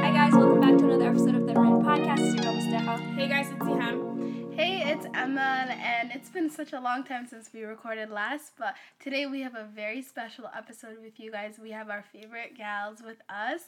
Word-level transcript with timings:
Hi 0.00 0.10
guys, 0.12 0.32
welcome 0.34 0.60
back 0.60 0.76
to 0.78 0.84
another 0.84 1.08
episode 1.08 1.34
of 1.36 1.46
the 1.46 1.54
Rin 1.54 1.80
Podcast. 1.82 2.18
It's 2.20 2.34
your 2.34 2.42
girl 2.44 2.52
Mustafa. 2.54 2.98
Hey 3.14 3.26
guys, 3.28 3.46
it's 3.50 3.64
Iham. 3.64 4.52
Hey, 4.54 4.82
it's 4.92 5.06
Emma, 5.14 5.66
and 5.70 6.10
it's 6.12 6.28
been 6.28 6.50
such 6.50 6.74
a 6.74 6.80
long 6.80 7.02
time 7.04 7.26
since 7.26 7.48
we 7.54 7.62
recorded 7.62 8.10
last, 8.10 8.52
but 8.58 8.74
today 9.02 9.24
we 9.24 9.40
have 9.40 9.54
a 9.54 9.64
very 9.74 10.02
special 10.02 10.50
episode 10.54 10.98
with 11.02 11.18
you 11.18 11.32
guys. 11.32 11.54
We 11.58 11.70
have 11.70 11.88
our 11.88 12.04
favorite 12.12 12.58
gals 12.58 12.98
with 13.02 13.22
us, 13.30 13.62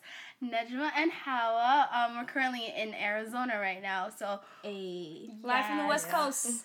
Nejma 0.45 0.91
and 0.95 1.11
Hawa. 1.12 1.89
Um, 1.95 2.19
we're 2.19 2.27
currently 2.27 2.75
in 2.77 2.93
Arizona 2.95 3.59
right 3.59 3.80
now, 3.80 4.11
so 4.11 4.41
Hey. 4.62 5.30
Live 5.43 5.64
from 5.64 5.79
the 5.79 5.87
West 5.87 6.09
Yes. 6.11 6.14
Coast. 6.25 6.64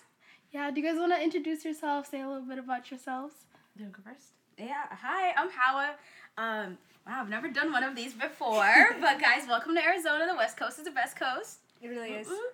yeah. 0.52 0.70
Do 0.70 0.78
you 0.80 0.86
guys 0.86 0.98
want 0.98 1.12
to 1.14 1.22
introduce 1.22 1.64
yourselves? 1.64 2.10
Say 2.10 2.20
a 2.20 2.28
little 2.28 2.46
bit 2.46 2.58
about 2.58 2.90
yourselves. 2.90 3.34
Do 3.78 3.84
you 3.84 3.90
go 3.90 4.02
first? 4.04 4.32
Yeah, 4.58 4.74
hi, 4.90 5.32
I'm 5.36 5.48
Hawa. 5.54 5.90
Um, 6.36 6.78
wow, 7.06 7.20
I've 7.20 7.28
never 7.28 7.48
done 7.48 7.70
one 7.72 7.84
of 7.84 7.94
these 7.94 8.12
before, 8.12 8.88
but 9.00 9.20
guys, 9.20 9.46
welcome 9.48 9.74
to 9.76 9.82
Arizona. 9.84 10.26
The 10.26 10.34
West 10.36 10.56
Coast 10.56 10.78
is 10.78 10.84
the 10.84 10.90
best 10.90 11.16
coast. 11.16 11.58
It 11.80 11.88
really 11.88 12.10
is. 12.10 12.28
Ooh. 12.28 12.48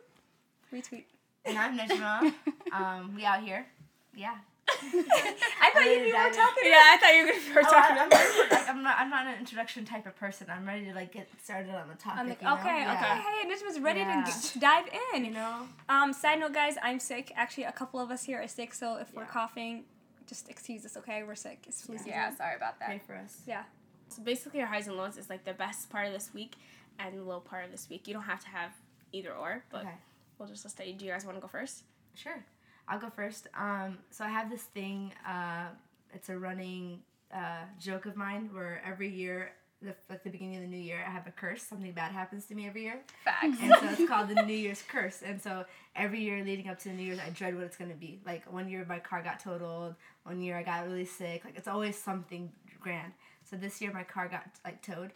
Retweet. 0.73 1.05
And 1.47 1.57
I'm 1.59 1.79
Nejma. 1.79 2.33
um, 2.73 3.15
we 3.15 3.25
out 3.25 3.41
here. 3.43 3.67
Yeah. 4.15 4.35
I 4.71 5.71
thought 5.73 5.85
you, 5.85 5.91
you 5.93 6.15
were 6.15 6.31
talking. 6.33 6.65
Yeah, 6.65 6.81
I 6.83 6.97
thought 7.01 7.15
you 7.15 7.27
were 7.27 7.55
gonna 7.55 7.67
Oh, 7.69 7.71
talking. 7.71 7.97
I, 7.97 8.03
I'm, 8.03 8.51
like, 8.51 8.69
I'm 8.69 8.83
not. 8.83 8.97
I'm 8.99 9.11
not 9.11 9.27
an 9.27 9.39
introduction 9.39 9.85
type 9.85 10.07
of 10.07 10.17
person. 10.17 10.47
I'm 10.51 10.67
ready 10.67 10.87
to 10.87 10.95
like 10.95 11.13
get 11.13 11.29
started 11.43 11.71
on 11.75 11.89
the 11.89 11.95
topic. 11.95 12.19
I'm 12.21 12.29
like, 12.31 12.41
you 12.43 12.49
know? 12.49 12.55
okay, 12.55 12.81
Yeah. 12.81 12.93
okay. 12.95 13.21
Hey, 13.21 13.49
Nijma's 13.51 13.79
ready 13.81 14.01
Yeah. 14.01 14.25
to 14.25 14.53
g- 14.53 14.59
dive 14.61 14.87
in. 15.15 15.25
You 15.27 15.33
know. 15.33 15.67
Um, 15.89 16.13
side 16.15 16.41
note, 16.41 16.55
guys, 16.55 16.77
I'm 16.83 16.99
sick. 16.99 17.33
Actually, 17.37 17.65
a 17.65 17.73
couple 17.73 18.01
of 18.01 18.11
us 18.11 18.25
here 18.25 18.41
are 18.43 18.49
sick, 18.49 18.73
so 18.75 18.97
if 18.97 19.13
we're 19.15 19.27
coughing, 19.27 19.85
just 20.27 20.49
excuse 20.49 20.85
us, 20.85 20.97
okay? 20.97 21.23
We're 21.23 21.35
sick. 21.35 21.65
It's 21.67 21.83
flu 21.83 21.97
season. 21.97 22.13
Yeah, 22.13 22.35
sorry 22.35 22.57
about 22.57 22.79
Pray 22.79 22.99
that. 22.99 23.07
for 23.07 23.15
us. 23.17 23.39
Yeah. 23.47 23.65
so 24.09 24.23
basically, 24.23 24.61
our 24.61 24.67
highs 24.67 24.87
and 24.89 24.97
lows 24.97 25.17
is 25.17 25.29
like 25.31 25.45
the 25.45 25.53
best 25.55 25.91
part 25.91 26.07
of 26.07 26.13
this 26.13 26.33
week 26.35 26.55
and 26.99 27.19
the 27.19 27.23
low 27.23 27.41
part 27.41 27.65
of 27.65 27.71
this 27.71 27.89
week. 27.91 28.07
You 28.09 28.15
don't 28.15 28.23
have 28.25 28.41
to 28.41 28.49
have 28.49 28.71
either 29.13 29.33
or, 29.33 29.65
but 29.71 29.83
Okay. 29.83 29.95
we'll 30.39 30.49
just 30.49 30.65
list 30.65 30.81
it. 30.81 30.99
Do 30.99 31.05
you 31.05 31.11
guys 31.13 31.25
want 31.25 31.37
to 31.37 31.41
go 31.43 31.49
first? 31.49 31.83
Sure. 32.15 32.45
I'll 32.89 32.99
go 33.01 33.11
first. 33.11 33.49
Um, 33.55 33.99
so 34.11 34.25
I 34.25 34.29
have 34.29 34.51
this 34.51 34.63
thing. 34.63 35.13
Uh, 35.27 35.67
it's 36.13 36.29
a 36.29 36.37
running 36.39 37.01
uh, 37.35 37.63
joke 37.81 38.07
of 38.07 38.15
mine 38.17 38.51
where 38.53 38.83
every 38.87 39.09
year, 39.09 39.53
the, 39.85 39.95
at 40.13 40.25
the 40.25 40.31
beginning 40.31 40.57
of 40.57 40.63
the 40.63 40.69
new 40.69 40.83
year, 40.83 41.05
I 41.07 41.11
have 41.11 41.27
a 41.27 41.31
curse. 41.31 41.63
Something 41.63 41.93
bad 41.93 42.13
happens 42.13 42.47
to 42.47 42.55
me 42.55 42.67
every 42.67 42.83
year. 42.83 43.01
Facts. 43.25 43.59
and 43.61 43.75
so 43.81 43.89
it's 43.91 44.09
called 44.09 44.29
the 44.29 44.43
New 44.43 44.55
Year's 44.55 44.83
curse. 44.83 45.23
And 45.25 45.41
so 45.41 45.65
every 45.95 46.21
year 46.21 46.43
leading 46.45 46.69
up 46.69 46.79
to 46.81 46.89
the 46.89 46.95
New 46.95 47.05
Year's, 47.05 47.19
I 47.19 47.31
dread 47.31 47.55
what 47.55 47.65
it's 47.65 47.77
gonna 47.77 47.95
be. 47.95 48.21
Like 48.27 48.51
one 48.53 48.69
year 48.69 48.85
my 48.89 48.99
car 48.99 49.23
got 49.23 49.41
totaled. 49.41 49.95
One 50.25 50.41
year 50.41 50.57
I 50.57 50.63
got 50.63 50.87
really 50.87 51.05
sick. 51.05 51.45
Like 51.45 51.57
it's 51.57 51.69
always 51.69 51.97
something 51.97 52.51
grand. 52.81 53.13
So 53.49 53.57
this 53.57 53.81
year 53.81 53.93
my 53.93 54.05
car 54.05 54.29
got 54.29 54.45
like 54.65 54.83
towed, 54.83 55.13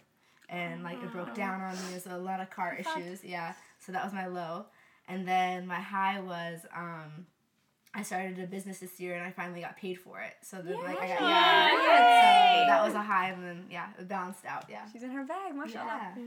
and 0.48 0.82
like 0.82 1.02
it 1.02 1.10
broke 1.12 1.34
down 1.34 1.60
on 1.60 1.74
me. 1.74 1.80
There's 1.90 2.06
a 2.06 2.18
lot 2.18 2.40
of 2.40 2.50
car 2.50 2.76
issues. 2.78 3.24
Yeah. 3.24 3.54
So 3.78 3.92
that 3.92 4.04
was 4.04 4.12
my 4.12 4.26
low, 4.26 4.66
and 5.08 5.26
then 5.26 5.66
my 5.66 5.80
high 5.80 6.20
was 6.20 6.60
um. 6.76 7.26
I 7.98 8.02
started 8.02 8.38
a 8.38 8.46
business 8.46 8.78
this 8.78 9.00
year 9.00 9.14
and 9.16 9.24
I 9.24 9.30
finally 9.32 9.60
got 9.60 9.76
paid 9.76 9.98
for 9.98 10.20
it. 10.20 10.34
So 10.42 10.58
then, 10.62 10.76
like 10.76 11.00
I 11.00 11.08
got 11.08 11.20
yeah, 11.20 11.66
Yay. 11.72 12.62
so 12.62 12.66
that 12.68 12.84
was 12.84 12.94
a 12.94 13.02
high 13.02 13.30
and 13.30 13.42
then 13.44 13.64
yeah, 13.70 13.88
it 13.98 14.06
balanced 14.08 14.44
out. 14.46 14.66
Yeah. 14.70 14.82
She's 14.92 15.02
in 15.02 15.10
her 15.10 15.24
bag, 15.24 15.54
mashallah. 15.54 16.14
Yeah. 16.16 16.22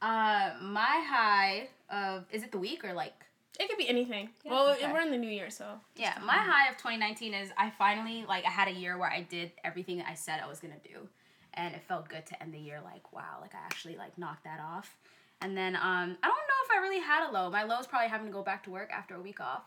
Uh, 0.00 0.54
my 0.62 1.04
high 1.08 1.68
of 1.90 2.24
is 2.30 2.42
it 2.42 2.52
the 2.52 2.58
week 2.58 2.84
or 2.84 2.92
like 2.92 3.12
It 3.58 3.68
could 3.68 3.78
be 3.78 3.88
anything. 3.88 4.30
Yeah. 4.44 4.52
well, 4.52 4.70
Okay. 4.72 4.90
we're 4.92 5.00
in 5.00 5.10
the 5.10 5.18
new 5.18 5.30
year, 5.30 5.50
so 5.50 5.66
yeah, 5.96 6.18
my 6.24 6.34
high 6.36 6.68
of 6.70 6.76
2019 6.76 7.34
is 7.34 7.50
I 7.58 7.70
finally 7.70 8.24
like 8.28 8.44
I 8.46 8.50
had 8.50 8.68
a 8.68 8.72
year 8.72 8.96
where 8.96 9.10
I 9.10 9.22
did 9.22 9.50
everything 9.64 10.02
I 10.02 10.14
said 10.14 10.40
I 10.44 10.48
was 10.48 10.60
gonna 10.60 10.74
do, 10.84 11.08
and 11.54 11.74
it 11.74 11.82
felt 11.82 12.08
good 12.08 12.26
to 12.26 12.42
end 12.42 12.54
the 12.54 12.58
year 12.58 12.80
like 12.84 13.12
wow, 13.12 13.38
like 13.40 13.54
I 13.54 13.58
actually 13.64 13.96
like 13.96 14.16
knocked 14.18 14.44
that 14.44 14.60
off. 14.60 14.96
And 15.40 15.56
then 15.56 15.74
um, 15.74 16.16
I 16.22 16.28
don't 16.28 16.46
know 16.50 16.60
if 16.66 16.70
I 16.72 16.78
really 16.80 17.00
had 17.00 17.28
a 17.28 17.32
low. 17.32 17.50
My 17.50 17.64
low 17.64 17.80
is 17.80 17.86
probably 17.88 18.08
having 18.08 18.28
to 18.28 18.32
go 18.32 18.44
back 18.44 18.62
to 18.64 18.70
work 18.70 18.90
after 18.92 19.16
a 19.16 19.20
week 19.20 19.40
off 19.40 19.64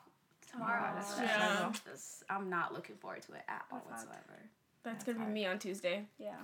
tomorrow. 0.55 0.89
Oh, 0.91 0.95
that's 0.95 1.19
Yeah. 1.19 1.71
Just- 1.91 2.23
I'm 2.29 2.49
not 2.49 2.73
looking 2.73 2.95
forward 2.97 3.21
to 3.23 3.33
it 3.33 3.43
at 3.47 3.65
all 3.71 3.81
That's 3.89 4.03
hard. 4.03 4.07
whatsoever. 4.17 4.39
that's 4.83 5.03
That's 5.03 5.17
gonna 5.17 5.25
be 5.27 5.31
me 5.33 5.45
on 5.45 5.59
Tuesday. 5.59 6.07
Yeah. 6.17 6.35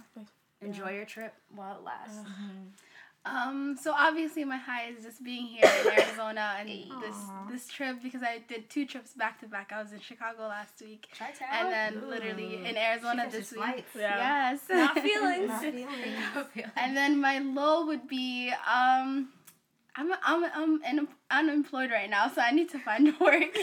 Enjoy 0.61 0.91
your 0.91 1.05
trip 1.05 1.33
while 1.55 1.75
it 1.77 1.83
lasts. 1.83 2.19
Um, 3.23 3.77
so 3.79 3.93
obviously 3.95 4.43
my 4.45 4.57
high 4.57 4.87
is 4.87 5.03
just 5.03 5.23
being 5.23 5.45
here 5.45 5.63
in 5.85 5.91
Arizona 5.99 6.55
and 6.59 6.67
Hey. 6.67 6.89
this 7.01 7.15
this 7.51 7.67
trip 7.67 7.97
because 8.01 8.23
I 8.23 8.39
did 8.47 8.67
two 8.67 8.83
trips 8.87 9.13
back 9.13 9.39
to 9.41 9.47
back. 9.47 9.71
I 9.71 9.79
was 9.81 9.91
in 9.91 9.99
Chicago 9.99 10.47
last 10.47 10.81
week 10.81 11.07
Chi-town. 11.17 11.47
and 11.51 11.71
then 11.71 12.09
literally 12.09 12.65
in 12.65 12.75
Arizona 12.77 13.25
She 13.29 13.37
this 13.37 13.49
catches 13.49 13.51
week. 13.51 13.59
flights. 13.61 13.95
Yeah. 13.95 14.17
Yes. 14.51 14.61
Not 14.71 14.99
feelings. 15.07 15.49
Not 15.49 15.61
feeling. 15.61 16.71
and 16.75 16.97
then 16.97 17.21
my 17.21 17.37
low 17.37 17.85
would 17.85 18.07
be 18.07 18.51
um 18.67 19.29
I'm 19.95 20.11
I'm 20.23 20.43
I'm 20.55 20.83
un- 20.85 21.07
unemployed 21.29 21.91
right 21.91 22.09
now, 22.09 22.29
so 22.33 22.41
I 22.41 22.51
need 22.51 22.69
to 22.69 22.79
find 22.79 23.05
work. 23.19 23.53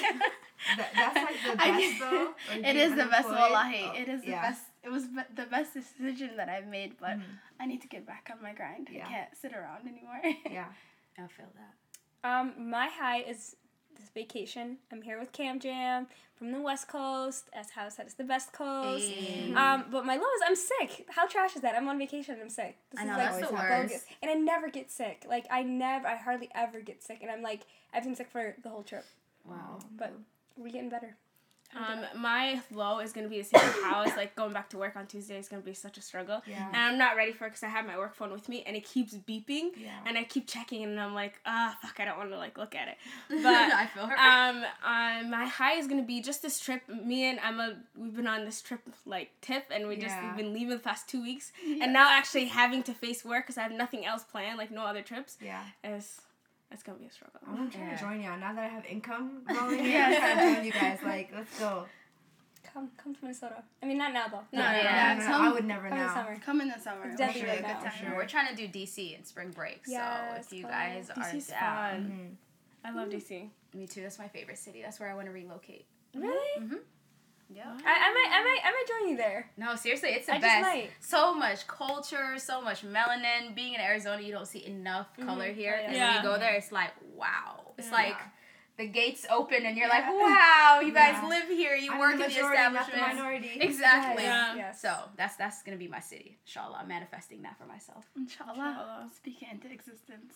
That, 0.77 0.91
that's 0.95 1.17
like 1.17 1.37
the 1.51 1.57
best 1.57 1.79
get- 1.79 2.01
though. 2.01 2.35
like 2.51 2.65
it 2.67 2.77
the 2.91 3.07
best 3.07 3.29
unemployed. 3.29 3.51
wallahi. 3.51 3.85
Oh, 3.87 3.93
it 4.03 4.09
is 4.09 4.21
the 4.23 4.29
yeah. 4.31 4.43
best. 4.43 4.63
It 4.83 4.91
was 4.91 5.05
be- 5.07 5.31
the 5.35 5.47
best 5.47 5.73
decision 5.75 6.31
that 6.37 6.49
I've 6.49 6.67
made, 6.67 6.97
but 7.01 7.17
Mhm. 7.19 7.23
I 7.61 7.67
need 7.67 7.81
to 7.83 7.89
get 7.89 8.07
back 8.07 8.29
on 8.33 8.43
my 8.43 8.53
grind. 8.53 8.89
Yeah. 8.91 9.07
I 9.07 9.09
can't 9.11 9.37
sit 9.37 9.53
around 9.53 9.87
anymore. 9.89 10.21
Yeah. 10.51 10.67
I 11.17 11.27
feel 11.29 11.51
that. 11.61 11.75
Um, 12.29 12.71
my 12.71 12.89
high 12.89 13.21
is 13.23 13.57
this 13.99 14.09
vacation. 14.11 14.79
I'm 14.93 15.03
here 15.03 15.19
with 15.19 15.33
Cam 15.33 15.59
Jam 15.61 16.07
from 16.37 16.53
the 16.53 16.61
West 16.61 16.89
Coast. 16.89 17.45
As 17.53 17.71
House 17.71 17.97
said, 17.97 18.07
it's 18.07 18.15
the 18.15 18.25
best 18.25 18.53
coast. 18.53 19.11
Um, 19.57 19.87
but 19.91 20.07
my 20.07 20.17
low 20.17 20.23
is 20.23 20.43
I'm 20.47 20.57
sick. 20.57 21.07
How 21.11 21.27
trash 21.27 21.57
is 21.57 21.63
that? 21.63 21.75
I'm 21.75 21.89
on 21.89 21.99
vacation 21.99 22.35
and 22.35 22.43
I'm 22.43 22.51
sick. 22.51 22.77
This 22.91 23.01
I 23.01 23.03
is 23.03 23.09
know, 23.09 23.17
like 23.17 23.23
that's 23.23 23.41
so 23.41 23.47
the 23.47 23.53
bogus. 23.57 23.93
worst. 23.93 24.05
And 24.23 24.31
I 24.31 24.35
never 24.35 24.69
get 24.71 24.91
sick. 24.91 25.25
Like 25.29 25.47
I 25.51 25.63
never, 25.63 26.07
I 26.07 26.17
hardly 26.17 26.49
ever 26.55 26.81
get 26.81 27.03
sick. 27.03 27.19
And 27.23 27.31
I'm 27.31 27.43
like, 27.43 27.63
I've 27.93 28.05
been 28.05 28.15
sick 28.15 28.31
for 28.31 28.55
the 28.63 28.69
whole 28.69 28.83
trip. 28.83 29.05
Wow. 29.45 29.79
But 29.97 30.13
we're 30.57 30.71
getting 30.71 30.91
better. 30.91 31.17
Um, 31.77 32.05
my 32.17 32.61
low 32.73 32.99
is 33.01 33.13
gonna 33.13 33.29
be 33.29 33.39
the 33.39 33.45
same 33.45 33.61
as 33.63 34.07
It's 34.09 34.17
like 34.17 34.35
going 34.35 34.53
back 34.55 34.71
to 34.71 34.79
work 34.79 34.97
on 34.97 35.07
Tuesday 35.07 35.39
is 35.39 35.49
gonna 35.49 35.61
be 35.63 35.75
such 35.75 35.99
a 35.99 36.01
struggle, 36.03 36.43
Yeah. 36.47 36.67
and 36.69 36.77
I'm 36.77 36.99
not 36.99 37.15
ready 37.15 37.33
for 37.33 37.45
it 37.45 37.51
because 37.51 37.63
I 37.63 37.69
have 37.69 37.85
my 37.87 37.99
work 37.99 38.15
phone 38.15 38.33
with 38.33 38.49
me 38.49 38.63
and 38.67 38.75
it 38.75 38.85
keeps 38.85 39.15
beeping, 39.15 39.71
Yeah. 39.77 39.91
and 40.07 40.17
I 40.17 40.25
keep 40.25 40.47
checking 40.49 40.83
and 40.83 40.99
I'm 40.99 41.15
like, 41.15 41.39
ah, 41.45 41.77
fuck, 41.83 42.01
I 42.01 42.07
don't 42.07 42.17
want 42.17 42.31
to 42.31 42.39
like 42.39 42.57
look 42.57 42.75
at 42.75 42.89
it. 42.89 42.97
But 43.43 43.73
I 43.73 43.87
feel 43.87 44.07
her. 44.07 44.17
um, 44.19 44.65
um, 44.83 45.31
my 45.31 45.45
high 45.47 45.75
is 45.75 45.87
gonna 45.87 46.03
be 46.03 46.21
just 46.23 46.41
this 46.43 46.59
trip. 46.59 46.89
Me 46.89 47.25
and 47.29 47.39
Emma, 47.39 47.77
we've 47.97 48.17
been 48.17 48.27
on 48.27 48.45
this 48.47 48.63
trip 48.63 48.81
like 49.05 49.31
tip, 49.43 49.67
and 49.71 49.87
we 49.89 49.97
just 49.97 50.17
Yeah. 50.17 50.27
we've 50.29 50.37
been 50.37 50.55
leaving 50.55 50.71
the 50.71 50.79
past 50.79 51.09
two 51.09 51.23
weeks, 51.23 51.53
and 51.83 51.93
now 51.93 52.09
actually 52.11 52.47
having 52.47 52.83
to 52.85 52.95
face 52.95 53.25
work 53.25 53.45
because 53.45 53.59
I 53.59 53.63
have 53.63 53.73
nothing 53.73 54.07
else 54.07 54.25
planned, 54.25 54.57
like 54.59 54.71
no 54.71 54.83
other 54.87 55.03
trips, 55.03 55.37
Yeah. 55.41 55.65
is 55.85 56.23
it's 56.71 56.83
gonna 56.83 56.99
be 56.99 57.07
a 57.07 57.11
struggle. 57.11 57.41
I'm 57.47 57.57
gonna 57.57 57.71
Yeah. 57.77 57.97
to 57.97 58.01
join 58.03 58.21
y'all 58.21 58.39
now 58.39 58.53
that 58.55 58.65
I 58.65 58.69
have 58.69 58.85
income 58.87 59.43
going. 59.49 59.85
Yeah. 59.85 60.07
I'm 60.09 60.17
trying 60.17 60.37
to 60.49 60.55
join 60.57 60.65
you 60.67 60.73
guys. 60.73 60.99
Like, 61.05 61.31
let's 61.35 61.59
go. 61.59 61.87
Come, 62.75 62.91
come 63.03 63.15
to 63.15 63.21
Minnesota. 63.23 63.63
I 63.83 63.87
mean, 63.87 63.97
not 63.99 64.13
now 64.13 64.29
though. 64.29 64.43
No, 64.53 64.61
Yeah. 64.61 64.83
yeah. 64.83 65.15
no, 65.15 65.21
no, 65.21 65.27
come- 65.33 65.43
I 65.43 65.53
would 65.53 65.65
never 65.65 65.89
Come 65.89 65.99
in 65.99 66.05
now. 66.07 66.15
summer. 66.15 66.39
Come 66.45 66.61
in 66.61 66.69
the 66.69 66.79
summer. 66.79 67.07
It's 67.09 67.17
definitely 67.17 67.51
be 67.51 67.57
a 67.57 67.63
good 67.63 67.81
time. 67.85 67.93
sure. 67.99 68.15
We're 68.17 68.27
trying 68.27 68.55
to 68.55 68.55
do 68.55 68.69
DC 68.69 69.17
in 69.17 69.25
spring 69.25 69.51
break, 69.51 69.87
so 69.87 70.01
if 70.39 70.53
you 70.53 70.63
fun. 70.63 70.71
guys 70.73 71.11
are 71.11 71.15
DC's 71.15 71.47
down, 71.49 71.59
fun. 72.05 72.39
Mhm. 72.85 72.89
I 72.91 72.95
love 72.95 73.09
DC. 73.09 73.49
me 73.75 73.87
too. 73.87 74.03
That's 74.03 74.19
my 74.19 74.29
favorite 74.29 74.59
city. 74.59 74.83
That's 74.83 75.01
where 75.01 75.09
I 75.09 75.15
want 75.15 75.27
to 75.27 75.33
relocate. 75.33 75.87
Really? 76.15 76.61
Mm-hmm. 76.63 76.77
Yeah. 77.51 77.65
I, 77.67 77.73
I 77.73 78.13
might, 78.13 78.29
I 78.31 78.45
might, 78.45 78.61
I 78.65 78.71
might 78.71 78.85
join 78.87 79.09
you 79.11 79.17
there. 79.17 79.51
No, 79.57 79.75
seriously, 79.75 80.11
it's 80.11 80.27
the 80.27 80.35
I 80.35 80.39
best. 80.41 80.89
So 81.01 81.35
much 81.35 81.67
culture, 81.67 82.35
so 82.37 82.61
much 82.61 82.83
melanin. 82.85 83.55
Being 83.55 83.75
in 83.75 83.81
Arizona, 83.81 84.21
you 84.21 84.33
don't 84.33 84.47
see 84.47 84.67
enough 84.67 85.07
mm-hmm. 85.13 85.29
color 85.29 85.51
here, 85.53 85.77
Oh, 85.79 85.81
yeah. 85.81 85.87
and 85.87 85.97
Yeah. 85.97 86.15
when 86.17 86.25
you 86.25 86.31
go 86.31 86.39
there, 86.39 86.55
it's 86.55 86.73
like 86.73 86.91
wow. 87.15 87.73
It's 87.79 87.89
Yeah. 87.89 87.95
like 87.95 88.17
the 88.79 88.87
gates 88.87 89.27
open, 89.31 89.67
and 89.67 89.77
you're 89.77 89.89
like, 89.89 90.07
wow, 90.07 90.81
you 90.83 90.93
guys 90.93 91.23
live 91.29 91.49
here. 91.49 91.75
You 91.75 91.93
I'm 91.93 91.99
work 91.99 92.17
the 92.17 92.25
in 92.25 92.31
the 92.31 92.35
majority, 92.37 92.63
not 92.63 92.73
the 92.73 92.81
establishment. 92.81 93.17
minority. 93.17 93.59
Exactly. 93.61 94.23
Yeah. 94.25 94.57
Yes. 94.57 94.81
So 94.81 94.95
that's 95.17 95.37
that's 95.37 95.63
gonna 95.63 95.77
be 95.77 95.89
my 95.89 96.01
city. 96.01 96.39
Inshallah, 96.47 96.79
I'm 96.81 96.89
manifesting 96.89 97.43
that 97.43 97.59
for 97.59 97.67
myself. 97.67 98.05
Inshallah. 98.17 98.53
Inshallah. 98.53 99.11
Speak 99.15 99.43
it 99.43 99.49
into 99.53 99.71
existence. 99.73 100.35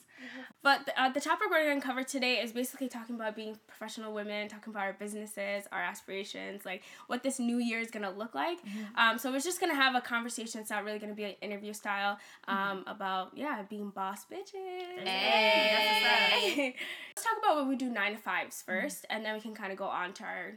But 0.63 0.87
the, 0.87 1.01
uh, 1.01 1.09
the 1.11 1.21
topic 1.21 1.49
we're 1.51 1.65
going 1.65 1.81
to 1.81 1.87
cover 1.87 2.03
today 2.05 2.35
is 2.37 2.53
basically 2.53 2.89
talking 2.89 3.17
about 3.17 3.35
being 3.35 3.59
professional 3.67 4.13
women, 4.15 4.49
talking 4.49 4.73
about 4.73 4.85
our 4.85 4.93
businesses, 4.93 5.67
our 5.73 5.83
aspirations, 5.83 6.65
like 6.65 6.83
what 7.09 7.23
this 7.23 7.39
new 7.41 7.59
year 7.59 7.81
is 7.81 7.91
going 7.91 8.05
to 8.05 8.11
look 8.11 8.35
like. 8.35 8.59
Um, 8.97 9.19
so 9.19 9.33
we're 9.33 9.41
just 9.41 9.59
going 9.59 9.71
to 9.73 9.77
have 9.77 9.95
a 9.97 10.01
conversation. 10.01 10.61
It's 10.61 10.71
not 10.71 10.85
really 10.85 10.99
going 10.99 11.11
to 11.11 11.17
be 11.17 11.25
an 11.25 11.35
interview 11.41 11.73
style 11.73 12.19
um, 12.47 12.85
about, 12.87 13.33
yeah, 13.35 13.63
being 13.69 13.91
boss 13.91 14.25
bitches. 14.33 15.03
Hey. 15.05 16.75
Let's 16.77 16.77
talk 17.33 17.43
about 17.43 17.57
what 17.57 17.69
we 17.69 17.77
do 17.77 17.89
nine 17.89 18.13
to 18.13 18.19
fives 18.19 18.63
mm-hmm. 18.67 18.87
1st 18.87 19.05
and 19.11 19.25
then 19.25 19.35
we 19.35 19.41
can 19.41 19.55
kind 19.55 19.73
of 19.73 19.79
go 19.79 19.87
on 19.87 20.13
to 20.15 20.25
our 20.25 20.55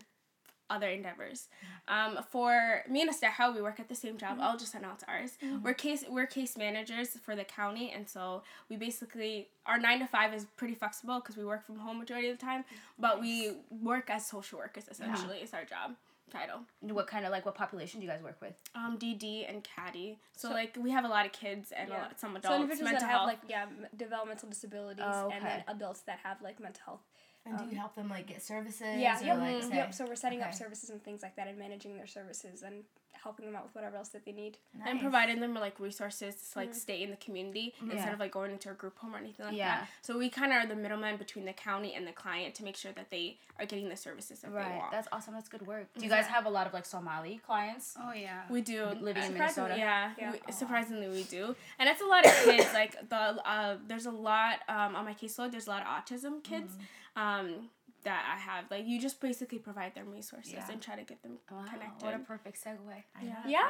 other 0.70 0.90
endeavors. 0.90 1.48
Um, 1.88 2.20
for 2.32 2.84
me 2.90 3.02
and 3.02 3.10
Esteja, 3.10 3.54
we 3.54 3.62
work 3.62 3.80
at 3.80 3.88
the 3.88 3.96
same 3.96 4.18
job. 4.18 4.34
Mm-hmm. 4.34 4.42
I'll 4.42 4.58
just 4.58 4.74
announce 4.74 5.04
ours. 5.08 5.38
Mm-hmm. 5.44 5.64
We're 5.64 5.74
case 5.74 6.04
we're 6.10 6.26
case 6.26 6.58
managers 6.58 7.10
for 7.10 7.36
the 7.36 7.44
county, 7.44 7.92
and 7.92 8.10
so 8.10 8.42
we 8.70 8.76
basically 8.76 9.50
our 9.66 9.78
nine 9.78 10.00
to 10.00 10.08
five 10.08 10.34
is 10.34 10.46
pretty 10.58 10.74
flexible 10.74 11.20
because 11.20 11.38
we 11.38 11.46
work 11.46 11.66
from 11.66 11.78
home 11.78 12.00
majority 12.00 12.30
of 12.30 12.40
the 12.40 12.46
time. 12.46 12.66
But 12.98 13.22
we 13.22 13.54
work 13.70 14.10
as 14.10 14.26
social 14.26 14.60
workers 14.60 14.86
essentially. 14.90 15.38
Is 15.38 15.54
our 15.54 15.66
job. 15.66 15.96
Title. 16.32 16.62
What 16.82 17.06
kind 17.08 17.24
of 17.26 17.32
like 17.32 17.46
what 17.46 17.54
population 17.56 18.00
do 18.00 18.06
you 18.06 18.12
guys 18.12 18.22
work 18.24 18.38
with? 18.42 18.54
Um, 18.74 18.98
DD 18.98 19.46
and 19.48 19.64
CADI. 19.64 20.18
So, 20.36 20.50
like 20.50 20.76
we 20.80 20.90
have 20.92 21.06
a 21.06 21.08
lot 21.08 21.26
of 21.26 21.32
kids 21.32 21.72
and 21.72 21.90
a 21.90 21.94
Yeah. 21.94 22.02
lot, 22.02 22.20
some 22.20 22.32
So 22.34 22.38
adults. 22.40 22.56
individuals 22.56 22.92
mental 22.92 23.08
that 23.08 23.12
have 23.12 23.20
health. 23.20 23.28
like 23.28 23.40
yeah 23.48 23.66
developmental 23.96 24.50
disabilities, 24.50 25.06
Oh, 25.08 25.30
and 25.32 25.46
then 25.46 25.64
adults 25.68 26.02
that 26.02 26.20
have 26.24 26.42
like 26.42 26.60
mental 26.60 26.82
health. 26.86 27.02
And 27.46 27.58
do 27.58 27.64
you 27.66 27.72
um, 27.72 27.76
help 27.76 27.96
them 27.96 28.10
like 28.10 28.28
get 28.28 28.42
services? 28.42 28.98
Yeah, 28.98 29.20
or, 29.20 29.24
yep, 29.24 29.38
like, 29.38 29.56
mm, 29.56 29.70
say- 29.70 29.76
yep. 29.76 29.94
So 29.94 30.06
we're 30.06 30.16
setting 30.16 30.42
up 30.42 30.54
services 30.54 30.90
and 30.90 31.04
things 31.04 31.22
like 31.22 31.36
that, 31.36 31.48
and 31.48 31.58
managing 31.58 31.96
their 31.96 32.08
services 32.08 32.64
and 32.64 32.84
helping 33.26 33.48
them 33.48 33.56
out 33.56 33.64
with 33.64 33.74
whatever 33.74 33.98
else 33.98 34.10
that 34.10 34.24
they 34.24 34.32
need. 34.32 34.58
nice. 34.78 34.88
and 34.88 35.02
providing 35.02 35.40
them 35.40 35.54
with 35.54 35.62
like 35.62 35.80
resources 35.80 36.36
to 36.36 36.60
like 36.60 36.70
mm-hmm. 36.70 36.78
stay 36.78 37.02
in 37.02 37.10
the 37.10 37.16
community 37.18 37.74
mm-hmm. 37.78 37.90
instead 37.90 38.10
Yeah. 38.10 38.14
of 38.14 38.20
like 38.20 38.32
going 38.32 38.52
into 38.52 38.70
a 38.70 38.76
group 38.76 39.00
home 39.00 39.16
or 39.16 39.18
anything 39.18 39.48
like 39.48 39.56
Yeah. 39.56 39.80
that. 39.80 39.90
So 40.04 40.16
we 40.20 40.30
kind 40.30 40.52
of 40.52 40.58
are 40.64 40.68
the 40.68 40.76
middleman 40.76 41.18
between 41.18 41.46
the 41.46 41.54
county 41.54 41.96
and 41.96 42.06
the 42.06 42.12
client 42.12 42.54
to 42.56 42.64
make 42.64 42.76
sure 42.78 42.92
that 42.92 43.10
they 43.10 43.40
are 43.60 43.66
getting 43.66 43.90
the 43.90 43.98
services 43.98 44.42
that 44.42 44.52
they 44.52 44.58
Right. 44.58 44.78
want. 44.78 44.92
That's 44.92 45.08
awesome. 45.12 45.34
That's 45.34 45.50
good 45.50 45.66
work. 45.66 45.88
Do 45.98 46.04
you 46.04 46.10
guys 46.10 46.28
have 46.28 46.46
a 46.46 46.50
lot 46.50 46.68
of 46.68 46.74
like 46.74 46.86
Somali 46.86 47.42
clients? 47.44 47.96
Oh 48.00 48.14
yeah. 48.14 48.44
we 48.48 48.62
do 48.62 48.86
Living 48.86 49.24
in 49.24 49.32
Surprisingly, 49.32 49.70
Minnesota. 49.70 49.76
Yeah, 49.80 50.12
Yeah. 50.20 50.32
we- 50.46 50.54
surprisingly 50.54 51.08
we 51.10 51.24
do, 51.24 51.56
and 51.80 51.90
it's 51.90 52.02
a 52.02 52.06
lot 52.06 52.28
of 52.28 52.32
kids. 52.44 52.72
like 52.74 53.10
the 53.10 53.16
uh, 53.16 53.78
there's 53.88 54.06
a 54.06 54.12
lot 54.12 54.60
um, 54.68 54.96
on 54.96 55.04
my 55.04 55.16
caseload. 55.16 55.50
There's 55.52 55.66
a 55.66 55.72
lot 55.72 55.82
of 55.82 55.88
autism 55.88 56.44
kids 56.44 56.74
mm-hmm. 56.74 56.84
Um, 57.16 57.70
that 58.04 58.24
I 58.36 58.40
have. 58.40 58.66
Like 58.70 58.86
you 58.86 59.00
just 59.02 59.20
basically 59.20 59.58
provide 59.58 59.96
them 59.96 60.12
resources 60.12 60.54
Yeah. 60.54 60.68
and 60.72 60.80
try 60.82 60.96
to 60.96 61.04
get 61.04 61.24
them 61.24 61.40
Wow, 61.52 61.64
connected. 61.72 62.06
what 62.06 62.14
a 62.14 62.20
perfect 62.20 62.64
segue. 62.64 62.78
I 63.20 63.24
know. 63.24 63.36
Yeah. 63.48 63.60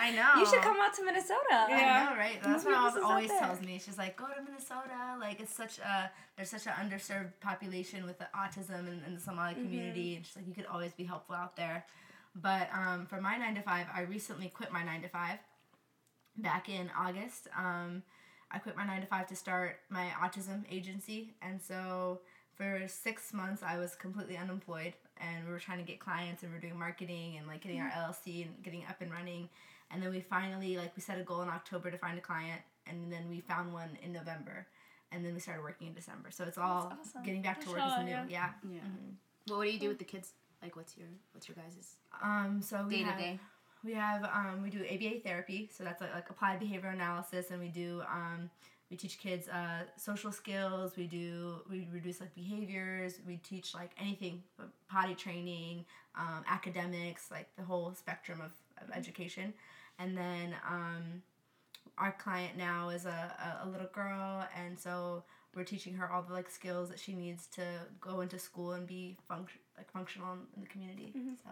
I 0.00 0.12
know. 0.14 0.40
You 0.40 0.46
should 0.46 0.60
come 0.60 0.76
out 0.80 0.92
to 0.94 1.04
Minnesota. 1.04 1.40
Yeah. 1.50 2.06
I 2.08 2.12
know, 2.12 2.18
right? 2.18 2.42
That's 2.42 2.64
what 2.64 2.72
Maybe 2.72 2.84
Alf 2.84 2.94
this 2.94 3.02
always 3.04 3.30
tells 3.30 3.60
me. 3.62 3.80
She's 3.82 3.96
like, 3.98 4.16
go 4.16 4.26
to 4.26 4.42
Minnesota. 4.42 5.16
Like, 5.20 5.40
it's 5.40 5.54
such 5.54 5.78
a 5.78 6.10
there's 6.36 6.50
such 6.50 6.66
an 6.66 6.72
underserved 6.74 7.32
population 7.40 8.04
with 8.04 8.18
the 8.18 8.28
autism 8.36 8.80
and, 8.88 9.00
and 9.06 9.16
the 9.16 9.20
Somali 9.20 9.54
Mm-hmm. 9.54 9.62
community, 9.62 10.16
and 10.16 10.26
she's 10.26 10.36
like, 10.36 10.46
you 10.46 10.54
could 10.54 10.66
always 10.66 10.92
be 10.92 11.04
helpful 11.04 11.34
out 11.34 11.56
there. 11.56 11.84
But 12.34 12.68
um, 12.74 13.06
for 13.06 13.20
my 13.20 13.36
nine 13.36 13.54
to 13.54 13.62
five, 13.62 13.86
I 13.94 14.02
recently 14.02 14.48
quit 14.48 14.70
my 14.72 14.82
nine 14.84 15.02
to 15.02 15.08
five 15.08 15.38
back 16.36 16.68
in 16.68 16.90
August. 16.98 17.48
Um, 17.56 18.02
I 18.52 18.58
quit 18.58 18.76
my 18.76 18.84
nine 18.86 19.00
to 19.00 19.06
five 19.06 19.26
to 19.28 19.36
start 19.36 19.76
my 19.88 20.08
autism 20.22 20.64
agency, 20.70 21.34
and 21.40 21.60
so 21.60 22.20
for 22.54 22.82
six 22.86 23.32
months 23.32 23.62
I 23.66 23.78
was 23.78 23.94
completely 23.94 24.36
unemployed, 24.36 24.92
and 25.18 25.46
we 25.46 25.52
were 25.52 25.58
trying 25.58 25.78
to 25.78 25.84
get 25.84 26.00
clients, 26.00 26.42
and 26.42 26.52
we 26.52 26.56
were 26.56 26.60
doing 26.60 26.78
marketing 26.78 27.36
and 27.38 27.46
like 27.46 27.62
getting 27.62 27.80
our 27.80 27.88
LLC 27.90 28.42
and 28.46 28.62
getting 28.62 28.84
up 28.88 29.00
and 29.00 29.10
running, 29.10 29.48
and 29.90 30.02
then 30.02 30.10
we 30.10 30.20
finally 30.20 30.76
like 30.76 30.92
we 30.96 31.02
set 31.02 31.18
a 31.18 31.22
goal 31.22 31.42
in 31.42 31.48
October 31.48 31.90
to 31.90 31.96
find 31.98 32.18
a 32.18 32.20
client, 32.20 32.60
and 32.86 33.10
then 33.12 33.28
we 33.30 33.40
found 33.40 33.72
one 33.72 33.96
in 34.02 34.12
November, 34.12 34.66
and 35.12 35.24
then 35.24 35.32
we 35.34 35.40
started 35.40 35.62
working 35.62 35.86
in 35.88 35.94
December. 35.94 36.30
So 36.30 36.44
it's 36.44 36.58
all 36.58 36.92
awesome. 37.00 37.22
getting 37.24 37.42
back 37.42 37.60
to 37.64 37.70
work 37.70 37.78
is 37.78 38.04
new. 38.04 38.10
yeah. 38.10 38.24
Yeah. 38.28 38.50
Yeah. 38.70 38.80
Well, 39.48 39.58
what 39.58 39.64
do 39.64 39.70
you 39.70 39.78
do 39.80 39.88
with 39.88 39.98
the 39.98 40.04
kids? 40.04 40.32
Like, 40.62 40.76
what's 40.76 40.96
your 40.96 41.08
what's 41.32 41.48
your 41.48 41.56
guys's 41.56 41.96
Um. 42.22 42.60
So 42.62 42.84
we 42.86 42.98
day 42.98 43.02
to 43.04 43.10
have- 43.10 43.18
day? 43.18 43.40
We 43.84 43.94
have 43.94 44.24
um, 44.24 44.62
we 44.62 44.70
do 44.70 44.84
ABA 44.84 45.20
therapy, 45.24 45.68
so 45.72 45.82
that's 45.82 46.00
like, 46.00 46.14
like 46.14 46.30
applied 46.30 46.60
behavioral 46.60 46.92
analysis, 46.92 47.50
and 47.50 47.60
we 47.60 47.68
do 47.68 48.02
um, 48.08 48.48
we 48.90 48.96
teach 48.96 49.18
kids 49.18 49.48
uh, 49.48 49.84
social 49.96 50.30
skills. 50.30 50.96
We 50.96 51.06
do 51.06 51.62
we 51.68 51.88
reduce 51.92 52.20
like 52.20 52.34
behaviors. 52.34 53.18
We 53.26 53.38
teach 53.38 53.74
like 53.74 53.90
anything, 53.98 54.42
potty 54.88 55.14
training, 55.14 55.84
um, 56.14 56.44
academics, 56.48 57.30
like 57.30 57.48
the 57.56 57.64
whole 57.64 57.92
spectrum 57.94 58.40
of, 58.40 58.52
of 58.84 58.94
education. 58.94 59.52
And 59.98 60.16
then 60.16 60.54
um, 60.68 61.22
our 61.98 62.12
client 62.12 62.56
now 62.56 62.90
is 62.90 63.06
a, 63.06 63.08
a, 63.62 63.66
a 63.66 63.68
little 63.68 63.88
girl, 63.92 64.46
and 64.56 64.78
so 64.78 65.24
we're 65.54 65.64
teaching 65.64 65.94
her 65.94 66.10
all 66.10 66.22
the 66.22 66.32
like 66.32 66.48
skills 66.50 66.88
that 66.88 66.98
she 67.00 67.14
needs 67.14 67.46
to 67.54 67.62
go 68.00 68.20
into 68.20 68.38
school 68.38 68.72
and 68.72 68.86
be 68.86 69.16
func- 69.30 69.58
like 69.76 69.90
functional 69.90 70.34
in 70.54 70.62
the 70.62 70.68
community. 70.68 71.12
So 71.42 71.50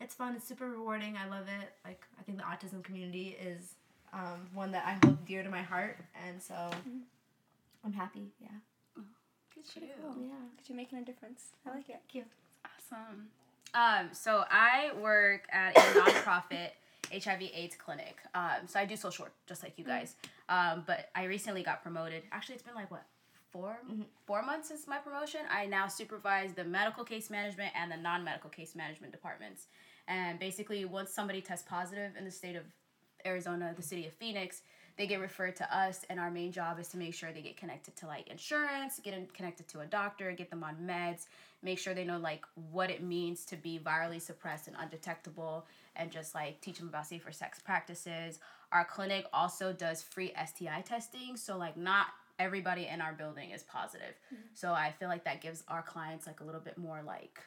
it's 0.00 0.14
fun. 0.14 0.34
It's 0.34 0.46
super 0.46 0.68
rewarding. 0.68 1.16
I 1.16 1.28
love 1.28 1.46
it. 1.48 1.72
Like 1.84 2.04
I 2.18 2.22
think 2.22 2.38
the 2.38 2.44
autism 2.44 2.82
community 2.82 3.36
is 3.40 3.74
um, 4.12 4.48
one 4.52 4.72
that 4.72 4.84
I 4.86 5.06
hold 5.06 5.24
dear 5.26 5.42
to 5.42 5.50
my 5.50 5.62
heart, 5.62 5.98
and 6.26 6.42
so 6.42 6.54
I'm 7.84 7.92
happy. 7.92 8.32
Yeah. 8.40 8.48
Good 9.54 9.64
Cool. 10.02 10.14
Yeah. 10.20 10.28
That 10.56 10.68
you're 10.68 10.76
making 10.76 10.98
a 10.98 11.04
difference. 11.04 11.46
I 11.66 11.70
like 11.70 11.88
it. 11.88 12.00
Thank 12.12 12.14
you. 12.14 12.24
Awesome. 12.64 13.28
Um, 13.74 14.10
so 14.12 14.44
I 14.50 14.92
work 15.00 15.46
at 15.52 15.76
a 15.76 15.80
nonprofit 15.80 16.70
HIV/AIDS 17.12 17.76
clinic. 17.76 18.18
Um, 18.34 18.66
so 18.66 18.78
I 18.78 18.84
do 18.84 18.96
social 18.96 19.24
work 19.24 19.34
just 19.46 19.62
like 19.62 19.74
you 19.76 19.84
guys. 19.84 20.16
Um, 20.48 20.84
but 20.86 21.08
I 21.14 21.24
recently 21.24 21.62
got 21.62 21.82
promoted. 21.82 22.22
Actually, 22.30 22.56
it's 22.56 22.64
been 22.64 22.74
like 22.74 22.90
what 22.90 23.04
4 23.54 23.78
mm-hmm. 23.88 24.02
four 24.26 24.42
months 24.42 24.68
since 24.68 24.86
my 24.88 24.98
promotion. 24.98 25.40
I 25.50 25.66
now 25.66 25.86
supervise 25.86 26.52
the 26.54 26.64
medical 26.64 27.04
case 27.04 27.30
management 27.30 27.72
and 27.80 27.90
the 27.90 27.96
non-medical 27.96 28.50
case 28.50 28.74
management 28.74 29.12
departments. 29.12 29.68
And 30.08 30.38
basically, 30.38 30.84
once 30.84 31.12
somebody 31.12 31.40
tests 31.40 31.64
positive 31.66 32.12
in 32.18 32.24
the 32.24 32.30
state 32.30 32.56
of 32.56 32.64
Arizona, 33.24 33.72
the 33.74 33.82
city 33.82 34.06
of 34.06 34.12
Phoenix, 34.12 34.62
they 34.96 35.06
get 35.06 35.20
referred 35.20 35.56
to 35.56 35.76
us, 35.76 36.04
and 36.10 36.20
our 36.20 36.30
main 36.30 36.52
job 36.52 36.78
is 36.78 36.88
to 36.88 36.96
make 36.96 37.14
sure 37.14 37.32
they 37.32 37.42
get 37.42 37.56
connected 37.56 37.96
to 37.96 38.06
like 38.06 38.28
insurance, 38.28 39.00
get 39.02 39.14
in, 39.14 39.26
connected 39.34 39.66
to 39.68 39.80
a 39.80 39.86
doctor, 39.86 40.30
get 40.32 40.50
them 40.50 40.62
on 40.62 40.76
meds, 40.76 41.26
make 41.62 41.78
sure 41.78 41.94
they 41.94 42.04
know 42.04 42.18
like 42.18 42.44
what 42.70 42.90
it 42.90 43.02
means 43.02 43.44
to 43.46 43.56
be 43.56 43.80
virally 43.82 44.20
suppressed 44.20 44.68
and 44.68 44.76
undetectable, 44.78 45.64
and 45.96 46.10
just 46.10 46.34
like 46.34 46.60
teach 46.60 46.78
them 46.78 46.88
about 46.88 47.06
safer 47.06 47.32
sex 47.32 47.58
practices. 47.58 48.40
Our 48.72 48.84
clinic 48.84 49.26
also 49.32 49.72
does 49.72 50.02
free 50.02 50.32
STI 50.46 50.82
testing, 50.82 51.36
so 51.36 51.56
like 51.56 51.76
not 51.76 52.06
everybody 52.38 52.86
in 52.86 53.00
our 53.00 53.12
building 53.12 53.50
is 53.50 53.62
positive. 53.62 54.14
So 54.54 54.72
I 54.72 54.92
feel 54.98 55.08
like 55.08 55.24
that 55.24 55.40
gives 55.40 55.62
our 55.68 55.82
clients 55.82 56.26
like 56.26 56.40
a 56.40 56.44
little 56.44 56.60
bit 56.60 56.76
more 56.78 57.02
like 57.06 57.40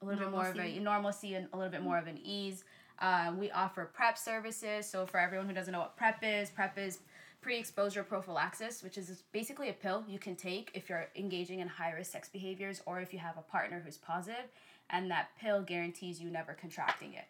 a 0.00 0.06
little 0.06 0.20
bit 0.20 0.30
more 0.30 0.48
of 0.48 0.58
a 0.58 0.78
normalcy 0.78 1.34
and 1.34 1.48
a 1.52 1.56
little 1.56 1.72
bit 1.72 1.82
more 1.82 1.98
of 1.98 2.06
an 2.06 2.18
ease. 2.22 2.64
Uh, 3.00 3.32
we 3.36 3.50
offer 3.50 3.90
PrEP 3.92 4.16
services. 4.18 4.88
So 4.88 5.06
for 5.06 5.18
everyone 5.20 5.46
who 5.48 5.54
doesn't 5.54 5.72
know 5.72 5.80
what 5.80 5.96
PrEP 5.96 6.22
is, 6.22 6.50
PrEP 6.50 6.78
is 6.78 6.98
pre-exposure 7.40 8.02
prophylaxis, 8.02 8.82
which 8.82 8.98
is 8.98 9.22
basically 9.32 9.68
a 9.68 9.72
pill 9.72 10.04
you 10.08 10.18
can 10.18 10.34
take 10.34 10.70
if 10.74 10.88
you're 10.88 11.06
engaging 11.16 11.60
in 11.60 11.68
high-risk 11.68 12.10
sex 12.10 12.28
behaviors 12.28 12.82
or 12.86 13.00
if 13.00 13.12
you 13.12 13.18
have 13.18 13.36
a 13.38 13.42
partner 13.42 13.80
who's 13.84 13.96
positive, 13.96 14.44
and 14.90 15.10
that 15.10 15.28
pill 15.40 15.62
guarantees 15.62 16.20
you 16.20 16.30
never 16.30 16.54
contracting 16.54 17.14
it, 17.14 17.26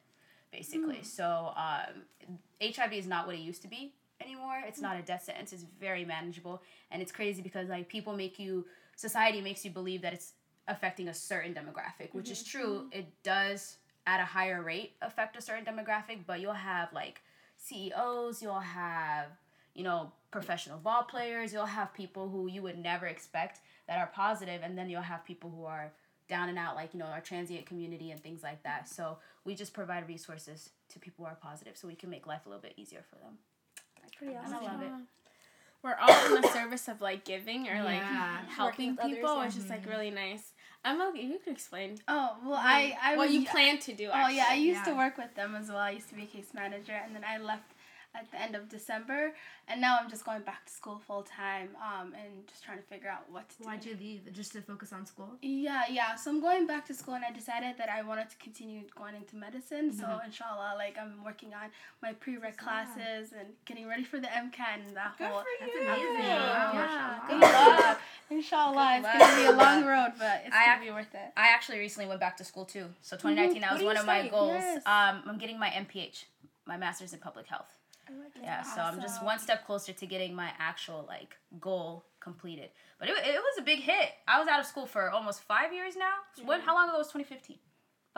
basically. 0.50 1.02
So 1.02 1.52
um, 1.56 2.02
HIV 2.62 2.92
is 2.94 3.06
not 3.06 3.26
what 3.26 3.36
it 3.36 3.40
used 3.40 3.62
to 3.62 3.68
be 3.68 3.92
anymore. 4.20 4.62
It's 4.66 4.78
hmm. 4.78 4.84
not 4.84 4.96
a 4.96 5.02
death 5.02 5.24
sentence. 5.24 5.52
It's 5.52 5.64
very 5.80 6.04
manageable, 6.04 6.62
and 6.90 7.02
it's 7.02 7.12
crazy 7.12 7.42
because 7.42 7.68
like 7.68 7.88
people 7.88 8.16
make 8.16 8.38
you, 8.38 8.66
society 8.96 9.40
makes 9.40 9.64
you 9.64 9.70
believe 9.70 10.02
that 10.02 10.12
it's 10.12 10.32
affecting 10.66 11.08
a 11.08 11.14
certain 11.14 11.54
demographic, 11.54 12.12
which 12.12 12.30
is 12.30 12.42
mm-hmm. 12.42 12.58
true. 12.58 12.74
Mm-hmm. 12.74 12.98
It 12.98 13.22
does 13.22 13.78
at 14.06 14.20
a 14.20 14.24
higher 14.24 14.62
rate 14.62 14.92
affect 15.02 15.36
a 15.36 15.42
certain 15.42 15.64
demographic, 15.64 16.20
but 16.26 16.40
you'll 16.40 16.52
have 16.52 16.92
like 16.92 17.20
CEOs, 17.56 18.42
you'll 18.42 18.60
have 18.60 19.26
you 19.74 19.84
know 19.84 20.12
professional 20.30 20.78
ball 20.78 21.02
players, 21.02 21.52
you'll 21.52 21.66
have 21.66 21.92
people 21.94 22.28
who 22.28 22.48
you 22.48 22.62
would 22.62 22.78
never 22.78 23.06
expect 23.06 23.60
that 23.86 23.98
are 23.98 24.10
positive, 24.14 24.62
and 24.62 24.76
then 24.76 24.88
you'll 24.88 25.02
have 25.02 25.24
people 25.24 25.50
who 25.50 25.64
are 25.64 25.92
down 26.28 26.50
and 26.50 26.58
out, 26.58 26.76
like 26.76 26.92
you 26.92 27.00
know 27.00 27.06
our 27.06 27.20
transient 27.20 27.66
community 27.66 28.10
and 28.10 28.22
things 28.22 28.42
like 28.42 28.62
that. 28.62 28.88
So 28.88 29.18
we 29.44 29.54
just 29.54 29.72
provide 29.72 30.06
resources 30.08 30.70
to 30.90 30.98
people 30.98 31.24
who 31.24 31.30
are 31.30 31.38
positive, 31.40 31.76
so 31.76 31.88
we 31.88 31.94
can 31.94 32.10
make 32.10 32.26
life 32.26 32.46
a 32.46 32.48
little 32.48 32.62
bit 32.62 32.74
easier 32.76 33.02
for 33.08 33.16
them. 33.16 33.38
That's 34.20 34.32
pretty 34.32 34.34
And. 34.34 34.54
I 34.68 34.72
love 34.72 34.82
it. 34.82 34.92
We're 35.82 35.94
all 36.00 36.34
in 36.36 36.42
the 36.42 36.48
service 36.48 36.88
of 36.88 37.00
like 37.00 37.24
giving 37.24 37.68
or 37.68 37.82
like 37.84 38.00
Yeah. 38.00 38.38
helping 38.48 38.90
Working 38.90 38.90
with 38.96 38.98
others, 39.00 39.14
people, 39.16 39.34
yeah. 39.36 39.44
which 39.46 39.56
is 39.56 39.70
like 39.70 39.86
really 39.86 40.10
nice. 40.10 40.52
Emma, 40.84 41.12
you 41.14 41.38
can 41.42 41.52
explain 41.52 41.98
Oh 42.08 42.36
well, 42.44 42.58
I 42.60 42.96
I 43.02 43.16
what 43.16 43.28
was, 43.28 43.36
you 43.36 43.46
plan 43.46 43.78
to 43.78 43.92
do. 43.94 44.06
Oh 44.12 44.28
yeah, 44.28 44.44
I 44.48 44.52
actually. 44.52 44.62
used 44.62 44.84
to 44.86 44.94
work 44.94 45.16
with 45.18 45.34
them 45.34 45.54
as 45.54 45.68
well. 45.68 45.78
I 45.78 45.90
used 45.90 46.08
to 46.08 46.14
be 46.14 46.22
a 46.22 46.26
case 46.26 46.48
manager, 46.54 46.92
and 47.04 47.14
then 47.14 47.24
I 47.24 47.38
left 47.38 47.72
at 48.18 48.30
the 48.30 48.40
end 48.40 48.54
of 48.54 48.68
December, 48.68 49.32
and 49.68 49.80
now 49.80 49.98
I'm 50.00 50.08
just 50.10 50.24
going 50.24 50.42
back 50.42 50.66
to 50.66 50.72
school 50.72 51.00
full 51.06 51.22
time, 51.22 51.70
um, 51.80 52.12
and 52.14 52.46
just 52.48 52.64
trying 52.64 52.78
to 52.78 52.84
figure 52.84 53.08
out 53.08 53.24
what 53.30 53.48
to 53.50 53.58
do. 53.58 53.64
Why'd 53.64 53.84
you 53.84 53.96
leave? 53.98 54.32
Just 54.32 54.52
to 54.52 54.60
focus 54.62 54.92
on 54.92 55.06
school? 55.06 55.30
Yeah, 55.42 55.82
yeah. 55.90 56.14
So 56.16 56.30
I'm 56.30 56.40
going 56.40 56.66
back 56.66 56.86
to 56.86 56.94
school, 56.94 57.14
and 57.14 57.24
I 57.24 57.32
decided 57.32 57.76
that 57.78 57.88
I 57.88 58.02
wanted 58.02 58.30
to 58.30 58.36
continue 58.36 58.82
going 58.96 59.14
into 59.14 59.36
medicine. 59.36 59.92
So 59.92 60.06
inshallah, 60.24 60.74
like 60.76 60.96
I'm 61.00 61.22
working 61.24 61.54
on 61.54 61.70
my 62.02 62.12
prereq 62.14 62.56
classes 62.56 63.32
and 63.38 63.48
getting 63.66 63.86
ready 63.88 64.04
for 64.04 64.18
the 64.20 64.26
MCAT 64.28 64.86
and 64.86 64.96
that 64.96 65.14
whole. 65.18 65.42
That's 65.60 65.72
amazing. 65.72 66.14
Yeah, 66.24 66.38
Wow, 66.38 66.72
yeah. 66.72 66.80
mashallah. 66.80 67.22
Good 67.28 67.40
luck. 67.86 68.00
Inshallah, 68.30 69.00
Good 69.02 69.08
it's 69.14 69.18
gonna 69.18 69.40
be 69.40 69.46
a 69.46 69.56
long 69.64 69.84
road, 69.84 70.12
but 70.18 70.42
it's 70.46 70.54
I 70.54 70.66
gonna 70.66 70.76
ac- 70.80 70.84
be 70.86 70.90
worth 70.92 71.14
it. 71.14 71.32
I 71.36 71.48
actually 71.48 71.78
recently 71.78 72.08
went 72.08 72.20
back 72.20 72.36
to 72.38 72.44
school 72.44 72.64
too. 72.64 72.86
So 73.02 73.16
2019, 73.16 73.62
that 73.62 73.72
was 73.74 73.82
one 73.82 73.94
you 73.96 74.00
of 74.00 74.06
my 74.06 74.28
goals. 74.28 74.52
Yes. 74.52 74.82
Um, 74.86 75.22
I'm 75.26 75.38
getting 75.38 75.58
my 75.58 75.68
MPH, 75.70 76.24
my 76.66 76.76
master's 76.76 77.12
in 77.12 77.20
public 77.20 77.46
health. 77.46 77.77
Like. 78.10 78.32
Yeah, 78.42 78.62
so 78.62 78.80
I'm 78.80 79.00
just 79.00 79.22
one 79.22 79.38
step 79.38 79.66
closer 79.66 79.92
to 79.92 80.06
getting 80.06 80.34
my 80.34 80.50
actual 80.58 81.04
like 81.08 81.36
goal 81.60 82.04
completed. 82.20 82.70
But 82.98 83.08
it, 83.08 83.16
it 83.18 83.40
was 83.40 83.58
a 83.58 83.62
big 83.62 83.80
hit. 83.80 84.10
I 84.26 84.38
was 84.38 84.48
out 84.48 84.60
of 84.60 84.66
school 84.66 84.86
for 84.86 85.10
almost 85.10 85.42
five 85.42 85.72
years 85.72 85.96
now. 85.96 86.12
When? 86.44 86.60
How 86.60 86.74
long 86.74 86.88
ago 86.88 86.98
was 86.98 87.08
2015? 87.08 87.58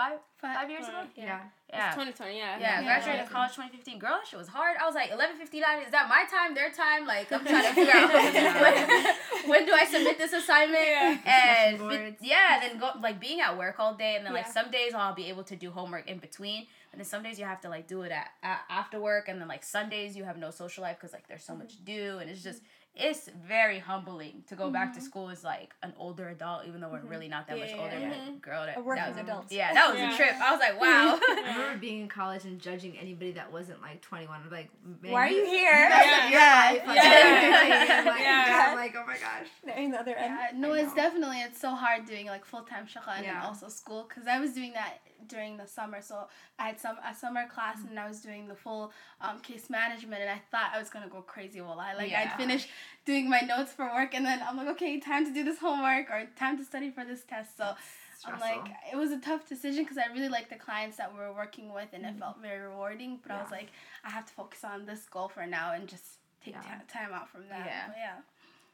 Five 0.01 0.19
Five- 0.41 0.57
five 0.57 0.71
years 0.71 0.89
ago. 0.89 1.03
Yeah. 1.17 1.41
Yeah. 1.69 1.91
2020, 1.91 2.39
yeah. 2.39 2.59
Yeah, 2.59 2.81
Yeah. 2.81 2.85
graduated 2.85 3.29
college 3.29 3.53
2015. 3.53 3.99
Girl, 3.99 4.17
that 4.17 4.27
shit 4.27 4.39
was 4.39 4.49
hard. 4.49 4.77
I 4.81 4.87
was 4.87 4.95
like, 4.95 5.11
11:59. 5.11 5.83
Is 5.85 5.93
that 5.93 6.09
my 6.09 6.25
time? 6.25 6.55
Their 6.55 6.71
time? 6.71 7.07
Like, 7.07 7.31
I'm 7.31 7.45
trying 7.45 7.67
to 7.69 7.75
figure 7.75 7.93
out 7.95 8.11
when, 9.45 9.51
when 9.51 9.67
do 9.67 9.73
I 9.73 9.85
submit 9.85 10.17
this 10.17 10.33
assignment? 10.33 11.27
And 11.27 11.79
but- 11.79 12.27
yeah, 12.27 12.59
then 12.61 12.79
go 12.79 12.93
like 13.01 13.21
being 13.21 13.41
at 13.41 13.57
work 13.57 13.77
all 13.79 13.95
day, 13.95 14.17
and 14.17 14.25
then 14.25 14.33
like 14.33 14.47
Yeah. 14.47 14.53
some 14.53 14.71
days 14.71 14.95
I'll 14.95 15.15
be 15.15 15.27
able 15.27 15.45
to 15.45 15.57
do 15.57 15.71
homework 15.71 16.09
in 16.09 16.19
between, 16.19 16.67
and 16.91 16.97
then 16.99 17.05
some 17.05 17.23
days 17.23 17.39
you 17.39 17.45
have 17.45 17.61
to 17.61 17.69
like 17.69 17.87
do 17.87 18.01
it 18.03 18.11
at, 18.11 18.29
at 18.43 18.61
after 18.71 18.99
work, 18.99 19.29
and 19.29 19.39
then 19.41 19.49
like 19.55 19.63
Sundays 19.63 20.17
you 20.17 20.25
have 20.25 20.39
no 20.39 20.51
social 20.51 20.83
life 20.83 20.97
because 20.99 21.13
like 21.13 21.29
there's 21.29 21.45
so 21.45 21.53
mm-hmm. 21.53 21.63
much 21.63 21.85
due, 21.85 22.19
and 22.19 22.31
it's 22.31 22.43
just 22.43 22.63
it's 22.97 23.31
very 23.47 23.79
humbling 23.79 24.43
to 24.49 24.57
go 24.57 24.69
back 24.69 24.93
to 24.93 24.99
mm-hmm. 24.99 25.07
school 25.07 25.31
as 25.31 25.45
like 25.45 25.75
an 25.83 25.93
older 25.97 26.29
adult, 26.29 26.67
even 26.67 26.81
though 26.81 26.89
we're 26.89 26.99
mm-hmm. 26.99 27.09
really 27.09 27.29
not 27.29 27.47
that 27.47 27.57
Yeah, 27.57 27.65
much 27.65 27.75
older. 27.75 27.99
yeah. 27.99 28.09
But 28.09 28.19
mm-hmm. 28.19 28.37
girl, 28.39 28.67
that, 28.67 28.79
A 28.79 28.81
working 28.81 29.05
that 29.05 29.15
was, 29.15 29.19
adult. 29.19 29.47
Yeah, 29.51 29.73
that 29.73 29.91
was 29.91 29.99
Yeah. 29.99 30.13
a 30.13 30.17
trip. 30.17 30.35
I 30.35 30.51
was 30.51 30.61
like, 30.61 30.81
wow. 30.81 31.19
I 31.29 31.55
remember 31.57 31.79
being 31.79 32.01
in 32.03 32.09
college 32.09 32.45
and 32.45 32.61
judging 32.61 32.99
anybody 32.99 33.33
that 33.33 33.53
wasn't 33.53 33.81
like 33.81 34.03
21. 34.03 34.41
Like, 34.51 34.71
man, 35.03 35.13
Why 35.13 35.29
are 35.29 35.31
you 35.31 35.47
here? 35.47 35.71
Yeah. 35.71 36.31
Yeah. 36.31 36.83
Like, 36.87 36.97
Yeah. 36.97 38.03
like, 38.07 38.21
Yeah. 38.21 38.67
I'm 38.69 38.77
like, 38.77 38.95
oh 38.97 39.07
my 39.07 39.15
gosh. 39.15 39.49
They're 39.65 39.91
the 39.91 40.01
other 40.01 40.15
end. 40.17 40.35
Yeah, 40.35 40.59
no, 40.59 40.73
it's 40.73 40.95
definitely 40.95 41.41
it's 41.41 41.61
so 41.61 41.71
hard 41.71 42.07
doing 42.07 42.27
like 42.27 42.45
full 42.45 42.63
time 42.63 42.87
shaka 42.87 43.13
and 43.13 43.39
also 43.39 43.69
school 43.69 44.07
because 44.09 44.27
I 44.27 44.41
was 44.41 44.53
doing 44.53 44.73
that 44.73 45.01
during 45.27 45.57
the 45.57 45.67
summer. 45.67 46.01
So 46.03 46.29
I 46.59 46.67
had 46.69 46.81
some 46.81 46.97
a 47.07 47.15
summer 47.15 47.47
class 47.49 47.79
and 47.89 47.99
I 47.99 48.09
was 48.09 48.21
doing 48.21 48.49
the 48.49 48.55
full 48.55 48.93
um, 49.21 49.41
case 49.41 49.71
management 49.71 50.21
and 50.23 50.31
I 50.31 50.41
thought 50.51 50.71
I 50.75 50.79
was 50.79 50.91
gonna 50.91 51.09
go 51.09 51.23
crazy. 51.23 51.61
Well, 51.61 51.79
I 51.81 51.95
like 51.95 52.11
Yeah. 52.11 52.31
I'd 52.33 52.37
finish 52.37 52.69
doing 53.05 53.29
my 53.29 53.41
notes 53.41 53.73
for 53.73 53.87
work 53.87 54.15
and 54.15 54.25
then 54.25 54.41
I'm 54.47 54.57
like, 54.57 54.69
okay, 54.69 54.99
time 55.01 55.25
to 55.27 55.33
do 55.33 55.45
this 55.45 55.59
homework 55.59 56.11
or 56.11 56.29
time 56.39 56.57
to 56.59 56.65
study 56.65 56.91
for 56.91 57.05
this 57.05 57.23
test. 57.25 57.57
So. 57.57 57.75
I'm 58.27 58.39
like, 58.39 58.67
it 58.93 58.97
was 58.97 59.13
a 59.13 59.19
tough 59.19 59.49
decision 59.49 59.83
because 59.83 59.97
I 59.97 60.13
really 60.13 60.29
liked 60.29 60.51
the 60.51 60.57
clients 60.57 60.99
that 60.99 61.11
we 61.11 61.19
were 61.21 61.33
working 61.33 61.73
with 61.73 61.89
and 61.95 62.05
it 62.05 62.17
felt 62.19 62.37
very 62.43 62.61
rewarding. 62.61 63.19
But 63.23 63.33
I 63.33 63.41
was 63.41 63.51
like, 63.51 63.69
I 64.05 64.11
have 64.11 64.27
to 64.27 64.33
focus 64.35 64.63
on 64.63 64.85
this 64.85 65.07
goal 65.07 65.29
for 65.29 65.47
now 65.47 65.73
and 65.73 65.89
just 65.89 66.05
take 66.45 66.53
Yeah. 66.55 66.61
ti- 66.61 66.93
time 66.93 67.15
out 67.15 67.31
from 67.31 67.49
that. 67.49 67.65
Yeah. 67.65 67.87
But 67.87 67.97
yeah. 67.97 68.17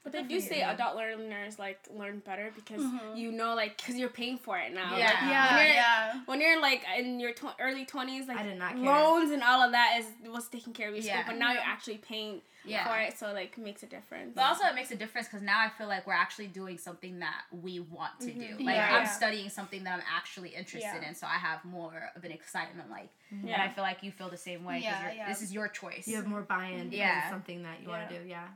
But 0.07 0.13
they 0.13 0.23
do 0.23 0.41
say 0.41 0.63
adult 0.63 0.95
learners 0.95 1.59
like 1.59 1.81
learn 1.93 2.21
better 2.21 2.53
because 2.55 2.81
Mhm. 2.81 3.17
you 3.17 3.33
know 3.33 3.57
like 3.57 3.77
because 3.77 3.97
you're 3.97 4.09
paying 4.09 4.39
for 4.39 4.57
it 4.57 4.73
now. 4.73 4.97
Yeah. 4.97 5.07
Like, 5.07 5.15
Yeah, 5.23 5.57
when 5.57 5.65
you're, 5.67 5.75
yeah. 5.75 6.21
When 6.27 6.41
you're 6.41 6.61
like 6.61 6.85
in 6.97 7.19
your 7.19 7.33
tw- 7.33 7.57
early 7.59 7.85
twenties, 7.85 8.29
like 8.29 8.39
I 8.39 8.45
did 8.45 8.57
not 8.57 8.75
care. 8.75 8.85
loans 8.85 9.33
and 9.33 9.43
all 9.43 9.61
of 9.63 9.73
that 9.73 9.97
is 9.99 10.07
was 10.31 10.47
taking 10.47 10.73
care 10.73 10.89
of 10.91 10.95
your 10.95 11.03
school, 11.03 11.17
Yeah. 11.17 11.25
but 11.27 11.37
now 11.39 11.51
you're 11.53 11.61
actually 11.61 11.99
paying 11.99 12.41
Yeah. 12.65 12.87
for 12.87 13.01
it, 13.01 13.19
so 13.19 13.33
like 13.33 13.59
makes 13.59 13.83
a 13.83 13.87
difference. 13.87 14.33
But 14.37 14.43
also, 14.45 14.65
it 14.67 14.77
makes 14.77 14.93
a 14.93 14.97
difference 14.97 15.27
because 15.27 15.43
now 15.43 15.59
I 15.61 15.71
feel 15.71 15.89
like 15.89 16.07
we're 16.07 16.13
actually 16.15 16.47
doing 16.49 16.79
something 16.79 17.19
that 17.19 17.43
we 17.51 17.81
want 17.81 18.21
to 18.21 18.31
do. 18.33 18.57
Like 18.61 18.77
Yeah. 18.77 18.95
I'm 18.97 19.03
Yeah. 19.03 19.09
studying 19.09 19.49
something 19.51 19.83
that 19.85 19.95
I'm 19.95 20.05
actually 20.09 20.51
interested 20.51 21.03
Yeah. 21.03 21.09
in, 21.09 21.15
so 21.17 21.27
I 21.27 21.39
have 21.39 21.65
more 21.65 22.13
of 22.15 22.23
an 22.25 22.31
excitement. 22.31 22.91
Like, 22.91 23.09
and 23.31 23.49
Yeah. 23.49 23.61
I 23.63 23.71
feel 23.71 23.83
like 23.83 24.05
you 24.05 24.13
feel 24.13 24.29
the 24.29 24.37
same 24.37 24.65
way 24.65 24.77
because 24.79 24.93
Yeah, 25.03 25.11
yeah. 25.13 25.29
this 25.29 25.43
is 25.43 25.53
your 25.53 25.67
choice. 25.67 26.07
You 26.07 26.15
have 26.15 26.29
more 26.29 26.43
buy-in 26.43 26.91
because 26.91 26.99
Yeah. 26.99 27.19
it's 27.23 27.31
something 27.31 27.65
that 27.65 27.81
you 27.83 27.89
want 27.89 28.09
to 28.09 28.19
do. 28.23 28.25
Yeah. 28.29 28.47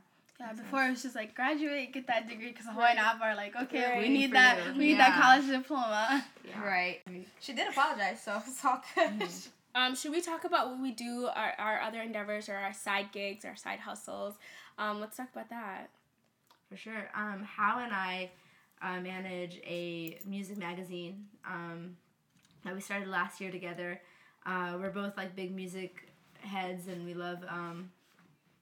Yeah, 0.41 0.53
before 0.53 0.83
it 0.85 0.89
was 0.89 1.03
just 1.03 1.15
like 1.15 1.35
graduate, 1.35 1.93
get 1.93 2.07
that 2.07 2.27
degree, 2.27 2.47
because 2.47 2.65
Hawaii 2.65 2.91
and 2.91 2.99
Abba 2.99 3.23
are 3.23 3.35
like, 3.35 3.55
okay, 3.55 3.99
we 4.01 4.09
need 4.09 4.31
that, 4.33 4.57
you. 4.65 4.79
we 4.79 4.87
need 4.87 4.99
that 4.99 5.21
college 5.21 5.47
diploma. 5.47 6.25
Yeah. 6.43 6.65
Right. 6.65 7.01
She 7.39 7.53
did 7.53 7.69
apologize, 7.69 8.21
so 8.23 8.41
it's 8.45 8.65
all 8.65 8.81
good. 8.95 9.29
Um, 9.75 9.95
should 9.95 10.11
we 10.11 10.19
talk 10.19 10.43
about 10.43 10.69
what 10.69 10.81
we 10.81 10.91
do, 10.91 11.27
our, 11.33 11.53
our 11.59 11.79
other 11.81 12.01
endeavors, 12.01 12.49
or 12.49 12.55
our 12.55 12.73
side 12.73 13.11
gigs, 13.13 13.45
our 13.45 13.55
side 13.55 13.79
hustles? 13.79 14.33
Um, 14.79 14.99
let's 14.99 15.15
talk 15.15 15.29
about 15.31 15.49
that. 15.49 15.91
For 16.67 16.75
sure. 16.75 17.09
Um, 17.15 17.43
How 17.43 17.79
and 17.79 17.93
I 17.93 18.31
uh, 18.81 18.99
manage 18.99 19.61
a 19.63 20.17
music 20.25 20.57
magazine 20.57 21.25
um, 21.45 21.95
that 22.65 22.73
we 22.73 22.81
started 22.81 23.07
last 23.07 23.39
year 23.39 23.51
together. 23.51 24.01
Uh, 24.45 24.77
we're 24.79 24.89
both 24.89 25.15
like 25.15 25.35
big 25.35 25.53
music 25.55 26.11
heads 26.39 26.87
and 26.87 27.05
we 27.05 27.13
love 27.13 27.37
um, 27.47 27.91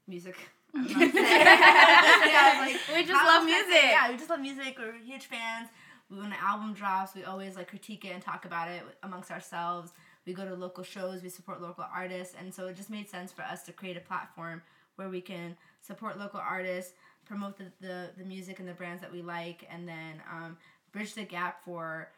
music. 0.07 0.35
I 0.75 0.77
don't 0.77 0.89
know 0.91 0.99
what 0.99 1.11
to 1.11 1.17
say. 1.17 2.29
yeah, 2.31 2.59
like, 2.59 2.95
We 2.95 3.03
just 3.05 3.25
love 3.25 3.43
I 3.43 3.45
say? 3.45 3.45
music. 3.45 3.83
Yeah, 3.91 4.11
we 4.11 4.17
just 4.17 4.29
love 4.29 4.39
music. 4.39 4.77
We're 4.77 4.97
huge 4.99 5.25
fans. 5.25 5.69
We 6.09 6.17
when 6.17 6.27
an 6.27 6.37
album 6.41 6.73
drops, 6.73 7.13
we 7.15 7.23
always 7.23 7.55
like 7.55 7.67
critique 7.67 8.03
it 8.05 8.09
and 8.09 8.21
talk 8.21 8.45
about 8.45 8.67
it 8.69 8.81
amongst 9.03 9.31
ourselves. 9.31 9.91
We 10.25 10.33
go 10.33 10.45
to 10.47 10.55
local 10.55 10.83
shows, 10.83 11.21
we 11.23 11.29
support 11.29 11.61
local 11.61 11.85
artists, 11.93 12.35
and 12.39 12.53
so 12.53 12.67
it 12.67 12.75
just 12.75 12.89
made 12.89 13.09
sense 13.09 13.31
for 13.31 13.43
us 13.43 13.63
to 13.63 13.71
create 13.71 13.97
a 13.97 14.01
platform 14.01 14.61
where 14.95 15.09
we 15.09 15.21
can 15.21 15.55
support 15.81 16.19
local 16.19 16.39
artists, 16.39 16.93
promote 17.25 17.57
the, 17.57 17.71
the, 17.79 18.09
the 18.17 18.23
music 18.23 18.59
and 18.59 18.67
the 18.67 18.73
brands 18.73 19.01
that 19.01 19.11
we 19.11 19.21
like, 19.21 19.65
and 19.71 19.87
then 19.87 20.21
um, 20.31 20.57
bridge 20.91 21.13
the 21.13 21.23
gap 21.23 21.63
for, 21.63 22.09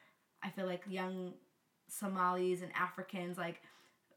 I 0.42 0.50
feel 0.50 0.66
like, 0.66 0.84
young 0.90 1.34
Somalis 1.88 2.62
and 2.62 2.72
Africans. 2.76 3.38
Like, 3.38 3.62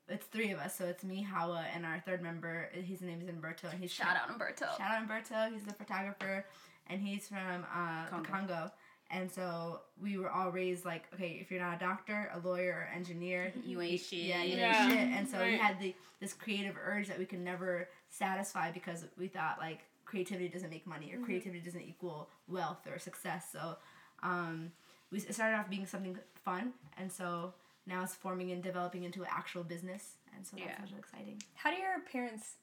it's 0.08 0.26
three 0.26 0.50
of 0.50 0.58
us, 0.58 0.76
so 0.76 0.84
it's 0.84 1.02
me, 1.04 1.22
Hawa, 1.22 1.64
and 1.74 1.84
our 1.86 2.00
third 2.04 2.22
member. 2.22 2.68
His 2.72 3.00
name 3.00 3.20
is 3.22 3.28
Umberto, 3.28 3.68
and 3.70 3.80
he's 3.80 3.90
Shout 3.92 4.16
out 4.16 4.30
Umberto. 4.30 4.66
Shout 4.78 4.90
out 4.90 5.00
Umberto. 5.02 5.50
He's 5.52 5.64
the 5.64 5.72
photographer, 5.72 6.44
and 6.88 7.00
he's 7.00 7.28
from 7.28 7.64
uh, 7.74 8.06
Congo. 8.10 8.30
Congo. 8.30 8.70
And 9.10 9.30
so 9.30 9.80
we 10.02 10.18
were 10.18 10.30
all 10.30 10.50
raised 10.50 10.84
like, 10.84 11.04
okay, 11.14 11.38
if 11.40 11.50
you're 11.50 11.60
not 11.60 11.76
a 11.76 11.78
doctor, 11.78 12.30
a 12.34 12.46
lawyer, 12.46 12.86
or 12.90 12.94
engineer, 12.96 13.52
You 13.64 13.80
ain't 13.80 14.00
shit. 14.00 14.18
Yeah, 14.20 14.42
you 14.42 14.56
Yeah. 14.56 14.66
ain't 14.88 14.92
shit. 14.92 15.08
And 15.18 15.28
so 15.28 15.44
we 15.44 15.56
had 15.56 15.78
the 15.78 15.94
this 16.20 16.32
creative 16.32 16.74
urge 16.82 17.08
that 17.08 17.18
we 17.18 17.26
could 17.26 17.40
never 17.40 17.88
satisfy 18.08 18.72
because 18.72 19.04
we 19.18 19.28
thought 19.28 19.58
like 19.58 19.80
creativity 20.04 20.48
doesn't 20.48 20.70
make 20.70 20.86
money 20.86 21.12
or 21.14 21.18
creativity 21.24 21.60
doesn't 21.60 21.82
equal 21.82 22.28
wealth 22.48 22.86
or 22.90 22.98
success. 22.98 23.46
So 23.52 23.76
um, 24.22 24.72
we 25.12 25.18
it 25.18 25.34
started 25.34 25.56
off 25.58 25.68
being 25.70 25.86
something 25.86 26.18
fun, 26.44 26.72
and 26.98 27.12
so 27.12 27.52
now 27.86 28.02
it's 28.02 28.14
forming 28.14 28.50
and 28.50 28.62
developing 28.62 29.04
into 29.04 29.22
an 29.22 29.28
actual 29.30 29.62
business. 29.64 30.14
And 30.36 30.46
so 30.46 30.56
that's 30.56 30.68
Yeah. 30.68 30.82
really 30.84 30.98
exciting. 30.98 31.42
How 31.54 31.70
do 31.70 31.76
your 31.76 32.00
parents 32.10 32.54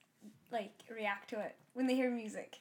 like 0.51 0.71
react 0.89 1.29
to 1.31 1.39
it 1.39 1.55
when 1.73 1.87
they 1.87 1.95
hear 1.95 2.09
music? 2.11 2.59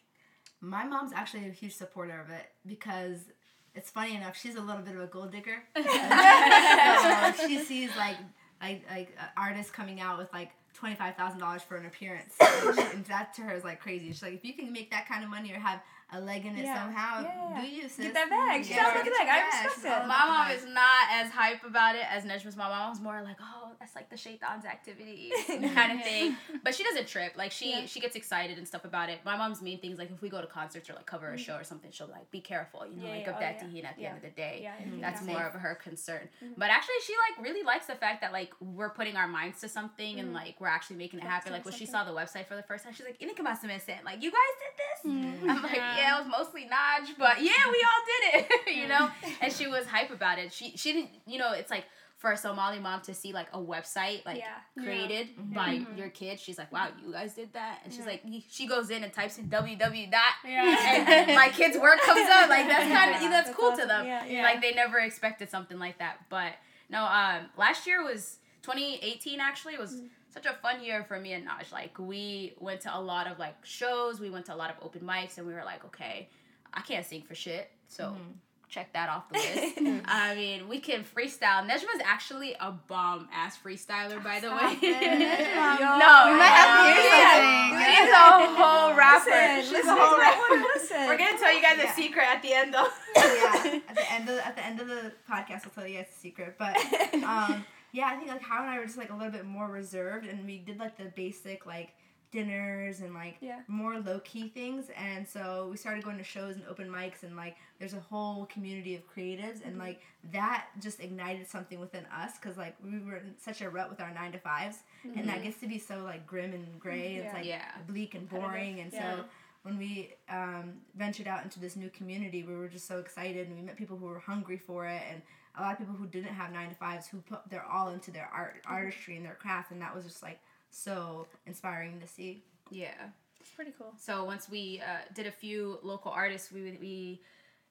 My 0.61 0.85
mom's 0.85 1.12
actually 1.12 1.47
a 1.49 1.52
huge 1.52 1.75
supporter 1.75 2.21
of 2.21 2.31
it 2.31 2.52
because 2.67 3.31
it's 3.75 3.90
funny 3.90 4.14
enough. 4.17 4.37
She's 4.37 4.57
a 4.57 4.61
little 4.61 4.83
bit 4.83 4.95
of 4.95 5.00
a 5.00 5.07
gold 5.07 5.33
digger. 5.33 5.62
so 5.75 5.83
she 7.49 7.59
sees 7.61 7.90
like 7.97 8.17
like 8.62 8.85
like 8.90 9.17
uh, 9.19 9.25
artists 9.37 9.71
coming 9.73 10.00
out 10.00 10.19
with 10.19 10.33
like 10.33 10.50
twenty 10.75 10.95
five 10.95 11.17
thousand 11.17 11.41
dollars 11.41 11.62
for 11.62 11.77
an 11.77 11.87
appearance, 11.87 12.35
and, 12.41 12.75
she, 12.77 12.83
and 12.95 13.05
that 13.07 13.35
to 13.35 13.43
her 13.43 13.55
is 13.55 13.65
like 13.65 13.81
crazy. 13.81 14.09
She's 14.09 14.23
like, 14.23 14.35
if 14.35 14.45
you 14.45 14.55
can 14.55 14.73
make 14.73 14.91
that 14.91 15.07
kind 15.09 15.23
of 15.25 15.31
money 15.31 15.53
or 15.53 15.59
have 15.59 15.81
a 16.12 16.21
leg 16.21 16.45
in 16.45 16.57
it 16.57 16.65
Yeah. 16.65 16.83
somehow, 16.83 17.23
Yeah. 17.23 17.61
do 17.61 17.67
you 17.69 17.83
sis? 17.89 17.97
Get 18.07 18.15
that 18.15 18.29
bag. 18.31 18.65
She 18.65 18.75
Yeah, 18.75 18.85
sounds 18.85 18.97
like 18.97 19.07
a 19.07 19.11
bag. 19.11 19.29
I 19.29 19.50
bag. 19.50 19.65
respect 19.67 20.03
it. 20.03 20.07
My 20.09 20.27
mom 20.27 20.50
is 20.50 20.65
not 20.67 21.07
as 21.12 21.31
hype 21.31 21.62
about 21.65 21.95
it 21.95 22.05
as 22.11 22.25
Nejma's 22.25 22.57
mom. 22.57 22.71
My 22.71 22.79
mom's 22.79 23.00
more 23.00 23.23
like, 23.23 23.37
oh, 23.41 23.60
that's 23.80 23.94
like 23.96 24.10
the 24.10 24.16
shaitan's 24.16 24.66
activities 24.66 25.32
kind 25.49 25.92
of 25.99 26.04
thing. 26.04 26.37
But 26.62 26.75
she 26.75 26.84
doesn't 26.84 27.08
trip. 27.08 27.32
Like 27.37 27.50
she 27.50 27.70
Yeah. 27.70 27.87
she 27.87 27.99
gets 27.99 28.14
excited 28.14 28.58
and 28.58 28.68
stuff 28.68 28.84
about 28.84 29.08
it. 29.08 29.20
My 29.25 29.37
mom's 29.38 29.62
main 29.62 29.78
things 29.80 29.99
like 29.99 30.10
if 30.10 30.20
we 30.20 30.28
go 30.28 30.40
to 30.42 30.46
concerts 30.46 30.90
or 30.90 30.92
like 30.92 31.06
cover 31.06 31.32
a 31.32 31.38
show 31.38 31.54
or 31.56 31.64
something, 31.64 31.90
she'll 31.90 32.06
like 32.08 32.30
be 32.30 32.40
careful. 32.40 32.87
You 32.87 32.96
know, 33.00 33.06
Yeah, 33.06 33.14
like 33.16 33.26
of 33.28 33.34
oh, 33.37 33.40
that 33.40 33.56
yeah. 33.72 33.88
at 33.88 33.96
the 33.96 34.06
end 34.06 34.16
of 34.18 34.22
the 34.22 34.28
day. 34.30 34.60
Yeah, 34.62 34.75
Mhm. 34.84 35.00
That's 35.00 35.22
more 35.22 35.42
of 35.42 35.54
her 35.54 35.75
concern. 35.82 36.28
But 36.58 36.68
actually, 36.70 36.96
she 37.06 37.14
like 37.30 37.42
really 37.46 37.62
likes 37.62 37.87
the 37.87 37.94
fact 37.94 38.20
that 38.20 38.32
like 38.32 38.52
we're 38.60 38.90
putting 38.90 39.16
our 39.16 39.26
minds 39.26 39.60
to 39.62 39.68
something 39.68 40.20
and 40.20 40.34
like 40.34 40.60
we're 40.60 40.68
actually 40.68 40.96
making 40.96 41.20
it 41.20 41.25
happen. 41.26 41.50
Like 41.52 41.64
when 41.64 41.72
she 41.75 41.87
saw 41.87 42.04
the 42.04 42.12
website 42.12 42.46
for 42.46 42.56
the 42.56 42.62
first 42.62 42.84
time, 42.84 42.92
she's 42.92 43.06
like, 43.06 43.18
"Inikamasu 43.18 43.80
sent 43.80 44.04
like 44.04 44.22
you 44.22 44.30
guys 44.30 44.54
did 44.62 44.75
this." 44.76 45.50
I'm 45.50 45.62
like, 45.62 45.76
Yeah. 45.76 45.96
"Yeah, 45.96 46.16
it 46.16 46.25
was 46.26 46.30
mostly 46.30 46.64
Naj, 46.64 47.16
but 47.18 47.40
yeah, 47.40 47.64
we 47.75 47.82
all 47.88 48.02
did 48.12 48.44
it," 48.66 48.75
you 48.76 48.88
know. 48.88 49.10
And 49.40 49.50
she 49.50 49.66
was 49.68 49.87
hype 49.87 50.10
about 50.10 50.38
it. 50.38 50.52
She 50.52 50.76
she 50.76 50.92
didn't, 50.92 51.10
you 51.26 51.38
know, 51.38 51.52
it's 51.52 51.70
like 51.70 51.87
for 52.21 52.31
a 52.33 52.37
Somali 52.37 52.79
mom 52.79 53.00
to 53.00 53.15
see 53.15 53.33
like 53.33 53.49
a 53.55 53.59
website 53.59 54.25
like 54.27 54.37
Yeah. 54.39 54.83
created 54.85 55.29
Mm-hmm. 55.37 55.55
by 55.55 55.85
your 55.97 56.11
kid. 56.11 56.39
She's 56.39 56.59
like, 56.59 56.71
"Wow, 56.71 56.89
you 57.03 57.11
guys 57.12 57.33
did 57.35 57.53
that," 57.55 57.81
and 57.83 57.93
she's 57.93 58.05
like, 58.05 58.23
she 58.50 58.67
goes 58.67 58.91
in 58.91 59.03
and 59.05 59.12
types 59.12 59.39
in 59.39 59.49
www 59.49 60.11
dot 60.11 60.23
Yeah. 60.47 61.05
and 61.29 61.35
my 61.35 61.49
kid's 61.59 61.79
work 61.79 61.99
comes 62.03 62.29
up. 62.31 62.49
Like 62.50 62.67
that's 62.69 62.93
kind 62.93 63.15
of 63.15 63.23
Yeah, 63.23 63.31
that's, 63.31 63.49
that's 63.49 63.59
cool 63.59 63.73
to 63.77 63.87
them. 63.87 64.05
Yeah, 64.07 64.25
yeah. 64.27 64.43
Like 64.43 64.61
they 64.61 64.73
never 64.75 64.99
expected 64.99 65.50
something 65.50 65.79
like 65.79 65.99
that. 65.99 66.19
But 66.29 66.53
no, 66.91 67.03
um, 67.05 67.47
last 67.57 67.87
year 67.87 68.05
was 68.05 68.37
2018. 68.62 69.41
Actually, 69.41 69.79
was 69.79 69.95
Mm. 69.95 70.09
such 70.29 70.45
a 70.47 70.53
fun 70.61 70.85
year 70.85 71.03
for 71.09 71.19
me 71.19 71.33
and 71.33 71.47
Naj. 71.49 71.73
Like 71.73 71.99
we 71.99 72.53
went 72.61 72.83
to 72.83 72.95
a 72.95 73.00
lot 73.00 73.29
of 73.29 73.39
like 73.39 73.57
shows. 73.65 74.21
We 74.21 74.29
went 74.29 74.45
to 74.47 74.55
a 74.55 74.59
lot 74.62 74.69
of 74.71 74.77
open 74.83 75.00
mics, 75.00 75.39
and 75.39 75.47
we 75.47 75.55
were 75.55 75.65
like, 75.65 75.85
okay, 75.87 76.29
I 76.75 76.83
can't 76.83 77.07
sing 77.07 77.23
for 77.23 77.35
shit, 77.35 77.71
so. 77.89 78.05
Mm-hmm. 78.05 78.33
Check 78.71 78.93
that 78.93 79.09
off 79.09 79.29
the 79.29 79.35
list. 79.39 80.03
I 80.07 80.35
mean, 80.37 80.69
we 80.69 80.79
can 80.79 81.03
freestyle. 81.03 81.67
Nejma's 81.69 82.00
actually 82.05 82.55
a 82.61 82.71
bomb 82.71 83.29
ass 83.35 83.59
freestyler, 83.59 84.23
by 84.23 84.39
the 84.39 84.49
way. 84.49 84.79
Yo, 84.81 85.87
no, 85.99 86.31
we 86.31 86.39
might 86.39 86.55
have 86.55 86.71
to 86.79 86.95
hear 86.95 87.11
something. 87.19 87.83
She's 87.83 88.11
a 88.15 88.55
whole 88.55 88.95
rapper. 88.95 89.31
Listen, 89.31 89.62
She's 89.65 89.73
listen, 89.73 89.91
a 89.91 89.97
whole 90.00 90.19
rapper. 90.19 90.55
Listen. 90.75 91.07
We're 91.09 91.19
gonna 91.19 91.37
tell 91.39 91.53
you 91.53 91.61
guys 91.61 91.79
Yeah. 91.79 91.93
a 91.93 91.95
secret 91.97 92.25
at 92.25 92.43
the 92.43 92.53
end, 92.53 92.73
though. 92.73 92.87
yeah. 93.17 93.81
At 93.89 93.97
the 93.97 94.12
end 94.12 94.29
of 94.29 94.39
at 94.39 94.55
the 94.57 94.65
end 94.65 94.81
of 94.81 94.87
the 94.87 95.12
podcast, 95.29 95.65
I'll 95.65 95.73
tell 95.75 95.87
you 95.87 95.99
guys 95.99 96.07
a 96.17 96.21
secret. 96.21 96.55
But 96.57 96.77
um, 97.25 97.65
yeah, 97.93 98.07
I 98.07 98.17
think 98.17 98.29
like 98.29 98.43
How 98.43 98.61
and 98.62 98.71
I 98.71 98.79
were 98.79 98.85
just 98.87 98.99
like 98.99 99.11
a 99.11 99.15
little 99.17 99.33
bit 99.33 99.45
more 99.47 99.67
reserved, 99.69 100.27
and 100.27 100.47
we 100.47 100.59
did 100.59 100.79
like 100.79 100.97
the 100.97 101.07
basic 101.17 101.67
like 101.67 101.91
dinners 102.30 103.00
and 103.00 103.14
like 103.14 103.37
Yeah. 103.40 103.60
more 103.68 103.99
low 103.99 104.20
key 104.20 104.49
things. 104.49 104.87
And 104.96 105.26
so 105.28 105.68
we 105.70 105.76
started 105.76 106.04
going 106.04 106.18
to 106.18 106.25
shows 106.25 106.56
and 106.56 106.64
open 106.66 106.88
mics 106.88 107.22
and 107.22 107.37
like 107.37 107.56
there's 107.78 107.94
a 107.94 108.00
whole 108.00 108.46
community 108.46 108.94
of 108.94 109.02
creatives 109.12 109.64
and 109.64 109.78
like 109.78 110.00
that 110.32 110.66
just 110.80 111.00
ignited 111.00 111.49
something 111.49 111.80
within 111.80 112.06
us 112.06 112.32
because 112.40 112.56
like 112.56 112.76
we 112.84 112.99
were 113.00 113.16
in 113.16 113.34
such 113.38 113.60
a 113.60 113.68
rut 113.68 113.90
with 113.90 114.00
our 114.00 114.12
nine 114.12 114.32
to 114.32 114.38
5s 114.38 114.76
and 115.16 115.28
that 115.28 115.42
gets 115.42 115.58
to 115.60 115.66
be 115.66 115.78
so 115.78 116.02
like 116.04 116.26
grim 116.26 116.52
and 116.52 116.78
gray. 116.78 117.16
It's 117.16 117.34
like 117.34 117.44
Yeah. 117.46 117.64
bleak 117.87 118.14
and 118.14 118.28
boring. 118.28 118.80
And 118.80 118.92
Yeah. 118.92 119.16
so 119.18 119.25
when 119.62 119.76
we 119.76 120.14
um, 120.30 120.80
ventured 120.94 121.26
out 121.28 121.44
into 121.44 121.60
this 121.60 121.76
new 121.76 121.90
community, 121.90 122.42
we 122.44 122.56
were 122.56 122.68
just 122.68 122.87
so 122.87 122.99
excited, 122.99 123.46
and 123.46 123.54
we 123.54 123.62
met 123.62 123.76
people 123.76 123.99
who 123.99 124.06
were 124.06 124.18
hungry 124.18 124.56
for 124.56 124.87
it, 124.87 125.02
and 125.10 125.20
a 125.54 125.60
lot 125.60 125.72
of 125.72 125.78
people 125.78 125.92
who 125.94 126.06
didn't 126.06 126.32
have 126.32 126.50
nine 126.50 126.70
to 126.70 126.75
fives 126.76 127.06
who 127.06 127.18
put 127.20 127.46
their 127.50 127.62
all 127.66 127.90
into 127.90 128.10
their 128.10 128.30
art, 128.32 128.62
artistry, 128.64 129.16
and 129.18 129.26
their 129.26 129.34
craft, 129.34 129.70
and 129.70 129.82
that 129.82 129.94
was 129.94 130.04
just 130.06 130.22
like 130.22 130.40
so 130.71 131.27
inspiring 131.47 132.00
to 132.00 132.07
see. 132.07 132.43
Yeah. 132.71 132.95
It's 133.41 133.50
pretty 133.50 133.73
cool. 133.79 133.93
So 133.99 134.25
once 134.25 134.49
we 134.49 134.83
uh, 134.85 134.99
did 135.15 135.27
a 135.27 135.33
few 135.33 135.79
local 135.83 136.12
artists, 136.12 136.53
we 136.53 136.77
we 136.81 137.21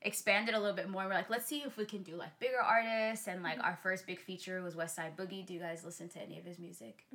expanded 0.01 0.55
a 0.55 0.59
little 0.59 0.75
bit 0.75 0.89
more. 0.89 1.03
We're 1.03 1.13
like, 1.13 1.29
let's 1.29 1.45
see 1.45 1.59
if 1.59 1.75
we 1.77 1.85
can 1.85 2.03
do 2.03 2.15
like 2.15 2.37
bigger 2.39 2.59
artists, 2.59 3.27
and 3.27 3.43
like 3.43 3.59
our 3.61 3.77
first 3.83 4.07
big 4.07 4.19
feature 4.19 4.61
was 4.61 4.73
Westside 4.75 5.15
Boogie. 5.17 5.45
Do 5.45 5.53
you 5.53 5.59
guys 5.59 5.83
listen 5.83 6.09
to 6.09 6.21
any 6.21 6.39
of 6.39 6.45
his 6.45 6.57
music? 6.57 7.05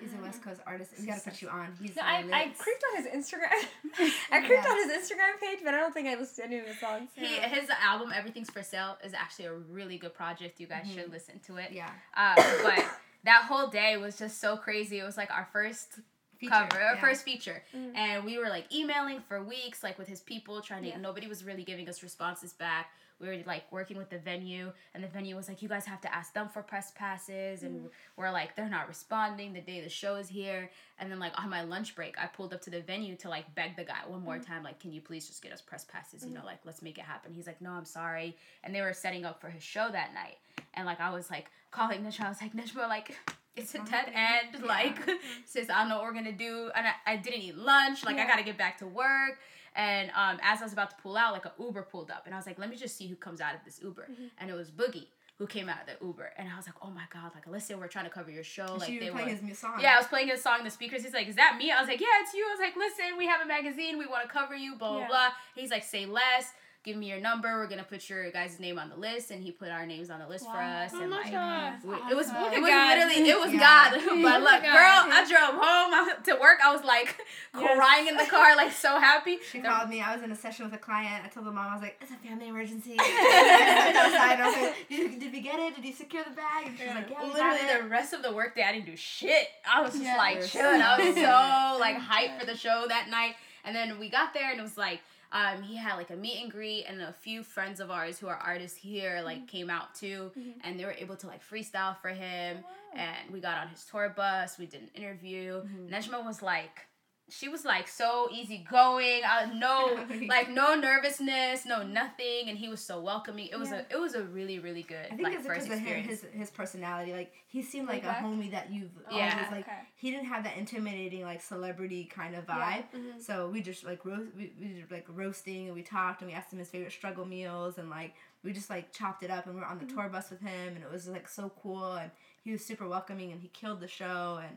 He's 0.00 0.12
a 0.14 0.22
West 0.22 0.42
Coast 0.42 0.60
artist. 0.66 0.92
We 0.98 1.06
gotta 1.06 1.22
put 1.22 1.40
you 1.42 1.48
on. 1.48 1.74
He's 1.80 1.96
No, 1.96 2.02
I, 2.04 2.22
lit. 2.22 2.34
I 2.34 2.48
creeped 2.56 2.84
on 2.90 3.02
his 3.02 3.12
Instagram. 3.12 3.66
I 4.30 4.40
creeped 4.46 4.66
on 4.66 4.76
his 4.76 5.10
Instagram 5.10 5.40
page, 5.40 5.60
but 5.64 5.74
I 5.74 5.78
don't 5.78 5.92
think 5.92 6.06
I 6.06 6.14
listened 6.14 6.36
to 6.36 6.44
any 6.44 6.58
of 6.58 6.66
his 6.66 6.78
songs. 6.78 7.08
He 7.14 7.26
his 7.26 7.68
album 7.82 8.12
Everything's 8.14 8.50
for 8.50 8.62
Sale 8.62 8.98
is 9.02 9.14
actually 9.14 9.46
a 9.46 9.54
really 9.54 9.98
good 9.98 10.14
project. 10.14 10.60
You 10.60 10.66
guys 10.66 10.86
should 10.92 11.10
listen 11.10 11.40
to 11.46 11.56
it. 11.56 11.72
yeah. 11.72 11.90
Um, 12.16 12.34
but 12.62 12.84
that 13.24 13.44
whole 13.48 13.68
day 13.68 13.96
was 13.96 14.18
just 14.18 14.40
so 14.40 14.56
crazy. 14.56 14.98
It 14.98 15.04
was 15.04 15.16
like 15.16 15.30
our 15.30 15.48
first 15.52 16.00
Feature, 16.38 16.52
cover, 16.68 16.82
our 16.82 16.94
yeah. 16.94 17.00
first 17.00 17.24
feature, 17.24 17.62
mm-hmm. 17.74 17.96
and 17.96 18.24
we 18.24 18.38
were 18.38 18.48
like 18.48 18.72
emailing 18.74 19.20
for 19.20 19.42
weeks, 19.42 19.82
like 19.82 19.98
with 19.98 20.08
his 20.08 20.20
people, 20.20 20.60
trying 20.60 20.82
to. 20.82 20.88
Yeah. 20.88 20.98
Nobody 20.98 21.26
was 21.26 21.44
really 21.44 21.62
giving 21.62 21.88
us 21.88 22.02
responses 22.02 22.52
back. 22.52 22.90
We 23.20 23.28
were 23.28 23.38
like 23.46 23.70
working 23.70 23.96
with 23.96 24.10
the 24.10 24.18
venue, 24.18 24.72
and 24.92 25.02
the 25.02 25.08
venue 25.08 25.36
was 25.36 25.48
like, 25.48 25.62
"You 25.62 25.68
guys 25.68 25.86
have 25.86 26.00
to 26.00 26.12
ask 26.12 26.34
them 26.34 26.48
for 26.48 26.60
press 26.60 26.90
passes," 26.96 27.62
and 27.62 27.76
mm-hmm. 27.76 27.86
we're 28.16 28.32
like, 28.32 28.56
"They're 28.56 28.68
not 28.68 28.88
responding 28.88 29.52
the 29.52 29.60
day 29.60 29.80
the 29.80 29.88
show 29.88 30.16
is 30.16 30.28
here." 30.28 30.70
And 30.98 31.10
then 31.10 31.20
like 31.20 31.32
on 31.40 31.48
my 31.48 31.62
lunch 31.62 31.94
break, 31.94 32.18
I 32.18 32.26
pulled 32.26 32.52
up 32.52 32.60
to 32.62 32.70
the 32.70 32.80
venue 32.80 33.14
to 33.16 33.28
like 33.28 33.54
beg 33.54 33.76
the 33.76 33.84
guy 33.84 34.00
one 34.06 34.22
more 34.22 34.34
mm-hmm. 34.34 34.52
time, 34.52 34.62
like, 34.64 34.80
"Can 34.80 34.92
you 34.92 35.00
please 35.00 35.28
just 35.28 35.42
get 35.42 35.52
us 35.52 35.62
press 35.62 35.84
passes? 35.84 36.26
You 36.26 36.34
know, 36.34 36.44
like 36.44 36.58
let's 36.64 36.82
make 36.82 36.98
it 36.98 37.04
happen." 37.04 37.32
He's 37.32 37.46
like, 37.46 37.62
"No, 37.62 37.70
I'm 37.70 37.84
sorry," 37.84 38.36
and 38.64 38.74
they 38.74 38.80
were 38.80 38.92
setting 38.92 39.24
up 39.24 39.40
for 39.40 39.48
his 39.48 39.62
show 39.62 39.88
that 39.90 40.12
night, 40.12 40.38
and 40.74 40.84
like 40.84 41.00
I 41.00 41.10
was 41.10 41.30
like 41.30 41.50
calling 41.74 42.00
Najma, 42.04 42.26
I 42.26 42.28
was 42.30 42.40
like, 42.40 42.54
"Najma, 42.54 42.88
like." 42.88 43.16
It's 43.56 43.72
a 43.76 43.78
dead 43.78 44.10
end. 44.12 44.64
Like, 44.74 44.96
sis, 45.44 45.70
I 45.70 45.78
don't 45.80 45.88
know 45.88 45.96
what 45.98 46.04
we're 46.06 46.12
gonna 46.14 46.32
do. 46.32 46.72
And 46.74 46.88
I, 46.88 47.12
I 47.12 47.16
didn't 47.16 47.40
eat 47.42 47.56
lunch. 47.56 48.04
Like, 48.04 48.16
I 48.16 48.26
gotta 48.26 48.42
get 48.42 48.58
back 48.58 48.78
to 48.78 48.86
work. 48.86 49.38
And 49.76 50.10
um, 50.10 50.38
as 50.42 50.60
I 50.60 50.64
was 50.64 50.72
about 50.72 50.90
to 50.90 50.96
pull 51.00 51.16
out, 51.16 51.32
like, 51.32 51.44
a 51.46 51.52
Uber 51.60 51.82
pulled 51.82 52.10
up. 52.10 52.22
And 52.26 52.34
I 52.34 52.36
was 52.38 52.46
like, 52.46 52.58
let 52.58 52.68
me 52.68 52.74
just 52.76 52.96
see 52.96 53.06
who 53.06 53.14
comes 53.14 53.40
out 53.40 53.54
of 53.54 53.60
this 53.64 53.80
Uber. 53.80 54.08
And 54.38 54.50
it 54.50 54.54
was 54.54 54.72
Boogie 54.72 55.06
who 55.38 55.46
came 55.46 55.68
out 55.68 55.78
of 55.82 55.86
the 55.86 56.04
Uber. 56.04 56.32
And 56.36 56.48
I 56.52 56.56
was 56.56 56.66
like, 56.66 56.74
oh 56.82 56.90
my 56.90 57.04
God, 57.12 57.30
like, 57.32 57.46
listen, 57.46 57.78
we're 57.78 57.86
trying 57.86 58.06
to 58.06 58.10
cover 58.10 58.28
your 58.30 58.42
show. 58.44 58.74
Like, 58.76 58.88
she 58.88 58.98
they 58.98 59.10
playing 59.10 59.40
were. 59.40 59.46
his 59.48 59.58
song. 59.58 59.78
Yeah, 59.80 59.94
I 59.94 59.98
was 59.98 60.06
playing 60.08 60.28
his 60.28 60.42
song, 60.42 60.64
the 60.64 60.70
speakers. 60.70 61.02
He's 61.04 61.12
like, 61.14 61.28
Is 61.28 61.36
that 61.36 61.56
me? 61.56 61.70
I 61.70 61.78
was 61.80 61.88
like, 61.88 62.00
Yeah, 62.00 62.06
it's 62.22 62.34
you. 62.34 62.44
I 62.48 62.52
was 62.54 62.60
like, 62.60 62.76
Listen, 62.76 63.16
we 63.18 63.26
have 63.26 63.40
a 63.40 63.46
magazine. 63.46 63.98
We 63.98 64.06
want 64.06 64.22
to 64.24 64.28
cover 64.28 64.56
you, 64.56 64.74
blah, 64.76 64.90
blah, 64.90 64.98
Yeah. 65.00 65.06
blah. 65.08 65.28
He's 65.54 65.70
like, 65.70 65.84
Say 65.84 66.06
less. 66.06 66.52
Give 66.84 66.98
me 66.98 67.08
your 67.08 67.18
number. 67.18 67.48
We're 67.56 67.66
going 67.66 67.78
to 67.78 67.84
put 67.86 68.10
your 68.10 68.30
guys' 68.30 68.60
name 68.60 68.78
on 68.78 68.90
the 68.90 68.96
list. 68.96 69.30
And 69.30 69.42
he 69.42 69.50
put 69.50 69.70
our 69.70 69.86
names 69.86 70.10
on 70.10 70.20
the 70.20 70.28
list 70.28 70.44
for 70.44 70.58
us. 70.58 70.90
Oh 70.94 71.00
and 71.00 71.08
my 71.10 71.16
like, 71.22 71.32
God. 71.32 71.72
we- 71.82 71.94
it 71.94 72.14
was, 72.14 72.28
it 72.28 72.60
was 72.60 72.68
God. 72.70 72.98
literally, 72.98 73.28
it 73.30 73.38
was 73.40 73.52
Yeah. 73.54 73.58
God. 73.58 73.92
But 74.22 74.42
look, 74.42 74.62
God. 74.62 74.62
girl, 74.62 75.00
I 75.16 75.24
drove 75.26 75.54
home 75.54 75.90
I- 75.94 76.14
to 76.26 76.32
work. 76.38 76.58
I 76.62 76.70
was 76.74 76.84
like 76.84 77.16
Yes. 77.58 77.76
crying 77.78 78.06
in 78.08 78.16
the 78.18 78.26
car, 78.26 78.54
like 78.56 78.72
so 78.72 79.00
happy. 79.00 79.38
She 79.50 79.60
The- 79.60 79.68
called 79.68 79.88
me. 79.88 80.02
I 80.02 80.14
was 80.14 80.22
in 80.22 80.30
a 80.30 80.36
session 80.36 80.66
with 80.66 80.74
a 80.74 80.78
client. 80.78 81.24
I 81.24 81.28
told 81.28 81.46
the 81.46 81.52
mom, 81.52 81.68
I 81.68 81.72
was 81.72 81.82
like, 81.82 81.96
"It's 82.02 82.10
a 82.10 82.16
family 82.16 82.48
emergency." 82.48 82.96
I 83.00 83.92
outside. 83.96 84.40
I 84.40 84.46
was 84.46 84.56
like, 84.56 84.88
did, 84.90 85.20
"Did 85.20 85.32
we 85.32 85.40
get 85.40 85.58
it? 85.58 85.76
Did 85.76 85.84
you 85.86 85.92
secure 85.94 86.22
the 86.24 86.34
bag?" 86.34 86.66
And 86.66 86.76
she 86.78 86.84
was 86.84 86.94
like, 86.96 87.08
"Yeah, 87.10 87.22
we 87.24 87.28
got 87.32 87.34
Literally 87.54 87.70
it." 87.78 87.82
the 87.82 87.88
rest 87.88 88.12
of 88.12 88.22
the 88.22 88.32
workday 88.32 88.62
I 88.62 88.72
didn't 88.72 88.86
do 88.86 88.96
shit. 88.96 89.48
I 89.72 89.80
was 89.80 89.92
just 89.92 90.04
Yeah. 90.04 90.16
like 90.16 90.36
You're 90.36 90.46
chilling. 90.46 90.82
I 90.82 90.98
was 90.98 91.14
so- 91.14 91.22
so 91.22 91.78
like 91.80 91.96
hyped 91.98 92.38
for 92.40 92.44
the 92.46 92.56
show 92.56 92.84
that 92.88 93.08
night. 93.08 93.36
And 93.64 93.74
then 93.74 93.98
we 93.98 94.10
got 94.10 94.34
there 94.34 94.50
and 94.50 94.60
it 94.60 94.62
was 94.62 94.76
like 94.76 95.00
um, 95.34 95.62
he 95.62 95.76
had 95.76 95.96
like 95.96 96.10
a 96.10 96.16
meet 96.16 96.40
and 96.40 96.50
greet 96.50 96.84
and 96.84 97.02
a 97.02 97.12
few 97.12 97.42
friends 97.42 97.80
of 97.80 97.90
ours 97.90 98.18
who 98.18 98.28
are 98.28 98.36
artists 98.36 98.78
here 98.78 99.20
like 99.24 99.38
mm-hmm. 99.38 99.46
came 99.46 99.68
out 99.68 99.94
too 99.94 100.30
mm-hmm. 100.38 100.50
and 100.62 100.78
they 100.78 100.84
were 100.84 100.94
able 100.96 101.16
to 101.16 101.26
like 101.26 101.42
freestyle 101.44 101.96
for 102.00 102.10
him 102.10 102.58
oh, 102.64 102.98
and 102.98 103.30
we 103.32 103.40
got 103.40 103.58
on 103.58 103.68
his 103.68 103.84
tour 103.84 104.14
bus 104.16 104.58
we 104.58 104.66
did 104.66 104.82
an 104.82 104.90
interview 104.94 105.60
mm-hmm. 105.60 105.92
Nejma 105.92 106.24
was 106.24 106.40
like 106.40 106.86
she 107.30 107.48
was 107.48 107.64
like 107.64 107.88
so 107.88 108.28
easygoing 108.30 109.22
uh, 109.24 109.46
no 109.54 110.04
like 110.28 110.50
no 110.50 110.74
nervousness 110.74 111.64
no 111.64 111.82
nothing 111.82 112.48
and 112.48 112.58
he 112.58 112.68
was 112.68 112.80
so 112.80 113.00
welcoming 113.00 113.46
it 113.48 113.58
was 113.58 113.70
Yeah. 113.70 113.82
a 113.90 113.94
it 113.96 114.00
was 114.00 114.14
a 114.14 114.22
really 114.22 114.58
really 114.58 114.82
good 114.82 115.06
I 115.06 115.16
think 115.16 115.22
like 115.22 115.34
it's 115.34 115.46
first 115.46 115.64
because 115.66 115.80
of 115.80 115.86
him, 115.86 116.04
his 116.04 116.24
his 116.32 116.50
personality. 116.50 117.12
Like 117.12 117.32
he 117.48 117.62
seemed 117.62 117.88
like 117.88 118.04
a 118.04 118.08
homie 118.08 118.50
that 118.50 118.70
you've 118.72 118.90
Yeah. 119.10 119.30
always 119.32 119.50
like. 119.52 119.66
Okay. 119.68 119.78
He 119.96 120.10
didn't 120.10 120.26
have 120.26 120.44
that 120.44 120.56
intimidating 120.56 121.22
like 121.22 121.40
celebrity 121.40 122.04
kind 122.04 122.34
of 122.34 122.44
Yeah. 122.48 122.56
vibe. 122.58 122.84
Mhm. 122.94 123.22
So 123.22 123.48
we 123.48 123.62
just 123.62 123.84
like 123.84 124.04
roast, 124.04 124.34
we, 124.36 124.52
we 124.60 124.66
did 124.68 124.90
like 124.90 125.06
roasting 125.08 125.66
and 125.66 125.74
we 125.74 125.82
talked 125.82 126.20
and 126.20 126.30
we 126.30 126.36
asked 126.36 126.52
him 126.52 126.58
his 126.58 126.68
favorite 126.68 126.92
struggle 126.92 127.24
meals 127.24 127.78
and 127.78 127.88
like 127.90 128.14
we 128.42 128.52
just 128.52 128.68
like 128.70 128.92
chopped 128.92 129.22
it 129.22 129.30
up 129.30 129.46
and 129.46 129.54
we 129.54 129.60
were 129.60 129.66
on 129.66 129.78
the 129.78 129.86
tour 129.86 130.08
bus 130.08 130.30
with 130.30 130.40
him 130.40 130.74
and 130.74 130.84
it 130.84 130.90
was 130.92 131.08
like 131.08 131.26
so 131.28 131.50
cool 131.62 131.94
and 131.94 132.10
he 132.42 132.52
was 132.52 132.62
super 132.64 132.86
welcoming 132.86 133.32
and 133.32 133.40
he 133.40 133.48
killed 133.48 133.80
the 133.80 133.88
show 133.88 134.40
and 134.46 134.56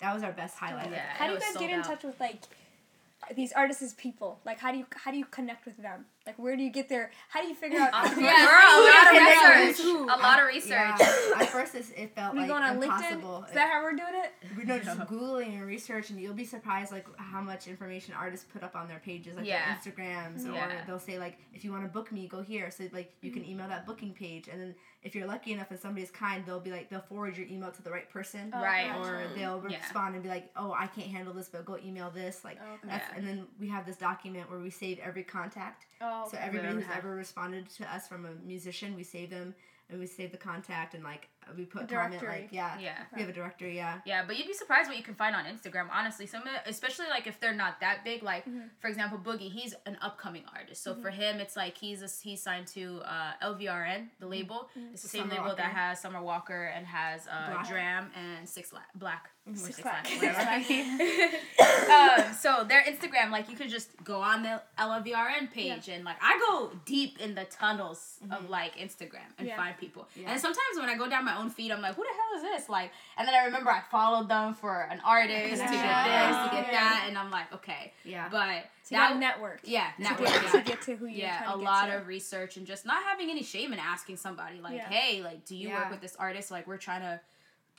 that 0.00 0.14
was 0.14 0.22
our 0.22 0.32
best 0.32 0.56
highlight. 0.56 0.90
Yeah. 0.90 1.02
How 1.14 1.26
do 1.26 1.34
you 1.34 1.40
guys 1.40 1.56
get 1.56 1.70
in 1.70 1.80
out. 1.80 1.84
touch 1.84 2.04
with 2.04 2.18
like 2.20 2.42
these 3.34 3.52
artists 3.52 3.82
as 3.82 3.94
people? 3.94 4.40
Like 4.44 4.58
how 4.58 4.70
do 4.72 4.78
you 4.78 4.86
how 4.94 5.10
do 5.10 5.16
you 5.18 5.24
connect 5.24 5.64
with 5.64 5.76
them? 5.78 6.04
Like 6.26 6.38
where 6.38 6.56
do 6.56 6.62
you 6.62 6.70
get 6.70 6.88
their 6.88 7.10
how 7.28 7.40
do 7.40 7.48
you 7.48 7.54
figure 7.54 7.80
out 7.80 7.94
um, 7.94 8.22
Yeah, 8.22 8.32
who- 8.32 8.46
girl, 8.46 8.70
a 8.74 8.88
lot 8.88 9.08
of 9.08 9.66
research. 9.66 9.86
A 9.86 10.22
lot 10.22 10.40
of 10.40 10.46
research. 10.46 11.00
At 11.40 11.48
first, 11.50 11.74
it's, 11.74 11.90
it 11.90 12.14
felt 12.14 12.34
we 12.34 12.40
like 12.40 12.48
going 12.48 12.62
on 12.62 12.82
impossible. 12.82 13.44
LinkedIn? 13.44 13.48
Is 13.48 13.54
that 13.54 13.70
how 13.70 13.82
we're 13.82 13.90
doing 13.96 14.14
it? 14.14 14.32
we 14.56 14.64
know 14.64 14.78
just 14.78 14.98
googling 15.00 15.58
and 15.58 15.66
research, 15.66 16.10
and 16.10 16.20
you'll 16.20 16.34
be 16.34 16.44
surprised 16.44 16.92
like 16.92 17.06
how 17.16 17.40
much 17.40 17.68
information 17.68 18.14
artists 18.18 18.46
put 18.52 18.62
up 18.62 18.76
on 18.76 18.86
their 18.88 18.98
pages, 18.98 19.36
like 19.36 19.46
Yeah. 19.46 19.74
their 19.82 19.92
Instagrams, 19.92 20.44
Yeah. 20.44 20.66
or 20.66 20.86
they'll 20.86 20.98
say 20.98 21.18
like, 21.18 21.38
if 21.54 21.64
you 21.64 21.72
want 21.72 21.84
to 21.84 21.88
book 21.88 22.12
me, 22.12 22.26
go 22.28 22.42
here. 22.42 22.70
So 22.70 22.84
like 22.92 23.12
you 23.22 23.30
can 23.30 23.42
mm-hmm. 23.42 23.52
email 23.52 23.68
that 23.68 23.86
booking 23.86 24.12
page, 24.12 24.48
and 24.48 24.60
then 24.60 24.74
if 25.02 25.14
you're 25.14 25.26
lucky 25.26 25.52
enough 25.52 25.70
and 25.70 25.78
somebody's 25.78 26.10
kind, 26.10 26.44
they'll 26.44 26.58
be 26.60 26.70
like 26.70 26.88
they'll 26.90 27.00
forward 27.00 27.36
your 27.36 27.46
email 27.46 27.70
to 27.70 27.82
the 27.82 27.90
right 27.90 28.08
person, 28.10 28.50
oh, 28.54 28.60
Right. 28.60 28.90
or 28.96 29.28
they'll 29.36 29.62
Yeah. 29.68 29.78
respond 29.78 30.14
and 30.14 30.22
be 30.22 30.28
like, 30.28 30.50
oh, 30.56 30.72
I 30.72 30.86
can't 30.88 31.06
handle 31.08 31.32
this, 31.32 31.48
but 31.48 31.64
go 31.64 31.78
email 31.84 32.10
this. 32.10 32.44
Like 32.44 32.58
oh, 32.60 32.72
Okay. 32.74 32.88
that's, 32.88 33.08
Yeah. 33.10 33.16
and 33.18 33.26
then 33.26 33.46
we 33.60 33.68
have 33.68 33.86
this 33.86 33.96
document 33.96 34.50
where 34.50 34.58
we 34.58 34.70
save 34.70 34.98
every 34.98 35.22
contact. 35.24 35.86
Oh, 36.00 36.28
So 36.30 36.38
everybody 36.38 36.74
who's 36.74 36.84
have- 36.86 36.98
ever 36.98 37.14
responded 37.14 37.68
to 37.70 37.92
us 37.94 38.08
from 38.08 38.26
a 38.26 38.34
musician, 38.44 38.94
we 38.96 39.04
save 39.04 39.30
them 39.30 39.54
and 39.88 40.00
we 40.00 40.06
save 40.06 40.32
the 40.32 40.38
contact 40.38 40.94
and 40.94 41.04
like 41.04 41.28
we 41.56 41.64
put 41.64 41.82
A 41.84 41.86
comment 41.86 42.22
like 42.22 42.48
yeah, 42.50 42.78
Yeah. 42.78 42.94
we 43.14 43.20
have 43.20 43.28
a 43.30 43.32
directory 43.32 43.76
yeah. 43.76 43.98
Yeah, 44.04 44.24
but 44.26 44.36
you'd 44.38 44.46
be 44.46 44.52
surprised 44.54 44.88
what 44.88 44.96
you 44.96 45.04
can 45.04 45.14
find 45.14 45.36
on 45.36 45.44
Instagram. 45.44 45.86
Honestly, 45.92 46.26
some 46.26 46.42
especially 46.66 47.06
like 47.10 47.26
if 47.26 47.38
they're 47.40 47.54
not 47.54 47.80
that 47.80 48.04
big. 48.04 48.22
Like 48.22 48.44
for 48.80 48.88
example, 48.88 49.18
Boogie, 49.18 49.50
he's 49.52 49.74
an 49.86 49.96
upcoming 50.02 50.42
artist. 50.54 50.82
So 50.82 50.94
for 50.94 51.10
him, 51.10 51.38
it's 51.40 51.56
like 51.56 51.76
he's 51.78 52.02
a, 52.02 52.08
he's 52.22 52.42
signed 52.42 52.66
to 52.68 53.00
uh, 53.04 53.32
LVRN, 53.42 54.06
the 54.20 54.26
label. 54.26 54.68
It's 54.92 55.02
the 55.02 55.08
same 55.08 55.28
Summer 55.28 55.42
label 55.42 55.56
that 55.56 55.72
has 55.72 56.00
Summer 56.00 56.22
Walker 56.22 56.64
and 56.74 56.86
has 56.86 57.26
uh, 57.26 57.52
Black. 57.52 57.68
Dram 57.68 58.10
and 58.16 58.48
Six 58.48 58.72
La- 58.72 58.80
Black. 58.96 59.30
Six 59.54 59.76
Six 59.76 59.82
Black. 59.82 60.08
Black, 60.20 60.70
um, 61.90 62.34
so 62.34 62.64
their 62.68 62.82
Instagram, 62.82 63.30
like 63.30 63.48
you 63.48 63.56
could 63.56 63.68
just 63.70 63.90
go 64.02 64.20
on 64.20 64.42
the 64.42 64.60
LVRN 64.78 65.52
page 65.52 65.88
and 65.88 66.04
like 66.04 66.16
I 66.20 66.38
go 66.48 66.72
deep 66.84 67.20
in 67.20 67.34
the 67.34 67.44
tunnels 67.44 68.16
of 68.30 68.50
like 68.50 68.76
Instagram 68.76 69.28
and 69.38 69.46
Yeah. 69.46 69.56
find 69.56 69.76
people. 69.78 70.08
Yeah. 70.16 70.32
And 70.32 70.40
sometimes 70.40 70.78
when 70.78 70.88
I 70.88 70.96
go 70.96 71.08
down 71.08 71.24
my 71.36 71.42
own 71.42 71.50
feed, 71.50 71.70
I'm 71.70 71.80
like, 71.82 71.94
who 71.94 72.02
the 72.02 72.08
hell 72.08 72.36
is 72.36 72.42
this? 72.60 72.68
Like, 72.68 72.92
and 73.16 73.26
then 73.26 73.34
I 73.34 73.44
remember 73.46 73.70
I 73.70 73.82
followed 73.90 74.28
them 74.28 74.54
for 74.54 74.82
an 74.90 75.00
artist 75.04 75.50
to 75.50 75.56
get 75.58 75.70
this, 75.70 75.70
to 75.70 76.48
get 76.52 76.70
that, 76.72 77.04
and 77.08 77.16
I'm 77.18 77.30
like, 77.30 77.52
okay. 77.54 77.92
Yeah. 78.04 78.28
But 78.30 78.46
to 78.46 78.90
get 78.90 78.98
that, 78.98 79.18
network. 79.18 79.60
yeah, 79.64 79.90
To 79.96 80.02
network, 80.02 80.28
get, 80.28 80.42
yeah. 80.42 80.50
to 80.50 80.60
get 80.62 80.82
to 80.82 80.96
who 80.96 81.06
you 81.06 81.18
yeah, 81.18 81.54
a 81.54 81.56
lot 81.56 81.90
of 81.90 82.06
research 82.06 82.56
and 82.56 82.66
just 82.66 82.86
not 82.86 83.02
having 83.04 83.30
any 83.30 83.42
shame 83.42 83.72
in 83.72 83.78
asking 83.78 84.16
somebody 84.16 84.60
like, 84.60 84.74
Yeah. 84.76 84.88
hey, 84.88 85.22
like, 85.22 85.44
do 85.44 85.56
you 85.56 85.68
Yeah. 85.68 85.80
work 85.82 85.90
with 85.92 86.00
this 86.00 86.16
artist? 86.16 86.50
Like, 86.50 86.66
we're 86.66 86.76
trying 86.78 87.00
to, 87.02 87.20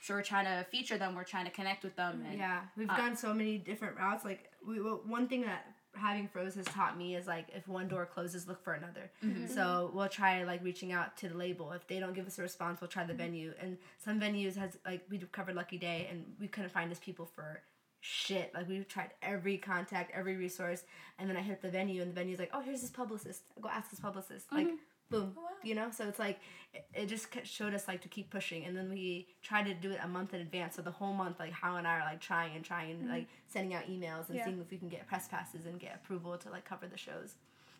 sure, 0.00 0.16
we're 0.16 0.22
trying 0.22 0.44
to 0.44 0.64
feature 0.70 0.98
them. 0.98 1.14
We're 1.14 1.24
trying 1.24 1.44
to 1.46 1.50
connect 1.50 1.82
with 1.84 1.96
them. 1.96 2.24
And, 2.28 2.38
Yeah, 2.38 2.60
we've 2.76 2.90
uh, 2.90 2.96
gone 2.96 3.16
so 3.16 3.32
many 3.34 3.58
different 3.58 3.96
routes. 3.96 4.24
Like 4.24 4.50
we, 4.66 4.80
well, 4.80 5.00
one 5.06 5.28
thing 5.28 5.42
that 5.42 5.66
having 5.98 6.28
Froze 6.28 6.54
has 6.54 6.66
taught 6.66 6.96
me 6.96 7.16
is 7.16 7.26
like 7.26 7.48
if 7.54 7.68
one 7.68 7.88
door 7.88 8.06
closes, 8.06 8.46
look 8.48 8.62
for 8.62 8.74
another. 8.74 9.10
Mm-hmm. 9.24 9.46
So 9.52 9.90
we'll 9.92 10.08
try 10.08 10.44
like 10.44 10.62
reaching 10.62 10.92
out 10.92 11.16
to 11.18 11.28
the 11.28 11.36
label. 11.36 11.72
If 11.72 11.86
they 11.86 12.00
don't 12.00 12.14
give 12.14 12.26
us 12.26 12.38
a 12.38 12.42
response, 12.42 12.80
we'll 12.80 12.88
try 12.88 13.04
the 13.04 13.12
mm-hmm. 13.12 13.22
venue. 13.22 13.54
And 13.60 13.78
some 14.02 14.20
venues 14.20 14.56
has 14.56 14.78
like 14.86 15.02
we 15.10 15.18
covered 15.18 15.56
Lucky 15.56 15.78
Daye, 15.78 16.08
and 16.10 16.24
we 16.40 16.48
couldn't 16.48 16.70
find 16.70 16.88
his 16.90 16.98
people 16.98 17.26
for 17.26 17.62
shit. 18.00 18.52
Like 18.54 18.68
we've 18.68 18.88
tried 18.88 19.10
every 19.22 19.58
contact, 19.58 20.12
every 20.14 20.36
resource, 20.36 20.84
and 21.18 21.28
then 21.28 21.36
I 21.36 21.42
hit 21.42 21.60
the 21.62 21.70
venue, 21.70 22.02
and 22.02 22.10
the 22.10 22.14
venue's 22.14 22.38
like, 22.38 22.50
oh, 22.52 22.60
here's 22.60 22.80
this 22.80 22.90
publicist. 22.90 23.42
Go 23.60 23.68
ask 23.68 23.90
this 23.90 24.00
publicist. 24.00 24.50
Like 24.52 24.66
mm-hmm. 24.66 24.76
Boom. 25.10 25.32
Oh, 25.36 25.40
wow. 25.42 25.48
You 25.62 25.74
know, 25.74 25.90
so 25.90 26.06
it's 26.08 26.18
like 26.18 26.38
it, 26.72 26.84
it 26.94 27.06
just 27.06 27.28
showed 27.44 27.74
us 27.74 27.88
like 27.88 28.00
to 28.02 28.08
keep 28.08 28.30
pushing, 28.30 28.64
and 28.64 28.76
then 28.76 28.90
we 28.90 29.26
tried 29.42 29.64
to 29.66 29.74
do 29.74 29.90
it 29.90 29.98
a 30.02 30.08
month 30.08 30.34
in 30.34 30.40
advance. 30.40 30.76
So 30.76 30.82
the 30.82 30.90
whole 30.90 31.12
month, 31.12 31.38
like 31.38 31.52
How 31.52 31.76
and 31.76 31.86
I 31.86 31.98
are 31.98 32.04
like 32.04 32.20
trying 32.20 32.54
and 32.54 32.64
trying 32.64 32.92
and 32.92 33.08
like 33.08 33.26
sending 33.48 33.74
out 33.74 33.84
emails 33.84 34.28
and 34.28 34.28
Mm-hmm. 34.28 34.34
Yeah. 34.36 34.44
seeing 34.44 34.60
if 34.60 34.70
we 34.70 34.78
can 34.78 34.88
get 34.88 35.06
press 35.06 35.26
passes 35.28 35.66
and 35.66 35.80
get 35.80 35.94
approval 35.96 36.36
to 36.38 36.50
like 36.50 36.64
cover 36.64 36.86
the 36.86 36.98
shows. 36.98 37.34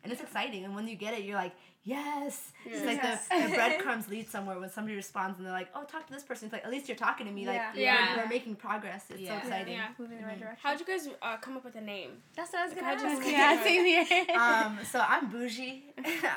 And 0.04 0.12
it's 0.12 0.20
exciting, 0.22 0.64
and 0.64 0.74
when 0.74 0.86
you 0.86 0.94
get 0.96 1.12
it, 1.14 1.24
you're 1.24 1.36
like, 1.36 1.52
yes. 1.82 2.52
It's 2.64 2.84
like 2.84 3.02
Yes. 3.02 3.26
the, 3.28 3.48
the 3.48 3.54
breadcrumbs 3.56 4.08
lead 4.08 4.28
somewhere 4.30 4.58
when 4.60 4.70
somebody 4.70 4.94
responds 4.94 5.38
and 5.38 5.46
they're 5.46 5.52
like, 5.52 5.68
oh, 5.74 5.84
talk 5.84 6.06
to 6.06 6.12
this 6.12 6.22
person. 6.22 6.46
It's 6.46 6.52
like 6.52 6.64
at 6.64 6.70
least 6.70 6.88
you're 6.88 6.96
talking 6.96 7.26
to 7.26 7.32
me. 7.32 7.46
Like, 7.46 7.60
Yeah. 7.74 8.14
we're- 8.14 8.22
We're, 8.22 8.28
making 8.28 8.56
progress. 8.56 9.06
It's 9.10 9.20
Yeah. 9.20 9.40
so 9.40 9.46
exciting. 9.48 9.74
Yeah. 9.74 9.88
Moving 9.98 10.18
in 10.18 10.22
the 10.22 10.28
right 10.28 10.38
direction. 10.38 10.60
How'd 10.62 10.78
you 10.80 10.86
guys 10.86 11.08
uh, 11.22 11.36
come 11.38 11.56
up 11.56 11.64
with 11.64 11.74
a 11.76 11.80
name? 11.80 12.10
That's 12.36 12.52
what 12.52 12.60
I 12.62 12.64
was 12.66 12.74
gonna 12.74 12.86
How'd 12.86 13.00
you 13.00 13.06
ask. 13.08 13.26
Yeah, 13.26 13.62
same 13.64 13.84
here. 13.84 14.26
um, 14.38 14.78
so 14.84 15.00
I'm 15.00 15.30
bougie, 15.30 15.84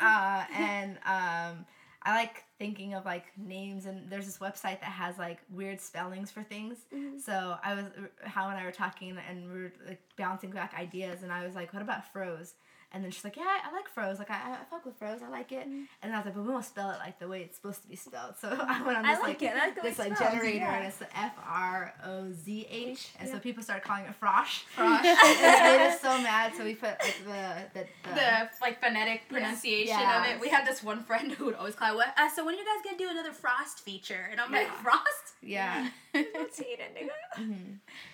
uh, 0.02 0.45
and 0.56 0.97
um, 1.06 1.65
I 2.04 2.15
like 2.15 2.43
thinking 2.58 2.93
of 2.95 3.06
like 3.06 3.26
names. 3.38 3.86
And 3.86 4.10
there's 4.10 4.26
this 4.26 4.39
website 4.39 4.80
that 4.80 4.86
has 4.86 5.17
like 5.19 5.39
weird 5.52 5.80
spellings 5.82 6.32
for 6.32 6.41
things. 6.43 6.78
So 7.24 7.58
I 7.63 7.76
was, 7.76 7.86
How 8.24 8.50
and 8.50 8.58
I 8.58 8.63
were 8.65 8.71
talking, 8.71 9.17
and 9.30 9.52
we 9.54 9.62
were 9.63 9.74
like 9.88 10.02
bouncing 10.17 10.50
back 10.52 10.74
ideas, 10.78 11.21
and 11.24 11.32
I 11.32 11.45
was 11.45 11.54
like, 11.56 11.74
"What 11.74 11.82
about 11.84 12.12
froze?" 12.12 12.54
And 12.93 13.04
then 13.04 13.12
she's 13.12 13.23
like, 13.23 13.38
"Yeah, 13.38 13.43
I, 13.47 13.69
I 13.69 13.73
like 13.73 13.88
froze. 13.88 14.19
Like 14.19 14.30
I, 14.30 14.36
I 14.36 14.58
fuck 14.69 14.86
with 14.86 14.97
froze. 14.97 15.19
I 15.25 15.30
like 15.30 15.51
it." 15.54 15.65
And 15.65 15.88
I 16.13 16.17
was 16.17 16.25
like, 16.25 16.36
"But 16.36 16.43
we 16.43 16.49
won't 16.49 16.65
spell 16.65 16.91
it 16.91 16.97
like 16.99 17.19
the 17.19 17.27
way 17.30 17.41
it's 17.41 17.56
supposed 17.56 17.82
to 17.84 17.88
be 17.88 17.95
spelled." 17.95 18.36
So 18.41 18.49
I 18.67 18.82
went 18.84 18.97
on 18.97 19.06
I 19.06 19.13
this 19.15 19.23
like 19.23 19.41
like, 19.41 19.43
it. 19.43 19.56
I 19.56 19.65
like 19.67 19.82
this 19.82 19.97
like 19.99 20.15
spelled. 20.17 20.32
generator, 20.34 20.58
Yeah. 20.58 20.75
and 20.77 20.88
it's 20.88 20.97
the 20.97 21.17
F 21.17 21.32
R 21.47 21.93
O 22.06 22.32
Z 22.34 22.67
H, 22.69 23.10
and 23.19 23.30
so 23.30 23.39
people 23.39 23.63
started 23.63 23.84
calling 23.86 24.04
it 24.06 24.13
frosh. 24.19 24.63
Frosh. 24.75 25.06
and 25.06 25.06
it 25.06 25.77
made 25.80 25.88
us 25.88 26.01
so 26.08 26.10
mad. 26.21 26.54
So 26.58 26.65
we 26.65 26.75
put 26.75 26.99
like 27.01 27.15
the 27.25 27.80
the, 27.80 27.88
the 28.10 28.15
the 28.15 28.49
like 28.60 28.82
phonetic 28.82 29.21
pronunciation 29.30 29.95
of 29.97 30.25
it. 30.25 30.41
We 30.41 30.49
had 30.49 30.67
this 30.67 30.84
one 30.84 31.01
friend 31.04 31.32
who 31.32 31.45
would 31.45 31.56
always 31.56 31.75
call 31.75 31.93
it, 31.93 31.95
"What? 31.95 32.13
Uh, 32.17 32.30
so 32.30 32.45
when 32.45 32.56
are 32.56 32.58
you 32.58 32.65
guys 32.65 32.84
gonna 32.84 32.97
do 32.97 33.10
another 33.10 33.32
Frost 33.32 33.80
feature?" 33.86 34.27
And 34.32 34.41
I'm 34.41 34.51
like, 34.51 34.67
"Frost? 34.84 35.36
yeah. 35.41 35.88
Let's 36.13 36.58
see 36.58 36.65
it, 36.65 36.80
Indigo. 36.89 37.13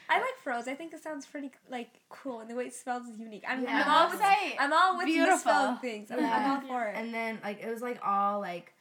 I 0.09 0.19
like 0.19 0.37
Froze. 0.43 0.67
I 0.67 0.73
think 0.73 0.93
it 0.93 1.03
sounds 1.03 1.25
pretty 1.25 1.51
like 1.69 1.89
cool, 2.09 2.39
and 2.39 2.49
the 2.49 2.55
way 2.55 2.65
it 2.65 2.73
spells 2.73 3.07
is 3.07 3.19
unique. 3.19 3.43
I'm, 3.47 3.63
Yeah. 3.63 3.83
I'm 3.85 3.91
all 3.91 4.09
with 4.09 4.19
Website. 4.21 4.55
I'm 4.59 4.73
all 4.73 4.97
with 4.97 5.05
Beautiful. 5.05 5.35
misspelling 5.35 5.77
things. 5.77 6.11
I'm, 6.11 6.19
I'm 6.23 6.51
all 6.51 6.61
for 6.61 6.87
it. 6.87 6.95
And 6.97 7.13
then 7.13 7.39
like 7.43 7.61
it 7.61 7.69
was 7.69 7.81
like 7.81 7.99
all 8.05 8.39
like 8.39 8.73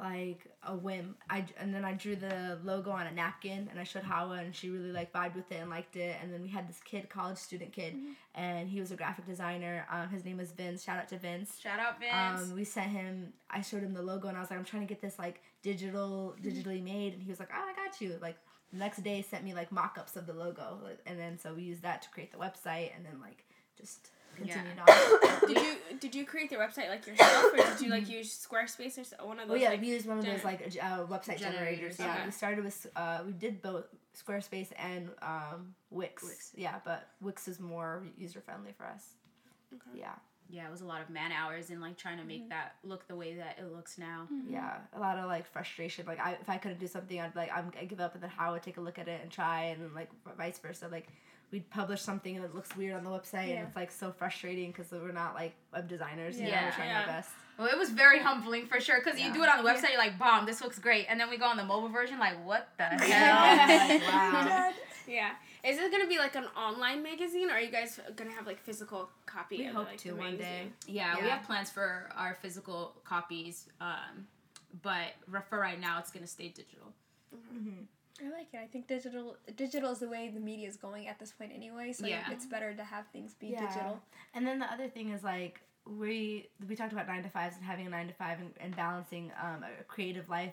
like 0.00 0.46
a 0.66 0.74
whim. 0.74 1.14
I 1.30 1.44
and 1.58 1.72
then 1.72 1.84
I 1.84 1.92
drew 1.92 2.16
the 2.16 2.58
logo 2.64 2.90
on 2.90 3.06
a 3.06 3.12
napkin 3.12 3.68
and 3.70 3.78
I 3.78 3.84
showed 3.84 4.02
Hawa 4.02 4.38
and 4.38 4.54
she 4.54 4.68
really 4.68 4.90
like 4.90 5.12
vibed 5.12 5.36
with 5.36 5.52
it 5.52 5.60
and 5.60 5.70
liked 5.70 5.94
it. 5.96 6.16
And 6.22 6.32
then 6.32 6.42
we 6.42 6.48
had 6.48 6.68
this 6.68 6.80
kid, 6.84 7.08
college 7.08 7.38
student 7.38 7.72
kid, 7.72 7.94
and 8.34 8.68
he 8.68 8.80
was 8.80 8.90
a 8.90 8.96
graphic 8.96 9.26
designer. 9.26 9.86
Um, 9.90 10.08
his 10.08 10.24
name 10.24 10.38
was 10.38 10.50
Vince. 10.50 10.82
Shout 10.82 10.98
out 10.98 11.08
to 11.10 11.18
Vince. 11.18 11.58
Shout 11.60 11.78
out 11.78 12.00
Vince." 12.00 12.50
Um, 12.50 12.56
we 12.56 12.64
sent 12.64 12.90
him. 12.90 13.32
I 13.50 13.60
showed 13.60 13.82
him 13.82 13.94
the 13.94 14.02
logo, 14.02 14.28
and 14.28 14.36
I 14.36 14.40
was 14.40 14.50
like, 14.50 14.58
"I'm 14.58 14.64
trying 14.64 14.82
to 14.86 14.88
get 14.92 15.00
this 15.00 15.18
like 15.18 15.40
digital, 15.62 16.34
digitally 16.42 16.82
made." 16.82 17.12
And 17.12 17.22
he 17.22 17.30
was 17.30 17.38
like, 17.38 17.50
"Oh, 17.54 17.64
I 17.64 17.72
got 17.74 18.00
you." 18.00 18.16
Like 18.20 18.36
the 18.36 18.53
next 18.72 19.02
day, 19.02 19.22
sent 19.22 19.44
me 19.44 19.54
like 19.54 19.70
mock-ups 19.72 20.16
of 20.16 20.26
the 20.26 20.32
logo, 20.34 20.78
and 21.06 21.18
then 21.18 21.38
so 21.38 21.54
we 21.54 21.62
used 21.62 21.82
that 21.82 22.02
to 22.02 22.08
create 22.10 22.32
the 22.32 22.38
website, 22.38 22.90
and 22.96 23.04
then 23.04 23.20
like 23.20 23.44
just 23.78 24.10
continued 24.36 24.78
on. 24.78 25.46
Did 25.48 25.58
you 25.58 25.74
did 26.00 26.14
you 26.14 26.24
create 26.24 26.50
the 26.50 26.56
website 26.56 26.88
like 26.88 27.06
yourself, 27.06 27.52
or 27.52 27.56
did 27.56 27.80
you 27.80 27.88
like 27.90 28.08
use 28.08 28.46
Squarespace 28.50 28.98
or 29.20 29.28
one 29.28 29.38
of 29.38 29.48
those? 29.48 29.50
Oh 29.50 29.54
those? 29.54 29.62
yeah, 29.62 29.68
like, 29.70 29.80
we 29.80 29.88
used 29.88 30.06
one 30.06 30.18
of 30.18 30.24
those 30.24 30.40
gener- 30.40 30.44
like 30.44 30.60
uh, 30.82 31.04
website 31.06 31.38
generators. 31.38 31.96
Generators, 31.96 31.98
Yeah, 32.00 32.14
okay. 32.14 32.24
we 32.26 32.30
started 32.32 32.64
with 32.64 32.86
uh, 32.96 33.20
we 33.26 33.32
did 33.32 33.62
both 33.62 33.84
Squarespace 34.16 34.68
and 34.76 35.10
um, 35.22 35.74
Wix. 35.90 36.22
Wix. 36.24 36.52
Yeah, 36.56 36.76
but 36.84 37.08
Wix 37.20 37.46
is 37.48 37.60
more 37.60 38.04
user 38.16 38.40
friendly 38.40 38.72
for 38.76 38.86
us. 38.86 39.04
Okay. 39.72 40.00
Yeah, 40.00 40.14
yeah, 40.50 40.66
it 40.66 40.70
was 40.70 40.82
a 40.82 40.86
lot 40.86 41.00
of 41.00 41.10
man 41.10 41.32
hours 41.32 41.70
and 41.70 41.80
like 41.80 41.96
trying 41.96 42.18
to 42.18 42.24
make 42.24 42.42
mm-hmm. 42.42 42.50
that 42.50 42.76
look 42.84 43.06
the 43.08 43.16
way 43.16 43.34
that 43.34 43.58
it 43.58 43.72
looks 43.72 43.98
now. 43.98 44.28
Mm-hmm. 44.32 44.52
yeah, 44.52 44.76
a 44.94 45.00
lot 45.00 45.18
of 45.18 45.26
like 45.26 45.46
frustration. 45.50 46.06
Like 46.06 46.20
I, 46.20 46.32
if 46.40 46.48
I 46.48 46.58
couldn't 46.58 46.80
do 46.80 46.86
something, 46.86 47.20
I'd 47.20 47.34
like 47.34 47.50
I'm, 47.52 47.72
I 47.80 47.84
give 47.84 48.00
up, 48.00 48.14
and 48.14 48.22
then 48.22 48.30
How 48.30 48.52
would 48.52 48.62
take 48.62 48.76
a 48.76 48.80
look 48.80 48.98
at 48.98 49.08
it 49.08 49.20
and 49.22 49.30
try, 49.30 49.64
and 49.64 49.82
then 49.82 49.94
like 49.94 50.10
vice 50.36 50.58
versa. 50.58 50.88
Like 50.90 51.08
we'd 51.50 51.68
publish 51.70 52.02
something 52.02 52.36
and 52.36 52.44
it 52.44 52.54
looks 52.54 52.76
weird 52.76 52.94
on 52.94 53.04
the 53.04 53.10
website, 53.10 53.48
Yeah. 53.48 53.54
and 53.56 53.68
it's 53.68 53.76
like 53.76 53.90
so 53.90 54.12
frustrating 54.12 54.72
because 54.72 54.90
we're 54.90 55.12
not 55.12 55.34
like 55.34 55.54
web 55.72 55.88
designers. 55.88 56.36
You 56.36 56.44
know, 56.44 56.50
Yeah, 56.50 56.64
we're 56.66 56.72
trying 56.72 56.88
yeah. 56.90 57.00
our 57.00 57.06
best. 57.06 57.30
Well, 57.58 57.68
it 57.68 57.78
was 57.78 57.90
very 57.90 58.18
humbling 58.18 58.66
for 58.66 58.80
sure 58.80 59.00
because 59.02 59.18
Yeah. 59.18 59.28
you 59.28 59.34
do 59.34 59.42
it 59.44 59.48
on 59.48 59.62
the 59.62 59.70
website, 59.70 59.90
you're 59.90 59.98
like, 59.98 60.18
"Bomb, 60.18 60.46
this 60.46 60.60
looks 60.60 60.78
great," 60.78 61.06
and 61.08 61.20
then 61.20 61.30
we 61.30 61.36
go 61.36 61.46
on 61.46 61.56
the 61.56 61.64
mobile 61.64 61.88
version, 61.88 62.18
like, 62.18 62.44
"What 62.44 62.68
the 62.76 62.84
hell?" 62.84 63.88
Like, 63.88 64.02
wow. 64.02 64.72
Yeah. 65.06 65.32
Is 65.64 65.78
it 65.78 65.90
gonna 65.90 66.06
be 66.06 66.18
like 66.18 66.34
an 66.36 66.46
online 66.56 67.02
magazine, 67.02 67.50
or 67.50 67.54
are 67.54 67.60
you 67.60 67.70
guys 67.70 67.98
gonna 68.16 68.30
have 68.32 68.46
like 68.46 68.60
physical 68.60 69.10
copy? 69.26 69.58
We 69.58 69.66
of, 69.66 69.74
hope 69.74 69.86
like, 69.88 69.98
to 69.98 70.08
the 70.08 70.16
one 70.16 70.36
day. 70.36 70.42
magazine? 70.42 70.72
Yeah, 70.86 71.20
we 71.22 71.28
have 71.28 71.42
plans 71.44 71.70
for 71.70 72.10
our 72.16 72.34
physical 72.40 72.94
copies, 73.04 73.68
um, 73.80 74.26
but 74.82 75.08
r- 75.32 75.44
for 75.48 75.58
right 75.58 75.80
now, 75.80 75.98
it's 75.98 76.10
gonna 76.10 76.26
stay 76.26 76.48
digital. 76.48 76.92
I 78.24 78.30
like 78.30 78.46
it. 78.52 78.58
I 78.62 78.66
think 78.66 78.86
digital 78.86 79.36
digital 79.56 79.90
is 79.90 79.98
the 79.98 80.08
way 80.08 80.30
the 80.32 80.40
media 80.40 80.68
is 80.68 80.76
going 80.76 81.08
at 81.08 81.18
this 81.18 81.32
point 81.32 81.52
anyway. 81.54 81.92
So 81.92 82.06
Yeah. 82.06 82.30
it's 82.30 82.46
better 82.46 82.72
to 82.74 82.84
have 82.84 83.06
things 83.08 83.34
be 83.34 83.48
Yeah. 83.48 83.66
digital. 83.66 84.00
And 84.34 84.46
then 84.46 84.58
the 84.60 84.70
other 84.72 84.88
thing 84.88 85.10
is 85.10 85.24
like 85.24 85.60
we 85.86 86.48
we 86.68 86.76
talked 86.76 86.92
about 86.92 87.06
nine 87.08 87.22
to 87.24 87.28
fives 87.28 87.56
and 87.56 87.64
having 87.64 87.86
a 87.86 87.90
nine 87.90 88.06
to 88.08 88.14
five 88.14 88.38
and, 88.40 88.54
and 88.60 88.74
balancing 88.76 89.32
um, 89.42 89.64
a 89.64 89.82
creative 89.84 90.28
life. 90.28 90.52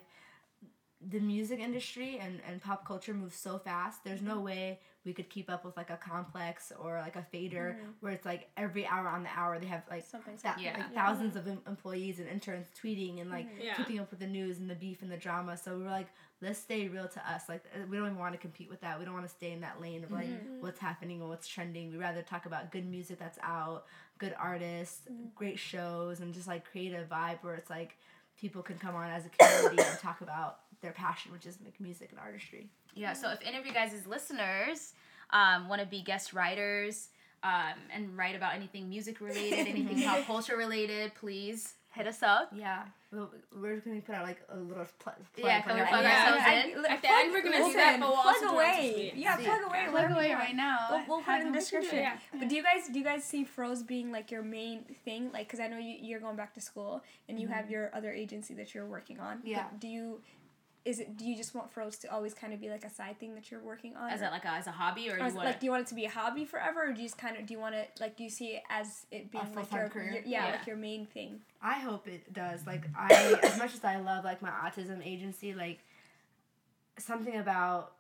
The 1.10 1.20
music 1.20 1.60
industry 1.60 2.20
and, 2.22 2.40
and 2.48 2.62
pop 2.62 2.86
culture 2.86 3.14
moves 3.14 3.36
so 3.36 3.58
fast. 3.58 4.04
There's 4.04 4.22
no 4.22 4.40
way 4.40 4.80
we 5.04 5.14
could 5.14 5.30
keep 5.30 5.50
up 5.50 5.66
with 5.66 5.76
like 5.76 5.90
a 5.90 5.98
complex 5.98 6.72
or 6.80 6.98
like 7.00 7.16
a 7.16 7.24
fader 7.24 7.76
mm-hmm. 7.78 7.92
where 8.02 8.14
it's 8.14 8.26
like 8.26 8.50
every 8.56 8.86
hour 8.86 9.08
on 9.08 9.24
the 9.24 9.30
hour 9.36 9.58
they 9.58 9.66
have 9.66 9.82
like 9.90 10.06
Something's 10.06 10.44
that, 10.44 10.62
Yeah. 10.62 10.78
like 10.78 10.94
thousands 10.94 11.32
mm-hmm. 11.36 11.50
of 11.50 11.58
em- 11.58 11.64
employees 11.68 12.20
and 12.20 12.28
interns 12.28 12.68
tweeting 12.80 13.20
and 13.20 13.32
like 13.32 13.48
mm-hmm. 13.48 13.64
Yeah. 13.64 13.74
keeping 13.74 14.00
up 14.00 14.12
with 14.12 14.20
the 14.20 14.28
news 14.28 14.60
and 14.60 14.70
the 14.70 14.76
beef 14.76 15.02
and 15.02 15.12
the 15.12 15.18
drama. 15.18 15.58
So 15.58 15.76
we're 15.78 15.90
like, 15.90 16.08
let's 16.40 16.60
stay 16.60 16.88
real 16.88 17.08
to 17.08 17.32
us. 17.32 17.44
Like 17.50 17.64
uh, 17.74 17.86
we 17.90 17.98
don't 17.98 18.08
even 18.08 18.20
want 18.20 18.34
to 18.34 18.40
compete 18.40 18.70
with 18.70 18.82
that. 18.82 19.00
We 19.00 19.06
don't 19.06 19.16
want 19.16 19.26
to 19.26 19.34
stay 19.34 19.52
in 19.52 19.62
that 19.62 19.82
lane 19.82 20.04
of 20.04 20.12
like 20.12 20.28
what's 20.60 20.80
happening 20.80 21.22
and 21.22 21.30
what's 21.30 21.48
trending. 21.48 21.92
We 21.92 21.98
rather 21.98 22.22
talk 22.22 22.46
about 22.46 22.72
good 22.72 22.86
music 22.86 23.18
that's 23.18 23.40
out, 23.42 23.86
good 24.20 24.36
artists, 24.40 25.02
great 25.34 25.58
shows, 25.58 26.20
and 26.20 26.32
just 26.32 26.48
like 26.48 26.70
create 26.70 26.94
a 26.94 27.04
vibe 27.12 27.40
where 27.42 27.56
it's 27.56 27.70
like 27.72 27.98
people 28.40 28.62
can 28.62 28.78
come 28.78 28.96
on 28.96 29.10
as 29.10 29.24
a 29.26 29.30
community 29.30 29.84
and 29.84 30.00
talk 30.00 30.22
about 30.22 30.60
their 30.82 30.92
passion, 30.92 31.32
which 31.32 31.46
is 31.46 31.58
like 31.64 31.80
music 31.80 32.10
and 32.12 32.20
artistry. 32.20 32.68
Yeah, 32.96 33.14
so 33.14 33.30
if 33.32 33.40
any 33.46 33.58
of 33.58 33.66
you 33.66 33.74
guys 33.74 33.94
as 33.94 34.06
listeners 34.08 34.94
um, 35.32 35.70
want 35.70 35.82
to 35.82 35.88
be 35.88 36.02
guest 36.02 36.34
writers 36.34 37.10
um, 37.44 37.74
and 37.94 38.18
write 38.18 38.36
about 38.36 38.54
anything 38.56 38.90
music 38.90 39.22
related, 39.22 39.68
anything 39.68 40.04
pop 40.06 40.26
culture 40.26 40.58
related, 40.58 41.14
please 41.16 41.74
hit 41.94 42.08
us 42.08 42.24
up. 42.24 42.50
Yeah, 42.56 42.84
we'll, 43.12 43.30
we're 43.56 43.78
gonna 43.78 44.00
put 44.02 44.16
out 44.16 44.24
like 44.26 44.42
a 44.50 44.58
little 44.58 44.86
pl- 45.00 45.14
plug. 45.36 45.46
Yeah, 45.46 45.62
can 45.62 45.78
for 45.78 45.86
plug 45.88 46.04
everyone. 46.06 46.06
ourselves 46.06 46.44
I- 46.46 46.54
in? 46.54 46.86
I- 46.86 46.94
At 46.94 47.02
the 47.02 47.10
end, 47.12 47.32
we're 47.34 47.44
gonna 47.44 47.66
do 47.66 47.74
that, 47.74 48.00
but 48.00 48.08
we'll 48.10 48.22
plug 48.22 48.36
also 48.36 48.40
do 48.40 48.46
it 48.46 48.50
on 48.50 48.56
away. 48.56 49.14
Yeah, 49.16 49.36
plug 49.38 49.62
away. 49.68 49.86
Plug 49.90 50.12
away 50.12 50.32
right 50.34 50.56
now. 50.56 50.78
We'll, 50.90 51.04
we'll 51.08 51.22
put 51.22 51.36
it 51.36 51.42
in 51.48 51.52
the 51.52 51.60
description. 51.60 51.98
yeah. 51.98 52.18
But 52.38 52.48
do 52.50 52.56
you 52.56 52.64
guys 52.64 52.88
do 52.92 52.98
you 53.00 53.04
guys 53.06 53.24
see 53.24 53.44
Froze 53.44 53.84
being 53.84 54.12
like 54.12 54.32
your 54.32 54.42
main 54.44 54.84
thing? 55.06 55.32
Like, 55.34 55.50
cause 55.50 55.60
I 55.60 55.68
know 55.68 55.78
you, 55.78 55.98
you're 56.02 56.20
going 56.22 56.38
back 56.38 56.54
to 56.56 56.62
school 56.62 57.04
and 57.28 57.40
you 57.40 57.48
have 57.50 57.70
your 57.70 57.90
other 57.94 58.12
agency 58.12 58.54
that 58.56 58.74
you're 58.74 58.86
working 58.88 59.20
on. 59.20 59.40
But 59.40 59.50
Yeah. 59.50 59.66
Do 59.80 59.88
you, 59.90 60.22
is 60.84 61.00
it? 61.00 61.18
Do 61.18 61.26
you 61.26 61.36
just 61.36 61.54
want 61.54 61.72
Froze 61.72 61.98
to 62.00 62.12
always 62.12 62.34
kind 62.34 62.54
of 62.54 62.60
be 62.60 62.70
like 62.70 62.84
a 62.84 62.90
side 62.90 63.20
thing 63.20 63.36
that 63.36 63.52
you're 63.52 63.62
working 63.62 63.96
on? 63.96 64.10
As 64.10 64.22
a, 64.22 64.26
like 64.26 64.46
a, 64.46 64.50
as 64.52 64.68
a 64.68 64.72
hobby, 64.72 65.10
or 65.10 65.14
Or 65.14 65.18
you 65.18 65.24
want 65.24 65.36
like, 65.36 65.60
do 65.60 65.66
you 65.66 65.72
want 65.72 65.84
it 65.84 65.88
to 65.88 65.96
be 65.96 66.06
a 66.06 66.10
hobby 66.10 66.46
forever, 66.46 66.90
or 66.90 66.94
do 66.94 67.02
you 67.02 67.08
just 67.08 67.18
kind 67.18 67.38
of 67.38 67.46
do 67.46 67.54
you 67.54 67.60
want 67.60 67.76
it 67.76 67.92
like 68.00 68.18
do 68.18 68.24
you 68.24 68.30
see 68.30 68.48
it 68.56 68.64
as 68.70 69.06
it 69.12 69.32
being 69.32 69.44
like 69.56 69.72
your, 69.72 69.90
career? 69.90 70.14
your- 70.14 70.24
yeah, 70.24 70.46
Yeah. 70.48 70.52
like 70.52 70.68
your 70.68 70.78
main 70.78 71.06
thing? 71.06 71.42
I 71.62 71.76
hope 71.80 72.08
it 72.08 72.34
does. 72.34 72.66
Like 72.66 72.86
I, 72.98 73.38
as 73.44 73.58
much 73.58 73.74
as 73.74 73.84
I 73.84 73.98
love 74.00 74.24
like 74.24 74.42
my 74.42 74.50
autism 74.50 75.06
agency, 75.06 75.54
like 75.54 75.80
something 76.98 77.38
about 77.38 77.94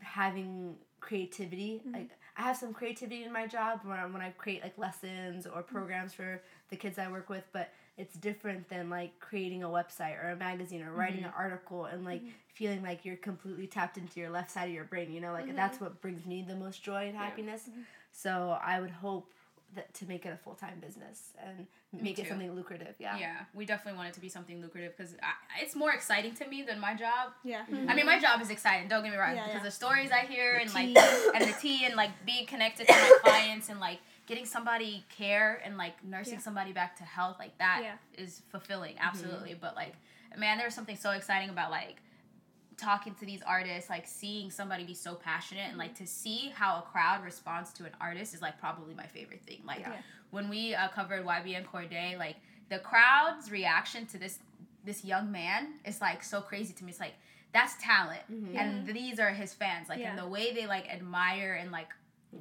having 0.00 0.76
creativity. 1.00 1.80
Mm-hmm. 1.84 1.94
Like 1.94 2.10
I 2.36 2.42
have 2.42 2.56
some 2.56 2.72
creativity 2.72 3.24
in 3.24 3.32
my 3.32 3.46
job 3.46 3.80
when 3.84 3.98
I, 3.98 4.06
when 4.06 4.22
I 4.22 4.30
create 4.30 4.62
like 4.62 4.76
lessons 4.78 5.46
or 5.46 5.62
programs 5.62 6.12
for 6.14 6.40
the 6.70 6.76
kids 6.76 6.98
I 6.98 7.10
work 7.10 7.28
with, 7.28 7.44
but 7.52 7.70
it's 7.96 8.14
different 8.14 8.68
than 8.68 8.90
like 8.90 9.18
creating 9.20 9.62
a 9.62 9.68
website 9.68 10.22
or 10.22 10.30
a 10.30 10.36
magazine 10.36 10.82
or 10.82 10.92
writing 10.92 11.18
mm-hmm. 11.18 11.26
an 11.26 11.32
article 11.36 11.84
and 11.84 12.04
like 12.04 12.20
mm-hmm. 12.20 12.30
feeling 12.52 12.82
like 12.82 13.04
you're 13.04 13.16
completely 13.16 13.66
tapped 13.66 13.96
into 13.98 14.18
your 14.18 14.30
left 14.30 14.50
side 14.50 14.68
of 14.68 14.74
your 14.74 14.84
brain. 14.84 15.12
You 15.12 15.20
know, 15.20 15.32
like 15.32 15.54
that's 15.54 15.76
mm-hmm. 15.76 15.84
what 15.84 16.00
brings 16.00 16.26
me 16.26 16.44
the 16.46 16.56
most 16.56 16.82
joy 16.82 17.06
and 17.08 17.16
happiness. 17.16 17.68
So 18.10 18.58
I 18.64 18.80
would 18.80 18.90
hope 18.90 19.30
that 19.74 19.92
to 19.94 20.06
make 20.06 20.24
it 20.26 20.30
a 20.30 20.36
full 20.36 20.54
time 20.54 20.80
business 20.80 21.32
and 21.44 21.66
make 21.92 22.18
it 22.18 22.28
something 22.28 22.52
lucrative. 22.54 22.94
Yeah, 22.98 23.18
Yeah, 23.18 23.36
we 23.52 23.64
definitely 23.66 23.96
want 23.96 24.08
it 24.08 24.14
to 24.14 24.20
be 24.20 24.28
something 24.28 24.60
lucrative 24.60 24.96
because 24.96 25.14
it's 25.60 25.76
more 25.76 25.92
exciting 25.92 26.34
to 26.36 26.48
me 26.48 26.62
than 26.62 26.80
my 26.80 26.94
job. 26.94 27.32
Yeah. 27.44 27.64
Mm-hmm. 27.70 27.88
I 27.88 27.94
mean, 27.94 28.06
my 28.06 28.18
job 28.18 28.40
is 28.40 28.50
exciting. 28.50 28.88
Don't 28.88 29.02
get 29.02 29.12
me 29.12 29.18
wrong, 29.18 29.34
Yeah, 29.36 29.44
because 29.44 29.60
yeah. 29.60 29.64
the 29.64 29.70
stories 29.70 30.10
I 30.10 30.20
hear 30.26 30.56
and 30.56 30.72
like 30.74 30.96
and 31.34 31.44
the 31.44 31.54
tea 31.60 31.84
and 31.84 31.94
like 31.94 32.10
being 32.26 32.46
connected 32.46 32.86
to 32.86 32.92
my 32.92 33.18
clients 33.24 33.68
and 33.68 33.80
like 33.80 34.00
getting 34.26 34.46
somebody 34.46 35.04
care 35.16 35.60
and 35.64 35.76
like 35.76 36.02
nursing 36.04 36.34
Yeah. 36.34 36.40
somebody 36.40 36.72
back 36.72 36.96
to 36.96 37.04
health 37.04 37.36
like 37.38 37.56
that 37.58 37.98
is 38.16 38.40
Yeah. 38.44 38.50
fulfilling 38.50 38.94
mm-hmm. 38.94 39.06
absolutely. 39.08 39.54
But 39.60 39.76
like, 39.76 39.94
man, 40.38 40.58
there's 40.58 40.74
something 40.74 40.96
so 40.96 41.10
exciting 41.10 41.50
about 41.50 41.70
like 41.70 41.96
talking 42.76 43.14
to 43.16 43.24
these 43.26 43.42
artists, 43.42 43.88
like 43.90 44.06
seeing 44.06 44.50
somebody 44.50 44.84
be 44.84 44.94
so 44.94 45.14
passionate 45.14 45.66
and 45.68 45.78
like 45.78 45.94
to 45.96 46.06
see 46.06 46.52
how 46.54 46.78
a 46.78 46.82
crowd 46.82 47.22
responds 47.24 47.72
to 47.74 47.84
an 47.84 47.92
artist 48.00 48.34
is 48.34 48.42
like 48.42 48.58
probably 48.58 48.94
my 48.94 49.06
favorite 49.06 49.42
thing. 49.42 49.60
Like 49.66 49.80
Yeah. 49.80 49.92
when 50.30 50.48
we 50.48 50.74
uh, 50.74 50.88
covered 50.88 51.24
YBN 51.24 51.64
Cordae, 51.66 52.18
like 52.18 52.36
the 52.68 52.78
crowd's 52.78 53.50
reaction 53.50 54.06
to 54.06 54.18
this 54.18 54.38
this 54.84 55.04
young 55.04 55.32
man 55.32 55.74
is 55.86 56.00
like 56.00 56.22
so 56.22 56.40
crazy 56.40 56.72
to 56.74 56.84
me. 56.84 56.90
It's 56.90 57.00
like 57.00 57.14
that's 57.52 57.74
talent, 57.82 58.20
and 58.28 58.84
these 58.86 59.18
are 59.20 59.30
his 59.30 59.54
fans. 59.54 59.88
Like 59.88 60.00
Yeah. 60.00 60.10
and 60.10 60.18
the 60.18 60.26
way 60.28 60.52
they 60.52 60.66
like 60.66 60.88
admire 60.92 61.54
and 61.60 61.70
like 61.72 61.88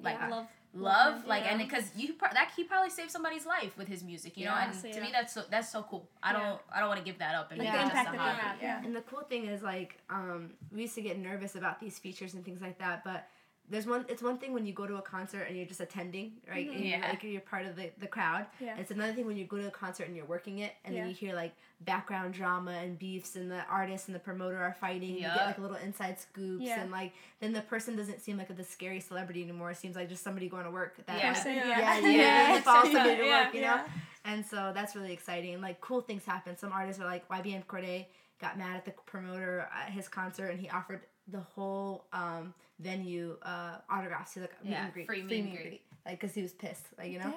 like 0.01 0.17
Yeah. 0.19 0.29
Love. 0.29 0.47
Love 0.75 1.21
him, 1.21 1.27
like 1.29 1.45
and 1.45 1.59
because 1.59 1.91
you 1.95 2.15
that 2.19 2.51
he 2.55 2.63
probably 2.63 2.89
saved 2.89 3.11
somebody's 3.11 3.45
life 3.45 3.77
with 3.77 3.87
his 3.87 4.03
music 4.03 4.35
you 4.37 4.45
know 4.45 4.53
and 4.53 4.73
So, 4.73 4.87
to 4.89 4.95
yeah. 4.95 5.01
me 5.03 5.09
that's 5.11 5.33
so 5.33 5.43
that's 5.49 5.71
so 5.71 5.83
cool 5.83 6.09
i 6.23 6.33
don't 6.33 6.59
i 6.73 6.79
don't 6.79 6.87
want 6.89 6.99
to 6.99 7.05
give 7.05 7.19
that 7.19 7.35
up 7.35 7.51
and 7.51 7.59
Like 7.59 7.67
make 7.69 7.77
the 7.77 7.83
impact 7.83 8.11
that 8.11 8.19
hobby. 8.19 8.57
Yeah. 8.61 8.83
And 8.83 8.95
the 8.95 9.01
cool 9.01 9.21
thing 9.21 9.45
is 9.45 9.61
like 9.61 9.99
um, 10.09 10.51
we 10.71 10.81
used 10.81 10.95
to 10.95 11.01
get 11.01 11.19
nervous 11.19 11.55
about 11.55 11.79
these 11.79 11.99
features 11.99 12.33
and 12.33 12.43
things 12.43 12.59
like 12.61 12.79
that, 12.79 13.03
but 13.03 13.27
there's 13.69 13.87
one. 13.87 14.05
It's 14.09 14.21
one 14.21 14.37
thing 14.37 14.53
when 14.53 14.65
you 14.65 14.73
go 14.73 14.85
to 14.85 14.95
a 14.97 15.01
concert 15.01 15.43
and 15.47 15.55
you're 15.57 15.65
just 15.65 15.79
attending, 15.79 16.33
right? 16.49 16.65
You're, 16.65 16.75
Yeah. 16.75 17.07
like 17.09 17.23
you're 17.23 17.41
part 17.41 17.65
of 17.65 17.75
the, 17.75 17.91
the 17.99 18.07
crowd. 18.07 18.45
Mm-hmm. 18.55 18.65
Yeah. 18.65 18.77
It's 18.77 18.91
another 18.91 19.13
thing 19.13 19.25
when 19.25 19.37
you 19.37 19.45
go 19.45 19.57
to 19.57 19.67
a 19.67 19.71
concert 19.71 20.07
and 20.07 20.15
you're 20.15 20.25
working 20.25 20.59
it, 20.59 20.73
and 20.85 20.93
Yeah. 20.93 21.01
then 21.01 21.09
you 21.09 21.15
hear 21.15 21.33
like 21.33 21.53
background 21.81 22.33
drama 22.33 22.71
and 22.71 22.99
beefs, 22.99 23.35
and 23.35 23.49
the 23.49 23.63
artist 23.69 24.07
and 24.07 24.15
the 24.15 24.19
promoter 24.19 24.57
are 24.57 24.75
fighting. 24.79 25.15
You 25.15 25.21
get 25.21 25.45
like 25.45 25.59
little 25.59 25.77
inside 25.77 26.19
scoops, 26.19 26.63
Yeah. 26.63 26.81
and 26.81 26.91
like 26.91 27.13
then 27.39 27.53
the 27.53 27.61
person 27.61 27.95
doesn't 27.95 28.21
seem 28.21 28.37
like 28.37 28.49
a, 28.49 28.53
the 28.53 28.63
scary 28.63 28.99
celebrity 28.99 29.41
anymore. 29.41 29.71
It 29.71 29.77
seems 29.77 29.95
like 29.95 30.09
just 30.09 30.23
somebody 30.23 30.49
going 30.49 30.65
to 30.65 30.71
work. 30.71 30.97
That 31.05 31.17
Yeah. 31.19 31.31
like, 31.31 31.45
yeah, 31.45 31.53
yeah. 31.53 31.77
yeah, 31.99 31.99
Yeah. 31.99 32.53
yeah. 32.55 32.61
follow 32.61 32.85
Yeah. 32.85 32.91
somebody 32.93 33.15
to 33.17 33.25
Yeah. 33.25 33.45
work, 33.45 33.53
you 33.55 33.61
know. 33.61 33.67
Yeah. 33.67 33.87
And 34.25 34.45
so 34.45 34.71
that's 34.73 34.95
really 34.95 35.13
exciting. 35.13 35.59
Like 35.61 35.79
cool 35.81 36.01
things 36.01 36.25
happen. 36.25 36.57
Some 36.57 36.71
artists 36.71 37.01
are 37.01 37.05
like 37.05 37.27
YBN 37.29 37.65
Cordae 37.65 38.05
got 38.41 38.57
mad 38.57 38.75
at 38.75 38.85
the 38.85 38.91
promoter 39.05 39.69
at 39.73 39.89
his 39.91 40.07
concert 40.09 40.47
and 40.47 40.59
he 40.59 40.69
offered 40.69 41.01
the 41.27 41.39
whole 41.39 42.05
um, 42.13 42.53
venue 42.79 43.37
uh, 43.43 43.75
autographs. 43.89 44.33
He's 44.33 44.41
like 44.41 44.63
meet 44.63 44.71
Yeah, 44.71 44.85
and 44.85 44.93
greet, 44.93 45.07
free 45.07 45.23
meet 45.23 45.39
and 45.45 45.51
greet. 45.57 45.81
like 46.05 46.19
because 46.19 46.35
he 46.35 46.41
was 46.41 46.51
pissed, 46.53 46.85
like 46.97 47.09
you 47.11 47.19
know. 47.19 47.33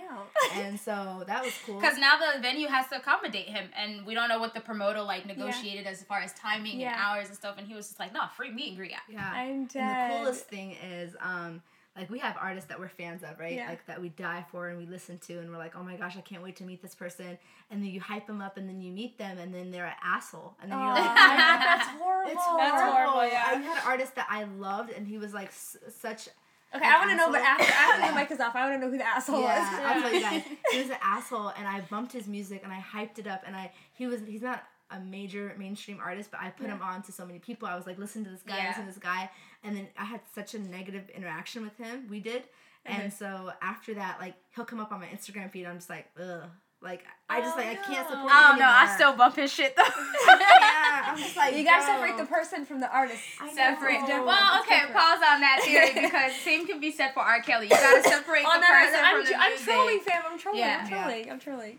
Damn. 0.52 0.64
and 0.66 0.80
so 0.80 1.22
that 1.26 1.44
was 1.44 1.52
cool. 1.64 1.76
because 1.80 1.98
now 1.98 2.16
the 2.16 2.40
venue 2.40 2.66
has 2.68 2.88
to 2.88 2.96
accommodate 2.96 3.46
him 3.46 3.68
and 3.76 4.04
we 4.06 4.14
don't 4.14 4.28
know 4.28 4.38
what 4.40 4.54
the 4.54 4.60
promoter 4.60 5.02
like 5.02 5.26
negotiated 5.26 5.86
as 5.86 6.02
far 6.02 6.20
as 6.20 6.32
timing 6.34 6.80
Yeah. 6.80 6.92
and 6.92 7.00
hours 7.00 7.28
and 7.28 7.36
stuff 7.36 7.56
and 7.58 7.66
he 7.66 7.74
was 7.74 7.86
just 7.88 8.00
like 8.00 8.12
no 8.12 8.22
free 8.36 8.50
meet 8.52 8.68
and 8.70 8.76
greet 8.76 8.92
yeah. 9.08 9.30
I'm 9.32 9.66
dead. 9.66 9.82
And 9.82 10.12
the 10.12 10.18
coolest 10.18 10.46
thing 10.48 10.72
is, 10.72 11.14
um, 11.20 11.62
like 11.96 12.10
we 12.10 12.18
have 12.18 12.36
artists 12.40 12.68
that 12.68 12.78
we're 12.78 12.88
fans 12.88 13.22
of, 13.22 13.38
right? 13.38 13.54
Yeah. 13.54 13.68
Like 13.68 13.86
that 13.86 14.00
we 14.00 14.10
die 14.10 14.44
for 14.50 14.68
and 14.68 14.78
we 14.78 14.86
listen 14.86 15.18
to, 15.26 15.38
and 15.38 15.50
we're 15.50 15.56
like, 15.58 15.74
oh 15.76 15.82
my 15.82 15.96
gosh, 15.96 16.16
I 16.16 16.20
can't 16.20 16.42
wait 16.42 16.56
to 16.56 16.64
meet 16.64 16.82
this 16.82 16.94
person. 16.94 17.38
And 17.70 17.82
then 17.82 17.90
you 17.90 18.00
hype 18.00 18.26
them 18.26 18.40
up, 18.40 18.56
and 18.58 18.68
then 18.68 18.80
you 18.80 18.92
meet 18.92 19.18
them, 19.18 19.38
and 19.38 19.52
then 19.54 19.70
they're 19.70 19.86
an 19.86 19.94
asshole, 20.04 20.54
and 20.62 20.70
then 20.70 20.78
you're 20.78 20.88
Aw, 20.88 20.92
like, 20.94 21.04
that's 21.16 21.88
horrible. 21.98 22.30
It's 22.32 22.42
horrible. 22.42 22.58
That's 22.58 22.82
horrible, 22.92 23.26
yeah. 23.32 23.44
I 23.46 23.54
had 23.54 23.76
an 23.78 23.82
artist 23.86 24.14
that 24.16 24.26
I 24.30 24.44
loved, 24.44 24.90
and 24.92 25.06
he 25.06 25.18
was 25.18 25.32
like 25.34 25.48
s- 25.48 25.76
such. 26.00 26.28
Okay, 26.74 26.84
I 26.84 26.98
want 26.98 27.10
to 27.10 27.16
know, 27.20 27.30
but 27.30 27.40
after 27.40 27.64
after 27.72 28.00
Yeah. 28.02 28.10
the 28.10 28.14
mic 28.16 28.30
is 28.30 28.40
off, 28.40 28.54
I 28.54 28.68
want 28.68 28.80
to 28.80 28.84
know 28.86 28.90
who 28.90 28.98
the 28.98 29.06
asshole 29.06 29.40
Yeah, 29.40 29.62
is. 29.78 29.84
I'll 29.86 30.02
tell 30.02 30.12
you 30.12 30.20
guys. 30.20 30.42
He 30.72 30.78
was 30.80 30.90
an 30.90 30.96
asshole, 31.02 31.48
and 31.56 31.66
I 31.66 31.80
bumped 31.88 32.12
his 32.12 32.26
music, 32.26 32.60
and 32.64 32.72
I 32.72 32.78
hyped 32.80 33.18
it 33.18 33.26
up, 33.26 33.42
and 33.46 33.56
I 33.56 33.72
he 33.94 34.06
was 34.06 34.20
he's 34.26 34.42
not 34.42 34.62
a 34.92 35.00
major 35.00 35.52
mainstream 35.58 35.98
artist, 36.00 36.30
but 36.30 36.38
I 36.40 36.50
put 36.50 36.66
him 36.68 36.80
on 36.80 37.02
to 37.02 37.10
so 37.12 37.26
many 37.26 37.40
people. 37.40 37.66
I 37.66 37.74
was 37.74 37.86
like, 37.88 37.98
listen 37.98 38.22
to 38.24 38.30
this 38.30 38.42
guy, 38.42 38.58
Yeah. 38.58 38.68
listen 38.68 38.82
to 38.86 38.90
this 38.92 38.98
guy, 39.02 39.28
and 39.66 39.76
then 39.76 39.88
I 39.98 40.04
had 40.04 40.20
such 40.34 40.54
a 40.54 40.58
negative 40.58 41.10
interaction 41.10 41.62
with 41.62 41.76
him. 41.76 42.06
We 42.08 42.20
did, 42.20 42.44
and 42.86 43.12
so 43.12 43.50
after 43.60 43.94
that, 43.94 44.18
like 44.20 44.34
he'll 44.54 44.64
come 44.64 44.80
up 44.80 44.92
on 44.92 45.00
my 45.00 45.06
Instagram 45.06 45.50
feed. 45.50 45.66
I'm 45.66 45.76
just 45.76 45.90
like, 45.90 46.06
ugh. 46.18 46.44
Like 46.82 47.04
I 47.28 47.40
just 47.40 47.56
Oh, 47.56 47.58
like 47.60 47.68
I 47.68 47.74
can't 47.76 48.06
support. 48.06 48.30
oh 48.30 48.52
him 48.52 48.58
no 48.58 48.66
i 48.68 48.94
still 48.94 49.14
bump 49.16 49.34
his 49.36 49.50
shit 49.50 49.74
though 49.74 49.82
yeah, 50.28 51.08
I'm 51.08 51.16
just 51.16 51.34
like 51.34 51.56
You 51.56 51.64
gotta 51.64 51.84
bro. 51.86 51.94
separate 52.06 52.18
the 52.22 52.26
person 52.28 52.66
from 52.66 52.80
the 52.80 52.90
artist. 52.94 53.22
I 53.40 53.46
know. 53.46 53.54
Separate. 53.54 53.94
It's 53.94 54.06
different. 54.06 54.26
Well, 54.26 54.60
okay, 54.60 54.80
different. 54.84 54.94
pause 54.94 55.20
on 55.26 55.40
that 55.40 55.60
theory 55.64 55.90
because 55.94 56.32
same 56.44 56.66
can 56.66 56.78
be 56.78 56.92
said 56.92 57.12
for 57.14 57.20
R. 57.20 57.40
Kelly. 57.40 57.66
You 57.66 57.70
gotta 57.70 58.02
separate 58.02 58.42
the 58.44 58.60
person 58.60 59.00
I'm, 59.02 59.16
from 59.16 59.24
the 59.24 59.30
tr- 59.32 59.40
I'm 59.40 59.50
music. 59.50 59.66
trolling, 59.66 60.00
fam. 60.00 60.22
I'm 60.30 60.38
trolling. 60.38 60.60
Yeah. 60.60 60.80
I'm 60.82 60.88
trolling. 60.88 61.30
I'm 61.30 61.40
trolling. 61.40 61.78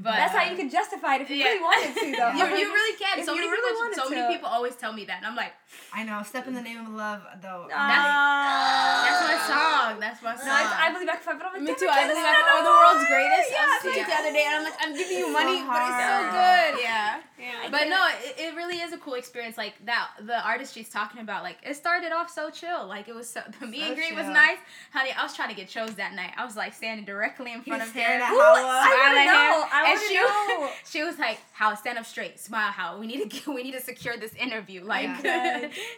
But 0.00 0.16
That's 0.16 0.32
how 0.32 0.44
um, 0.44 0.50
you 0.50 0.56
can 0.56 0.70
justify 0.72 1.16
it 1.16 1.22
if 1.22 1.28
you 1.28 1.36
yeah. 1.36 1.52
really 1.52 1.60
wanted 1.60 1.92
to, 1.92 2.06
though. 2.16 2.32
You, 2.40 2.44
you 2.56 2.66
really 2.72 2.96
can. 2.96 3.18
If 3.20 3.26
So 3.28 3.34
many 3.36 3.44
really 3.52 3.60
people, 3.68 3.80
wanted 3.84 3.96
so 4.00 4.08
many 4.08 4.24
people 4.32 4.48
always 4.48 4.74
tell 4.80 4.92
me 4.96 5.04
that, 5.04 5.18
and 5.20 5.26
I'm 5.28 5.36
like, 5.36 5.52
I 5.92 6.04
know. 6.08 6.22
Step 6.24 6.48
in 6.48 6.54
the 6.56 6.62
name 6.64 6.80
of 6.80 6.88
love, 6.96 7.20
though. 7.44 7.68
Ah. 7.68 9.04
that's 9.04 9.22
my 9.28 9.38
song. 9.44 10.00
That's 10.00 10.20
my 10.24 10.34
song. 10.40 10.46
No, 10.48 10.52
I, 10.56 10.88
I 10.88 10.92
believe 10.96 11.08
I 11.08 11.20
can 11.20 11.24
fight, 11.28 11.36
but 11.38 11.46
I'm 11.52 11.54
like, 11.60 11.68
Me 11.68 11.74
too. 11.76 11.84
I 11.90 12.08
believe 12.08 12.24
I 12.24 12.32
no, 12.32 12.40
can- 12.40 12.56
or 12.56 12.62
the 12.64 12.74
world's 12.80 13.04
greatest. 13.12 13.48
Yeah, 13.52 13.60
I 13.60 13.66
was 13.68 13.76
yeah. 13.76 13.84
tweeting 13.92 14.08
the 14.08 14.16
other 14.24 14.32
day, 14.32 14.44
and 14.48 14.54
I'm 14.56 14.64
like, 14.64 14.78
I'm 14.80 14.92
giving 14.96 15.18
you 15.20 15.28
So 15.28 15.36
money, 15.36 15.58
but 15.68 15.80
it's 15.84 16.00
so 16.00 16.16
good. 16.32 16.72
yeah. 16.80 17.20
Yeah. 17.40 17.68
But 17.70 17.88
no, 17.88 18.06
it, 18.24 18.38
it 18.38 18.54
really 18.56 18.76
is 18.76 18.92
a 18.92 18.98
cool 18.98 19.14
experience. 19.14 19.56
Like 19.56 19.74
that, 19.86 20.08
the 20.26 20.44
artist 20.46 20.74
she's 20.74 20.88
talking 20.88 21.20
about, 21.20 21.42
like 21.42 21.56
it 21.62 21.74
started 21.74 22.12
off 22.12 22.30
so 22.30 22.50
chill. 22.50 22.86
Like 22.86 23.08
it 23.08 23.14
was 23.14 23.28
so 23.30 23.40
the 23.60 23.66
meet 23.66 23.80
So 23.80 23.86
and 23.86 23.96
greet 23.96 24.14
was 24.14 24.26
nice. 24.26 24.58
Honey, 24.92 25.10
I 25.16 25.22
was 25.22 25.34
trying 25.34 25.48
to 25.48 25.54
get 25.54 25.68
chose 25.68 25.94
that 25.94 26.14
night. 26.14 26.32
I 26.36 26.44
was 26.44 26.56
like 26.56 26.74
standing 26.74 27.04
directly 27.06 27.52
in 27.52 27.62
He 27.62 27.70
front 27.70 27.82
was 27.82 27.90
of 27.90 27.96
her. 27.96 28.00
at 28.02 28.32
Ooh, 28.32 28.38
I 28.40 28.92
wanna 29.02 29.24
know. 29.24 29.64
I 29.72 29.90
And 29.92 30.00
she, 30.00 30.14
know. 30.14 30.70
she 30.90 31.02
was 31.02 31.18
like, 31.18 31.38
"How 31.52 31.74
stand 31.74 31.98
up 31.98 32.06
straight, 32.06 32.38
smile. 32.38 32.70
How 32.72 32.98
we 32.98 33.06
need 33.06 33.22
to 33.22 33.28
get, 33.28 33.46
we 33.54 33.62
need 33.62 33.72
to 33.72 33.80
secure 33.80 34.16
this 34.16 34.34
interview." 34.34 34.84
Like, 34.84 35.08
I'm 35.08 35.24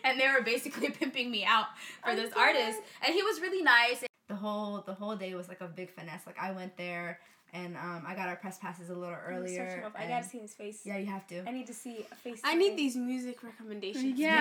and 0.04 0.20
they 0.20 0.28
were 0.28 0.42
basically 0.44 0.90
pimping 0.90 1.30
me 1.30 1.44
out 1.44 1.66
for 2.02 2.10
I'm 2.10 2.16
this 2.16 2.30
dead. 2.30 2.38
artist, 2.38 2.80
and 3.04 3.14
he 3.14 3.22
was 3.22 3.40
really 3.40 3.62
nice. 3.62 4.04
the 4.28 4.34
whole 4.36 4.82
the 4.86 4.94
whole 4.94 5.16
day 5.16 5.34
was 5.34 5.48
like 5.48 5.60
a 5.60 5.66
big 5.66 5.90
finesse. 5.90 6.22
Like 6.26 6.38
I 6.40 6.52
went 6.52 6.76
there 6.76 7.18
and 7.54 7.76
um, 7.76 8.02
I 8.06 8.14
got 8.14 8.28
our 8.28 8.36
press 8.36 8.58
passes 8.58 8.88
a 8.88 8.94
little 8.94 9.14
I'm 9.14 9.34
gonna 9.36 9.48
search 9.48 9.56
him 9.58 9.64
earlier. 9.80 9.92
I 9.94 10.00
and- 10.02 10.10
gotta 10.10 10.28
see 10.28 10.38
his 10.38 10.54
face. 10.54 10.80
Yeah, 10.84 10.96
you 10.96 11.06
have 11.06 11.26
to. 11.28 11.46
I 11.46 11.52
need 11.52 11.66
to 11.66 11.74
see 11.74 12.06
a 12.10 12.14
face. 12.16 12.40
I 12.44 12.54
need 12.54 12.76
these 12.78 12.96
music 12.96 13.42
recommendations. 13.42 14.18
Yeah. 14.18 14.38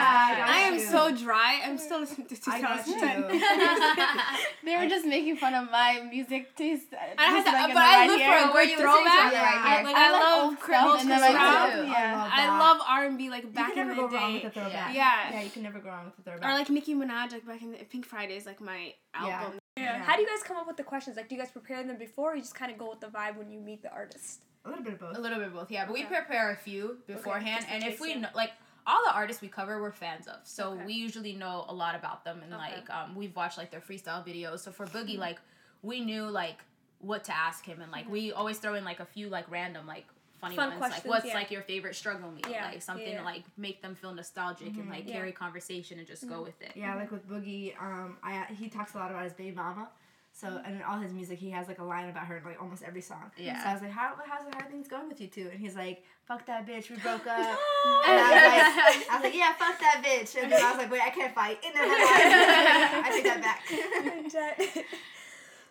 I 0.48 0.56
I 0.56 0.58
am 0.68 0.76
you. 0.76 0.80
so 0.80 1.16
dry. 1.16 1.62
I'm 1.66 1.78
still 1.78 2.00
listening 2.00 2.28
to 2.28 2.36
2010. 2.40 3.42
They 4.64 4.78
were 4.78 4.88
just 4.88 5.06
making 5.06 5.38
fun 5.38 5.54
of 5.56 5.72
my 5.72 6.02
music 6.10 6.56
taste. 6.56 6.88
I 7.18 7.24
had 7.26 7.44
just, 7.44 7.48
to, 7.48 7.52
like, 7.54 7.70
in 7.70 7.74
but 7.76 7.80
the 7.82 7.86
I 7.86 7.98
right 7.98 8.10
look 8.10 8.20
here. 8.20 8.32
for 8.32 8.38
a 8.38 8.48
Were 8.54 8.54
good 8.62 8.70
you 8.70 8.78
listening 8.78 8.94
throwback. 8.94 9.34
Yeah. 9.34 9.44
right 9.44 9.76
here? 9.76 9.86
Like 9.88 9.96
I 9.96 10.08
I, 10.08 10.12
like 10.12 10.22
love 10.22 10.44
old 10.46 10.60
Chris 10.60 10.78
stuff, 10.78 10.92
Chris 10.92 11.02
and 11.02 11.12
then 11.12 11.24
I 11.24 11.32
Brown. 11.32 11.88
Yeah. 11.88 12.16
love 12.22 12.30
I 12.32 12.60
love 12.60 12.78
R 12.88 13.06
and 13.08 13.18
B 13.18 13.30
like 13.30 13.44
You 13.44 13.50
back 13.50 13.74
can 13.74 13.80
in 13.82 13.88
never 13.90 14.02
the 14.02 14.08
go 14.08 14.16
wrong 14.16 14.34
with 14.34 14.42
day. 14.44 14.48
a 14.48 14.52
throwback. 14.52 14.96
Yeah. 14.96 15.32
Yeah, 15.32 15.42
you 15.42 15.50
can 15.50 15.64
never 15.64 15.80
go 15.80 15.90
wrong 15.90 16.06
with 16.06 16.20
a 16.20 16.22
throwback. 16.30 16.50
Or 16.50 16.54
like 16.54 16.70
Nicki 16.70 16.94
Minaj, 16.96 17.32
like 17.34 17.46
back 17.48 17.62
in 17.62 17.72
the 17.72 17.78
Pink 17.86 18.06
Fridays, 18.06 18.46
like 18.46 18.62
my 18.62 18.94
Yeah. 19.16 19.42
album. 19.42 19.60
Yeah. 19.78 20.00
How 20.04 20.16
do 20.16 20.22
you 20.22 20.28
guys 20.28 20.44
come 20.44 20.58
up 20.58 20.68
with 20.68 20.78
the 20.78 20.84
questions? 20.84 21.16
Like, 21.18 21.30
do 21.30 21.36
you 21.36 21.42
guys 21.42 21.52
prepare 21.52 21.84
them 21.84 21.98
before, 21.98 22.34
or 22.34 22.36
you 22.36 22.42
just 22.42 22.56
kind 22.56 22.72
of 22.72 22.78
go 22.78 22.90
with 22.90 23.00
the 23.00 23.08
vibe 23.08 23.38
when 23.38 23.52
you 23.52 23.60
meet 23.60 23.82
the 23.82 23.92
artist? 23.92 24.42
a 24.64 24.70
little 24.70 24.84
bit 24.84 24.94
of 24.94 25.00
both. 25.00 25.18
A 25.18 25.20
little 25.20 25.40
bit 25.40 25.48
of 25.48 25.54
both, 25.56 25.72
yeah. 25.72 25.86
But 25.86 25.94
we 25.96 26.04
prepare 26.04 26.52
a 26.52 26.56
few 26.56 26.98
beforehand, 27.08 27.62
just 27.66 27.70
in 27.76 27.82
and 27.82 27.92
if 27.92 28.00
we 28.00 28.14
know, 28.14 28.28
like 28.36 28.52
all 28.86 29.02
the 29.04 29.12
artists 29.12 29.42
we 29.42 29.48
cover, 29.48 29.82
we're 29.82 29.92
fans 29.92 30.28
of, 30.28 30.36
so 30.44 30.74
Okay. 30.74 30.86
we 30.86 30.94
usually 30.94 31.34
know 31.34 31.66
a 31.68 31.74
lot 31.74 31.96
about 31.96 32.24
them, 32.26 32.42
and 32.44 32.54
Okay. 32.54 32.76
like 32.76 32.90
um, 32.92 33.16
we've 33.16 33.36
watched 33.36 33.58
like 33.58 33.72
their 33.72 33.80
freestyle 33.82 34.24
videos. 34.24 34.60
So 34.60 34.72
for 34.72 34.86
Boogie, 34.86 35.14
Mm-hmm. 35.14 35.20
like 35.22 35.40
we 35.82 36.02
knew 36.02 36.26
like 36.30 36.58
what 37.00 37.24
to 37.24 37.36
ask 37.36 37.66
him, 37.66 37.82
and 37.82 37.92
like 37.92 38.08
we 38.08 38.32
always 38.34 38.60
throw 38.60 38.76
in 38.76 38.84
like 38.86 39.00
a 39.00 39.06
few 39.06 39.30
like 39.30 39.50
random 39.50 39.88
like 39.88 40.06
funny 40.42 40.56
Fun 40.56 40.70
ones, 40.70 40.78
questions, 40.80 41.06
like 41.06 41.10
what's 41.10 41.26
yeah. 41.28 41.34
like 41.36 41.52
your 41.52 41.62
favorite 41.62 41.96
struggle 41.96 42.32
meal, 42.32 42.42
Yeah, 42.50 42.66
like 42.66 42.82
something 42.82 43.08
yeah. 43.08 43.20
to 43.20 43.24
like 43.24 43.44
make 43.58 43.82
them 43.82 43.96
feel 43.96 44.14
nostalgic 44.14 44.68
and 44.68 44.78
mm-hmm, 44.78 44.90
like 44.90 45.08
Yeah. 45.08 45.14
carry 45.14 45.32
conversation 45.32 46.00
and 46.00 46.08
just 46.08 46.28
go 46.28 46.36
mm-hmm. 46.36 46.44
with 46.46 46.62
it. 46.62 46.72
Yeah, 46.76 46.96
like 46.96 47.12
with 47.12 47.30
Boogie, 47.30 47.80
um, 47.82 48.18
I 48.24 48.46
he 48.60 48.68
talks 48.68 48.96
a 48.96 48.98
lot 48.98 49.12
about 49.12 49.24
his 49.24 49.34
baby 49.34 49.56
mama. 49.56 49.88
So 50.34 50.48
mm-hmm. 50.48 50.66
and 50.66 50.76
in 50.78 50.82
all 50.82 50.98
his 50.98 51.14
music, 51.14 51.38
he 51.40 51.52
has 51.52 51.68
like 51.68 51.80
a 51.80 51.84
line 51.84 52.10
about 52.10 52.26
her 52.26 52.38
in 52.38 52.44
like 52.44 52.62
almost 52.62 52.84
every 52.84 53.02
song. 53.02 53.32
Yeah. 53.38 53.62
So 53.64 53.70
I 53.70 53.74
was 53.74 53.82
like, 53.82 53.92
how 53.92 54.16
how's 54.26 54.54
how 54.54 54.66
are 54.66 54.70
things 54.70 54.88
going 54.88 55.08
with 55.08 55.22
you 55.22 55.28
two? 55.28 55.48
And 55.52 55.60
he's 55.60 55.76
like, 55.76 56.04
fuck 56.26 56.46
that 56.48 56.66
bitch, 56.66 56.90
we 56.90 56.98
broke 56.98 57.28
up. 57.28 57.38
No! 57.40 57.56
And 58.08 58.20
I 58.20 58.94
was 58.94 58.98
like, 58.98 59.10
I 59.10 59.16
was 59.16 59.24
like, 59.24 59.36
yeah, 59.36 59.54
fuck 59.54 59.80
that 59.80 60.02
bitch. 60.04 60.42
And 60.42 60.52
then 60.52 60.64
I 60.64 60.70
was 60.72 60.78
like, 60.78 60.92
wait, 60.92 61.02
I 61.02 61.10
can't 61.10 61.36
fight. 61.36 61.60
And 61.66 61.76
then 61.76 61.84
I 61.86 63.10
take 63.12 63.24
that 63.26 63.42
back. 63.42 64.86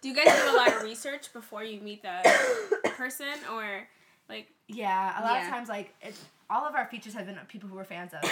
Do 0.02 0.08
you 0.08 0.14
guys 0.14 0.26
do 0.26 0.50
a 0.50 0.56
lot 0.56 0.68
of 0.68 0.82
research 0.82 1.32
before 1.32 1.62
you 1.62 1.80
meet 1.80 2.02
the 2.02 2.90
person, 2.96 3.34
or 3.52 3.86
like? 4.30 4.48
yeah, 4.68 5.20
a 5.20 5.22
lot 5.22 5.34
Yeah. 5.34 5.44
of 5.44 5.50
times 5.50 5.68
like 5.68 5.94
it, 6.00 6.14
all 6.48 6.66
of 6.66 6.74
our 6.74 6.86
features 6.86 7.14
have 7.14 7.26
been 7.26 7.38
people 7.48 7.68
who 7.68 7.76
we're 7.76 7.84
fans 7.84 8.12
of. 8.12 8.28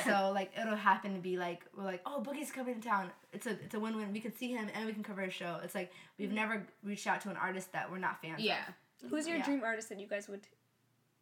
so 0.04 0.32
like 0.32 0.50
it'll 0.60 0.76
happen 0.76 1.14
to 1.14 1.20
be 1.20 1.36
like 1.36 1.64
we're 1.76 1.84
like, 1.84 2.00
oh, 2.06 2.22
Boogie's 2.24 2.50
coming 2.50 2.80
to 2.80 2.88
town. 2.88 3.10
It's 3.32 3.46
a 3.46 3.50
it's 3.50 3.74
a 3.74 3.80
win 3.80 3.96
win. 3.96 4.12
We 4.12 4.20
can 4.20 4.34
see 4.34 4.52
him 4.52 4.68
and 4.74 4.86
we 4.86 4.92
can 4.92 5.02
cover 5.02 5.22
his 5.22 5.34
show. 5.34 5.58
It's 5.62 5.74
like 5.74 5.92
we've 6.18 6.28
mm-hmm. 6.28 6.36
never 6.36 6.66
reached 6.84 7.06
out 7.06 7.20
to 7.22 7.30
an 7.30 7.36
artist 7.36 7.72
that 7.72 7.90
we're 7.90 7.98
not 7.98 8.20
fans. 8.22 8.38
Of. 8.38 8.44
Yeah, 8.44 8.62
Who's 9.08 9.26
your 9.26 9.38
Yeah. 9.38 9.44
dream 9.44 9.62
artist 9.64 9.88
that 9.88 10.00
you 10.00 10.06
guys 10.06 10.28
would 10.28 10.46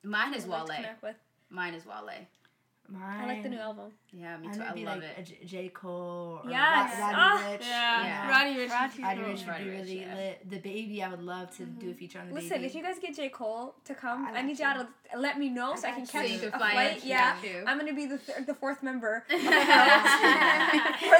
mine 0.02 0.34
is 0.34 0.44
would 0.44 0.50
like 0.50 0.66
to 0.66 0.68
Wale. 0.68 0.76
connect 0.76 1.02
with? 1.02 1.16
Mine 1.50 1.74
is 1.74 1.86
Wale. 1.86 2.10
Of. 2.88 2.94
Mine, 2.94 3.20
I 3.20 3.26
like 3.26 3.42
the 3.42 3.48
new 3.50 3.58
album. 3.58 3.92
Yeah, 4.12 4.38
me 4.38 4.48
too. 4.50 4.62
I 4.62 4.72
love 4.72 5.00
like 5.00 5.02
it. 5.02 5.18
a 5.18 5.22
J, 5.22 5.38
J. 5.44 5.68
Cole 5.68 6.40
or 6.42 6.50
Yes. 6.50 6.98
Rod- 6.98 7.04
Roddy 7.12 7.14
Ah, 7.18 7.50
Rich. 7.52 7.60
Yeah, 7.66 8.02
you 8.02 8.08
know. 8.08 8.30
Roddy 8.32 8.54
Ricch. 8.56 8.70
Roddy 8.70 9.02
Roddy 9.02 9.20
Ricch. 9.20 9.26
Rich 9.28 9.46
would 9.46 9.58
be 9.64 9.70
really 9.70 10.00
yeah. 10.00 10.14
lit. 10.14 10.50
The 10.50 10.58
baby, 10.58 11.02
I 11.02 11.08
would 11.10 11.22
love 11.22 11.54
to 11.58 11.66
do 11.66 11.90
a 11.90 11.94
feature 11.94 12.18
on 12.20 12.28
the 12.28 12.34
Listen, 12.34 12.50
baby. 12.50 12.64
if 12.66 12.74
you 12.74 12.82
guys 12.82 12.96
get 12.98 13.14
J. 13.14 13.28
Cole 13.28 13.74
to 13.84 13.94
come, 13.94 14.26
I, 14.26 14.38
I 14.38 14.42
need 14.42 14.58
you. 14.58 14.64
y'all 14.64 14.78
to 15.12 15.18
let 15.18 15.38
me 15.38 15.50
know 15.50 15.72
I 15.72 15.76
so 15.76 15.88
I 15.88 15.90
can 15.92 16.06
catch 16.06 16.26
so 16.26 16.32
you 16.32 16.38
can 16.38 16.48
a 16.48 16.58
fly 16.58 16.72
flight. 16.72 16.96
Out. 16.96 17.04
Yeah, 17.04 17.36
yeah. 17.44 17.64
I'm 17.66 17.78
gonna 17.78 17.92
be 17.92 18.06
the 18.06 18.16
th- 18.18 18.46
the 18.46 18.54
fourth 18.54 18.82
member 18.82 19.22
for 19.28 19.36
I 19.36 19.38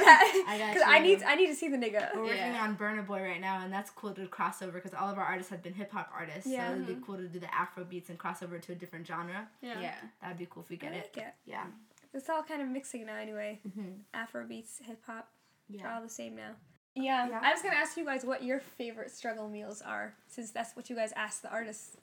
that 0.05 0.71
because 0.73 0.83
I 0.87 0.97
you. 0.99 1.03
need 1.03 1.23
I 1.23 1.35
need 1.35 1.47
to 1.49 1.55
see 1.55 1.69
the 1.69 1.77
nigga. 1.77 2.15
We're 2.15 2.23
working 2.23 2.39
Yeah. 2.39 2.65
on 2.65 2.77
Burna 2.77 3.07
Boy 3.07 3.21
right 3.23 3.41
now, 3.41 3.61
and 3.63 3.73
that's 3.73 3.91
cool 3.91 4.13
to 4.13 4.23
crossover 4.27 4.73
because 4.75 4.95
all 4.95 5.11
of 5.11 5.19
our 5.19 5.25
artists 5.25 5.51
have 5.51 5.63
been 5.63 5.75
hip 5.75 5.93
hop 5.93 6.11
artists. 6.17 6.47
Yeah. 6.51 6.69
So 6.69 6.75
it'd 6.75 6.87
be 6.87 6.97
cool 7.07 7.17
to 7.17 7.29
do 7.29 7.39
the 7.39 7.53
Afro 7.55 7.85
beats 7.85 8.09
and 8.09 8.19
crossover 8.19 8.61
to 8.63 8.73
a 8.73 8.75
different 8.75 9.07
genre. 9.07 9.47
Yeah. 9.61 9.81
yeah. 9.81 9.95
That'd 10.23 10.39
be 10.39 10.47
cool 10.49 10.63
if 10.63 10.71
we 10.71 10.77
get 10.77 10.93
it. 10.93 11.11
like 11.17 11.27
it. 11.27 11.35
Yeah. 11.65 11.71
It's 12.15 12.29
all 12.29 12.43
kind 12.43 12.63
of 12.63 12.69
mixing 12.69 13.07
now 13.07 13.17
anyway. 13.17 13.61
Mhm. 13.67 14.01
Afro 14.15 14.47
beats, 14.47 14.79
hip 14.79 15.03
hop, 15.07 15.31
they're 15.69 15.81
Yeah. 15.81 15.95
all 15.97 16.03
the 16.03 16.09
same 16.09 16.35
now. 16.37 16.55
Yeah. 16.95 17.29
Yeah. 17.29 17.41
I 17.43 17.53
was 17.53 17.63
gonna 17.63 17.77
ask 17.77 17.97
you 17.97 18.05
guys 18.05 18.25
what 18.25 18.43
your 18.43 18.61
favorite 18.61 19.11
struggle 19.11 19.49
meals 19.49 19.83
are, 19.83 20.15
since 20.29 20.51
that's 20.51 20.75
what 20.75 20.89
you 20.91 20.97
guys 20.97 21.13
asked 21.13 21.43
the 21.43 21.51
artists. 21.51 21.97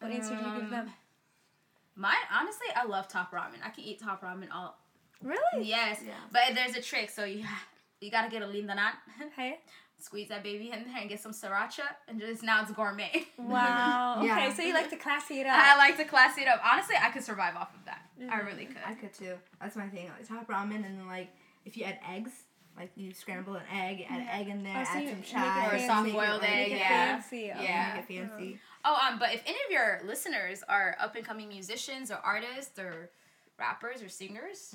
What 0.00 0.12
answer 0.12 0.36
do 0.36 0.42
you 0.44 0.54
give 0.54 0.64
Um, 0.64 0.70
them? 0.70 0.92
Mine, 1.96 2.14
honestly, 2.30 2.68
I 2.76 2.84
love 2.84 3.08
top 3.08 3.32
ramen. 3.32 3.60
I 3.64 3.70
can 3.70 3.82
eat 3.84 3.98
top 4.00 4.22
ramen 4.22 4.48
all. 4.52 4.78
Really? 5.20 5.64
Yes, 5.64 6.00
Yeah. 6.02 6.14
but 6.30 6.54
there's 6.54 6.76
a 6.76 6.82
trick. 6.82 7.10
So 7.10 7.24
you 7.24 7.44
you 8.00 8.10
gotta 8.12 8.28
get 8.30 8.42
a 8.42 8.46
linda 8.46 8.74
nut, 8.76 8.94
Hey. 9.34 9.60
squeeze 10.00 10.28
that 10.28 10.42
baby 10.42 10.70
in 10.72 10.84
there, 10.84 10.96
and 11.00 11.08
get 11.08 11.20
some 11.20 11.32
sriracha, 11.32 11.82
and 12.08 12.20
just 12.20 12.42
now 12.42 12.62
it's 12.62 12.70
gourmet. 12.72 13.26
Wow. 13.38 14.22
Yeah. 14.22 14.36
Okay, 14.46 14.54
so 14.54 14.62
you 14.62 14.74
like 14.74 14.90
to 14.90 14.96
classy 14.96 15.40
it 15.40 15.46
up. 15.46 15.54
I 15.56 15.76
like 15.76 15.96
to 15.96 16.04
classy 16.04 16.42
it 16.42 16.48
up. 16.48 16.60
Honestly, 16.64 16.96
I 17.00 17.10
could 17.10 17.22
survive 17.24 17.56
off 17.56 17.74
of 17.74 17.84
that. 17.86 18.02
I 18.30 18.40
really 18.40 18.66
could. 18.66 18.76
I 18.86 18.94
could 18.94 19.12
too. 19.12 19.34
That's 19.60 19.76
my 19.76 19.88
thing. 19.88 20.08
Like 20.16 20.26
top 20.28 20.46
ramen, 20.48 20.76
and 20.86 20.98
then 20.98 21.06
like 21.06 21.30
if 21.64 21.76
you 21.76 21.84
add 21.84 21.98
eggs, 22.08 22.30
like 22.76 22.90
you 22.96 23.12
scramble 23.12 23.54
an 23.54 23.62
egg, 23.72 24.06
add 24.08 24.20
an 24.20 24.28
egg 24.28 24.48
in 24.48 24.62
there, 24.62 24.76
Oh, 24.78 24.84
so 24.84 24.98
add 24.98 25.08
some 25.08 25.14
make 25.18 25.24
chai, 25.24 25.66
Or 25.70 25.74
a 25.76 25.86
soft-boiled 25.86 26.42
it, 26.42 26.48
egg, 26.48 26.70
yeah. 26.72 26.88
fancy. 27.20 27.50
okay. 27.52 27.64
Yeah. 27.64 27.92
Make 27.94 28.04
it 28.10 28.28
fancy. 28.28 28.58
Oh, 28.84 28.98
um, 29.10 29.18
but 29.18 29.34
if 29.34 29.42
any 29.46 29.58
of 29.66 29.70
your 29.70 30.00
listeners 30.06 30.62
are 30.68 30.96
up 31.00 31.14
and 31.16 31.24
coming 31.24 31.48
musicians 31.48 32.10
or 32.10 32.16
artists 32.24 32.78
or 32.78 33.10
rappers 33.58 34.02
or 34.02 34.08
singers, 34.08 34.74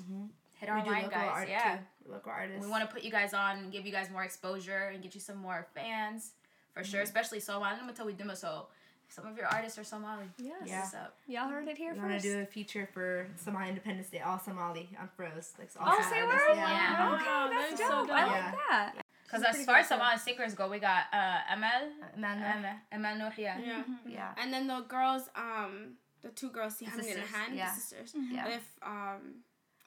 hit 0.58 0.68
our 0.68 0.76
We 0.78 0.82
do 0.84 0.90
line, 0.90 1.02
local 1.04 1.18
guys. 1.20 1.30
art 1.32 1.48
yeah. 1.48 1.76
too. 2.04 2.12
Local 2.12 2.32
artists. 2.32 2.64
We 2.64 2.70
want 2.70 2.88
to 2.88 2.92
put 2.94 3.02
you 3.02 3.10
guys 3.10 3.32
on 3.34 3.58
and 3.58 3.72
give 3.72 3.86
you 3.86 3.92
guys 3.92 4.10
more 4.10 4.24
exposure 4.24 4.90
and 4.92 5.02
get 5.02 5.14
you 5.14 5.20
some 5.20 5.36
more 5.38 5.66
fans 5.74 6.32
for 6.72 6.84
sure, 6.84 7.00
especially 7.02 7.40
Somali. 7.40 7.72
I'm 7.74 7.80
gonna 7.80 7.92
tell 7.92 8.08
you 8.10 8.16
them 8.16 8.30
so. 8.34 8.66
Some 9.08 9.26
of 9.26 9.36
your 9.36 9.46
artists 9.46 9.78
are 9.78 9.84
Somali. 9.84 10.24
Yes. 10.38 10.62
Yeah. 10.64 10.80
What's 10.80 10.94
up? 10.94 11.16
Y'all 11.28 11.48
heard 11.48 11.68
it 11.68 11.76
here 11.76 11.92
We 11.92 11.98
want 12.00 12.10
to 12.12 12.14
first. 12.16 12.24
do 12.24 12.40
a 12.40 12.46
feature 12.46 12.88
for 12.92 13.28
Somali 13.36 13.68
Independence 13.68 14.08
Day, 14.08 14.20
all 14.20 14.40
Somali 14.40 14.88
on 15.00 15.08
Froze. 15.14 15.52
Like, 15.58 15.68
all 15.78 15.86
Oh, 15.94 16.02
say 16.02 16.08
Saturdays. 16.08 16.28
word? 16.34 16.56
Yeah. 16.56 17.12
Okay, 17.14 17.24
Wow, 17.26 17.48
that's 17.50 17.70
that 17.70 17.72
is 17.74 17.78
dope. 17.80 18.08
so 18.08 18.12
I 18.14 18.24
like 18.24 18.30
Yeah. 18.32 18.52
that. 18.70 18.94
Because 19.24 19.42
as 19.44 19.64
far 19.66 19.76
as 19.76 19.88
cool. 19.88 19.98
Somali 19.98 20.18
singers 20.18 20.54
go, 20.54 20.68
we 20.68 20.78
got 20.78 21.04
uh, 21.12 21.40
Amel, 21.52 21.92
Emmanuel. 22.16 22.50
Amel, 22.56 22.76
Amel 22.92 23.16
Nohia. 23.30 23.54
Yeah. 23.64 23.82
Yeah. 24.06 24.32
And 24.38 24.52
then 24.52 24.66
the 24.66 24.80
girls, 24.88 25.28
um, 25.36 25.92
the 26.22 26.30
two 26.30 26.50
girls, 26.50 26.76
see 26.78 26.86
The 26.86 26.90
hand 26.92 27.00
in 27.02 27.06
sisters, 27.06 27.30
hand, 27.30 27.56
yeah. 27.56 27.74
the 27.74 27.80
sisters. 27.80 28.12
Yeah. 28.32 28.48
If 28.48 28.64
um, 28.82 29.20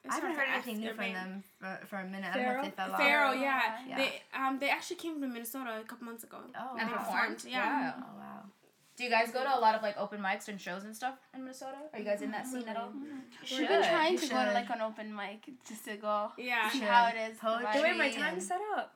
I 0.10 0.16
haven't 0.16 0.36
heard 0.36 0.48
anything 0.54 0.78
new 0.80 0.90
from 0.90 0.98
main- 0.98 1.14
them 1.14 1.44
for, 1.60 1.80
for 1.88 1.96
a 1.98 2.06
minute. 2.06 2.30
I 2.34 2.38
don't 2.38 2.46
know 2.54 2.60
if 2.60 2.66
they 2.66 2.72
fell 2.72 2.92
off. 2.94 3.00
Pharaoh, 3.00 3.32
yeah. 3.34 3.62
Yeah. 3.88 3.98
They 3.98 4.22
um 4.34 4.60
they 4.60 4.70
actually 4.70 4.98
came 4.98 5.22
to 5.22 5.28
Minnesota 5.28 5.80
a 5.82 5.84
couple 5.84 6.06
months 6.06 6.24
ago. 6.24 6.38
Oh, 6.58 6.78
And 6.80 6.90
wow. 6.90 6.98
performed. 6.98 7.44
yeah. 7.48 7.92
Wow. 7.92 7.94
Oh, 7.98 8.20
wow. 8.20 8.42
Do 8.98 9.04
you 9.04 9.12
guys 9.12 9.30
go 9.32 9.44
to 9.44 9.56
a 9.56 9.60
lot 9.60 9.76
of 9.76 9.84
like 9.84 9.96
open 10.00 10.20
mics 10.20 10.48
and 10.48 10.60
shows 10.60 10.84
and 10.84 10.96
stuff 10.96 11.20
in 11.36 11.42
Minnesota? 11.44 11.78
Are 11.94 12.00
you 12.00 12.06
guys 12.06 12.24
in 12.24 12.32
that 12.32 12.48
scene 12.48 12.68
at 12.68 12.76
all? 12.78 12.92
We've 13.52 13.68
been 13.68 13.84
trying 13.84 14.14
you 14.14 14.18
to 14.20 14.28
go 14.28 14.44
to 14.44 14.52
like 14.54 14.70
an 14.72 14.82
open 14.82 15.16
mic 15.16 15.48
just 15.68 15.86
to 15.86 15.98
go 15.98 16.32
Yeah. 16.36 16.68
see 16.72 16.80
should. 16.80 16.88
how 16.88 17.08
it 17.10 17.16
is. 17.30 17.38
the 17.38 17.46
Poetry. 17.46 17.68
The 17.76 17.82
way 17.84 17.94
my 17.96 18.10
Tree 18.10 18.20
time 18.22 18.38
is 18.40 18.48
set 18.48 18.60
up. 18.76 18.96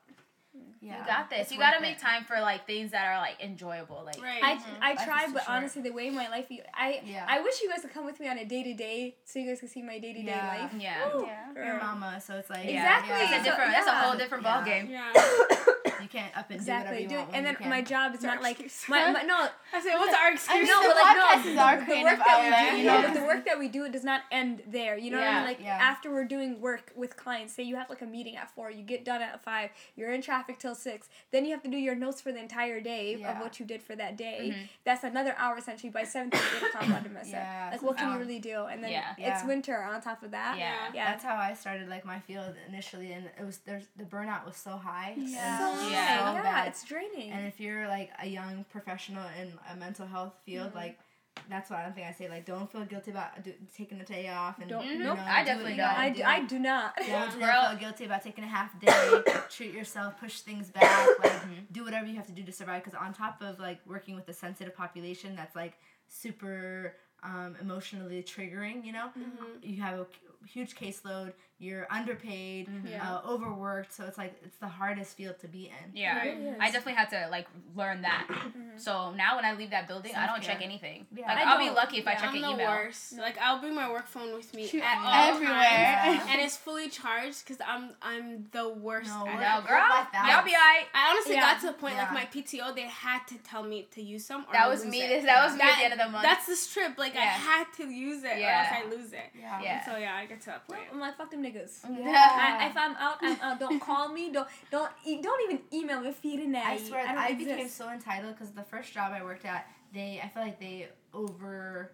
Mm. 0.57 0.61
Yeah. 0.81 0.99
You 0.99 1.05
got 1.05 1.29
this. 1.29 1.39
It's 1.41 1.51
You 1.51 1.59
gotta 1.59 1.79
make 1.79 1.97
it. 1.97 2.01
time 2.01 2.23
for 2.25 2.39
like 2.41 2.65
things 2.67 2.91
that 2.91 3.05
are 3.07 3.19
like 3.19 3.39
enjoyable. 3.41 4.01
Like 4.05 4.21
Right. 4.21 4.43
I, 4.43 4.55
mm-hmm. 4.55 4.83
I 4.83 4.89
Life 4.91 4.99
is 4.99 5.05
try, 5.05 5.25
but 5.31 5.43
short. 5.43 5.49
honestly, 5.49 5.81
the 5.81 5.91
way 5.91 6.09
my 6.09 6.27
life, 6.29 6.47
I 6.73 7.01
Yeah. 7.05 7.25
I 7.27 7.41
wish 7.41 7.61
you 7.61 7.69
guys 7.69 7.81
could 7.81 7.93
come 7.93 8.05
with 8.05 8.19
me 8.19 8.27
on 8.27 8.37
a 8.37 8.45
day 8.45 8.63
to 8.63 8.73
day, 8.73 9.15
so 9.23 9.39
you 9.39 9.47
guys 9.47 9.59
can 9.59 9.69
see 9.69 9.81
my 9.81 9.99
day 9.99 10.13
to 10.13 10.21
day 10.23 10.31
life. 10.35 10.71
Yeah. 10.77 11.13
Woo. 11.13 11.25
Yeah. 11.25 11.65
Your 11.65 11.77
mama, 11.79 12.19
so 12.19 12.35
it's 12.35 12.49
like 12.49 12.65
Yeah. 12.65 12.99
Exactly. 12.99 13.15
It's 13.25 13.31
a 13.33 13.37
So, 13.37 13.43
different. 13.43 13.71
That's 13.71 13.87
a 13.87 13.91
whole 13.99 14.17
different 14.17 14.43
ball 14.43 14.63
game. 14.63 14.89
Yeah. 14.89 15.13
You 16.01 16.09
can't 16.09 16.35
up 16.37 16.49
and 16.49 16.59
Exactly. 16.59 17.03
do 17.03 17.09
Do, 17.09 17.15
whatever 17.15 17.15
you 17.15 17.17
want. 17.25 17.35
and 17.35 17.45
then 17.45 17.53
when 17.55 17.63
you 17.63 17.69
my 17.69 17.81
job 17.81 18.15
is 18.15 18.23
not 18.23 18.41
like 18.41 18.59
my, 18.87 19.11
my 19.11 19.21
no. 19.23 19.47
I 19.73 19.79
said, 19.81 19.95
what's 19.97 20.13
our 20.13 20.27
I 20.27 20.33
excuse? 20.33 20.67
No, 20.67 20.81
the 20.81 20.87
but 20.89 20.95
like 20.95 21.15
no, 21.17 21.23
podcast 21.23 21.51
is 21.51 21.57
our 21.57 21.75
the 21.85 22.03
work 22.03 22.19
that 22.25 22.39
we 22.41 22.71
do, 22.71 22.77
you 22.77 22.85
know? 22.85 23.01
but 23.03 23.13
the 23.13 23.25
work 23.25 23.45
that 23.45 23.59
we 23.59 23.67
do 23.67 23.83
it 23.85 23.91
does 23.91 24.03
not 24.03 24.21
end 24.31 24.63
there. 24.67 24.97
You 24.97 25.11
know 25.11 25.19
what 25.19 25.27
I 25.27 25.35
mean? 25.35 25.43
Like 25.45 25.59
yeah. 25.61 25.77
after 25.81 26.11
we're 26.11 26.25
doing 26.25 26.59
work 26.61 26.91
with 26.95 27.15
clients, 27.17 27.53
say 27.53 27.63
you 27.63 27.75
have 27.77 27.89
like 27.89 28.01
a 28.01 28.05
meeting 28.05 28.35
at 28.35 28.49
four, 28.53 28.69
you 28.71 28.83
get 28.83 29.05
done 29.05 29.21
at 29.21 29.43
five, 29.43 29.69
you're 29.95 30.11
in 30.13 30.21
traffic 30.21 30.59
till 30.59 30.75
six, 30.75 31.09
then 31.31 31.45
you 31.45 31.51
have 31.51 31.63
to 31.63 31.69
do 31.69 31.77
your 31.77 31.95
notes 31.95 32.21
for 32.21 32.31
the 32.31 32.39
entire 32.39 32.79
day 32.81 33.13
of 33.23 33.37
what 33.37 33.59
you 33.59 33.65
did 33.65 33.81
for 33.81 33.95
that 33.95 34.17
day. 34.17 34.53
Mhm. 34.53 34.67
That's 34.83 35.03
another 35.03 35.35
hour 35.37 35.57
essentially. 35.57 35.89
By 35.91 36.03
seven 36.03 36.31
thirty, 36.31 36.43
eight 36.57 36.63
o'clock, 36.69 36.83
on 36.97 37.03
the 37.03 37.09
mess 37.09 37.29
Yeah, 37.29 37.69
Like 37.71 37.81
what 37.81 37.97
can 37.97 38.11
you 38.13 38.19
really 38.19 38.39
do? 38.39 38.65
And 38.65 38.83
then 38.83 38.91
Yeah. 38.91 39.11
it's 39.17 39.19
Yeah. 39.41 39.45
winter 39.45 39.81
on 39.81 40.01
top 40.01 40.23
of 40.23 40.31
that. 40.31 40.57
Yeah. 40.57 40.73
Yeah. 40.93 41.11
That's 41.11 41.23
how 41.23 41.35
I 41.35 41.53
started 41.53 41.87
like 41.89 42.05
my 42.05 42.19
field 42.19 42.55
initially, 42.67 43.11
and 43.13 43.25
it 43.39 43.45
was 43.45 43.59
there's 43.59 43.85
the 43.95 44.03
burnout 44.03 44.45
was 44.45 44.57
so 44.57 44.71
high. 44.71 45.13
Yeah. 45.17 45.57
So 45.59 45.75
so 45.81 45.89
Yeah. 45.91 46.17
high. 46.23 46.33
yeah, 46.33 46.41
bad. 46.43 46.67
it's 46.69 46.83
draining. 46.83 47.31
And 47.31 47.45
if 47.47 47.59
you're 47.59 47.87
like 47.87 48.09
a 48.21 48.27
young 48.27 48.65
professional 48.71 49.25
in 49.39 49.53
a 49.71 49.75
mental 49.75 50.07
health 50.07 50.33
field, 50.45 50.69
Mm-hmm. 50.69 50.77
like 50.77 50.99
that's 51.49 51.69
what 51.69 51.79
I 51.79 51.89
think 51.91 52.05
I 52.07 52.11
say. 52.11 52.29
Like, 52.29 52.45
don't 52.45 52.69
feel 52.71 52.83
guilty 52.85 53.11
about 53.11 53.41
do, 53.43 53.53
taking 53.75 53.99
a 54.01 54.03
day 54.05 54.27
off 54.27 54.59
and 54.59 54.69
Don't- 54.69 54.85
you 54.85 54.99
Nope, 54.99 55.17
know, 55.17 55.23
I 55.25 55.41
do 55.41 55.45
definitely 55.47 55.77
don't. 55.77 55.87
I, 55.97 56.09
do, 56.09 56.23
I 56.23 56.41
do 56.45 56.59
not. 56.59 56.95
Don't 56.97 57.07
Yeah. 57.07 57.31
don't 57.31 57.69
feel 57.71 57.79
guilty 57.79 58.05
about 58.05 58.21
taking 58.21 58.43
a 58.43 58.47
half 58.47 58.77
day. 58.79 59.21
treat 59.49 59.73
yourself. 59.73 60.19
Push 60.19 60.41
things 60.41 60.69
back. 60.69 61.07
Like, 61.23 61.41
do 61.71 61.83
whatever 61.85 62.05
you 62.05 62.15
have 62.17 62.27
to 62.27 62.33
do 62.33 62.43
to 62.43 62.51
survive. 62.51 62.83
Because 62.83 62.99
on 62.99 63.13
top 63.13 63.41
of 63.41 63.59
like 63.59 63.79
working 63.87 64.15
with 64.15 64.27
a 64.27 64.33
sensitive 64.33 64.75
population, 64.75 65.35
that's 65.35 65.55
like 65.55 65.75
super 66.07 66.95
um, 67.23 67.55
emotionally 67.61 68.21
triggering. 68.23 68.83
You 68.85 68.91
know, 68.93 69.09
you 69.63 69.81
have 69.81 69.99
a 69.99 70.05
huge 70.45 70.75
caseload. 70.75 71.33
You're 71.61 71.85
underpaid, 71.91 72.67
Yeah. 72.83 73.07
uh, 73.07 73.21
overworked. 73.29 73.93
So 73.93 74.03
it's 74.05 74.17
like 74.17 74.33
it's 74.43 74.57
the 74.57 74.67
hardest 74.67 75.15
field 75.15 75.37
to 75.41 75.47
be 75.47 75.65
in. 75.65 75.91
Yeah. 75.95 76.17
Right. 76.17 76.37
I 76.59 76.65
definitely 76.71 76.93
had 76.95 77.09
to 77.11 77.27
like 77.29 77.47
learn 77.75 78.01
that. 78.01 78.27
So 78.77 79.11
now 79.13 79.35
when 79.35 79.45
I 79.45 79.53
leave 79.53 79.69
that 79.71 79.87
building, 79.87 80.13
I 80.15 80.25
don't 80.25 80.41
check 80.41 80.59
anything. 80.63 81.05
Yeah. 81.13 81.27
Like 81.27 81.45
I 81.45 81.51
I'll 81.53 81.59
be 81.59 81.69
lucky 81.69 81.97
if 81.99 82.07
I 82.07 82.15
check 82.15 82.29
I'm 82.29 82.35
an 82.37 82.41
the 82.41 82.49
email. 82.51 82.67
worst. 82.67 83.15
Like 83.17 83.37
I'll 83.39 83.59
bring 83.59 83.75
my 83.75 83.91
work 83.91 84.07
phone 84.07 84.33
with 84.33 84.51
me 84.55 84.65
Shoot, 84.65 84.81
at 84.81 84.97
all 85.05 85.35
everywhere. 85.35 85.53
times, 85.53 86.21
and 86.29 86.41
it's 86.41 86.57
fully 86.57 86.89
charged 86.89 87.45
because 87.45 87.61
I'm 87.67 87.91
I'm 88.01 88.47
the 88.51 88.69
worst. 88.69 89.09
No, 89.09 89.27
at. 89.27 89.35
No, 89.39 89.67
girl, 89.67 89.77
work-life 89.81 90.07
y'all 90.13 90.43
be 90.43 90.51
balance. 90.51 90.55
alright. 90.55 90.85
I 90.95 91.11
honestly 91.11 91.35
Yeah. 91.35 91.41
got 91.53 91.61
to 91.61 91.67
the 91.67 91.73
point 91.73 91.97
like 91.97 92.11
my 92.11 92.25
PTO 92.33 92.73
they 92.73 92.87
had 92.87 93.19
to 93.27 93.37
tell 93.39 93.61
me 93.61 93.87
to 93.91 94.01
use 94.01 94.25
some. 94.25 94.45
Or 94.49 94.53
That 94.53 94.67
was 94.67 94.81
lose 94.83 94.91
me. 94.91 94.99
This 95.01 95.25
that 95.25 95.45
was 95.45 95.55
me 95.55 95.61
at 95.61 95.77
the 95.77 95.83
end 95.83 95.93
of 95.93 95.99
the 95.99 96.09
month. 96.09 96.23
That's 96.23 96.47
the 96.47 96.55
strip. 96.55 96.97
Like 96.97 97.15
I 97.15 97.19
had 97.21 97.65
to 97.77 97.85
use 97.87 98.23
it, 98.23 98.39
Yeah. 98.39 98.47
or 98.47 98.57
else 98.57 98.85
I 98.85 98.95
lose 98.97 99.13
it. 99.13 99.29
Yeah. 99.39 99.61
Yeah. 99.61 99.85
So 99.85 99.97
yeah, 99.97 100.15
I 100.15 100.25
get 100.25 100.39
to 100.41 100.45
that 100.47 100.67
point. 100.67 100.81
I'm 100.91 100.99
like 100.99 101.17
fuck 101.17 101.29
them 101.29 101.43
niggas. 101.51 101.79
Yeah. 101.89 102.57
I, 102.59 102.67
if 102.67 102.77
I'm 102.77 102.95
out, 102.95 103.17
I'm 103.21 103.39
out. 103.41 103.59
Don't 103.59 103.79
call 103.79 104.09
me. 104.09 104.31
Don't 104.31 104.47
don't 104.69 104.91
e- 105.05 105.21
don't 105.21 105.41
even 105.49 105.61
email 105.73 106.01
me. 106.01 106.11
Feeding 106.11 106.51
that. 106.53 106.65
I 106.65 106.77
swear, 106.77 107.05
I, 107.07 107.13
don't 107.13 107.23
I, 107.23 107.33
became 107.33 107.67
so 107.67 107.89
entitled 107.89 108.35
because 108.35 108.51
the 108.51 108.63
first 108.63 108.93
job 108.93 109.11
I 109.13 109.23
worked 109.23 109.45
at, 109.45 109.67
they 109.93 110.21
I 110.23 110.29
feel 110.29 110.43
like 110.43 110.59
they 110.59 110.89
over, 111.13 111.91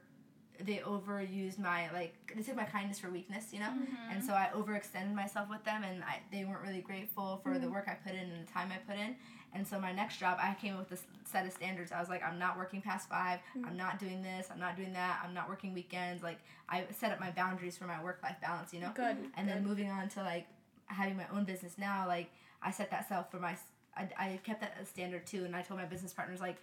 they 0.64 0.78
overused 0.78 1.60
my 1.60 1.92
like 1.92 2.14
they 2.36 2.42
took 2.42 2.56
my 2.56 2.66
kindness 2.66 3.00
for 3.00 3.10
weakness, 3.10 3.48
you 3.52 3.60
know, 3.60 3.68
mm-hmm. 3.68 4.12
and 4.12 4.24
so 4.24 4.34
I 4.34 4.50
overextended 4.56 5.14
myself 5.14 5.50
with 5.50 5.64
them, 5.64 5.84
and 5.84 6.04
I 6.04 6.20
they 6.32 6.46
weren't 6.46 6.62
really 6.62 6.82
grateful 6.82 7.40
for 7.44 7.54
the 7.54 7.60
mm-hmm. 7.60 7.74
work 7.74 7.88
I 7.88 7.94
put 7.94 8.14
in 8.14 8.30
and 8.30 8.48
the 8.48 8.52
time 8.52 8.70
I 8.72 8.78
put 8.92 9.00
in, 9.00 9.16
and 9.54 9.68
so 9.68 9.80
my 9.80 9.92
next 9.92 10.18
job 10.18 10.38
I 10.42 10.56
came 10.60 10.78
with 10.78 10.90
this 10.90 11.04
set 11.26 11.46
of 11.46 11.52
standards. 11.52 11.92
I 11.92 12.00
was 12.00 12.10
like, 12.10 12.24
I'm 12.24 12.40
not 12.40 12.58
working 12.58 12.82
past 12.82 13.10
5 13.10 13.20
i 13.20 13.68
I'm 13.68 13.78
not 13.78 14.00
doing 14.00 14.22
this. 14.22 14.48
I'm 14.52 14.60
not 14.60 14.78
doing 14.78 14.94
that. 14.94 15.22
I'm 15.24 15.34
not 15.34 15.50
working 15.50 15.74
weekends. 15.74 16.24
Like 16.24 16.40
I 16.70 16.86
set 16.92 17.12
up 17.12 17.20
my 17.20 17.32
boundaries 17.32 17.78
for 17.78 17.86
my 17.86 18.02
work 18.02 18.20
life 18.24 18.38
balance, 18.42 18.74
you 18.74 18.80
know. 18.80 18.92
Good. 18.96 19.18
And 19.36 19.48
then 19.48 19.66
moving 19.66 19.90
on 19.90 20.10
to 20.10 20.22
like 20.22 20.48
having 20.86 21.18
my 21.18 21.26
own 21.34 21.44
business 21.44 21.74
now, 21.78 22.06
like 22.08 22.30
I 22.62 22.72
set 22.72 22.92
that 22.92 23.08
self 23.08 23.30
for 23.32 23.40
my, 23.40 23.58
I, 23.96 24.08
I 24.18 24.40
kept 24.44 24.62
that 24.62 24.88
standard 24.88 25.26
too. 25.26 25.46
And 25.46 25.56
I 25.56 25.62
told 25.62 25.80
my 25.80 25.86
business 25.86 26.14
partners 26.14 26.40
like, 26.40 26.58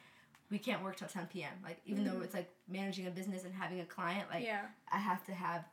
we 0.51 0.59
can't 0.59 0.83
work 0.83 0.97
till 0.97 1.09
10 1.09 1.29
p.m. 1.33 1.53
Like 1.63 1.81
even 1.87 2.05
though 2.05 2.13
hmm. 2.13 2.23
it's 2.23 2.35
like 2.35 2.51
managing 2.69 3.07
a 3.07 3.11
business 3.11 3.45
and 3.45 3.55
having 3.55 3.81
a 3.81 3.85
client, 3.85 4.29
like 4.31 4.45
Yeah. 4.45 4.67
I 4.93 4.99
have 4.99 5.25
to 5.25 5.33
have 5.33 5.65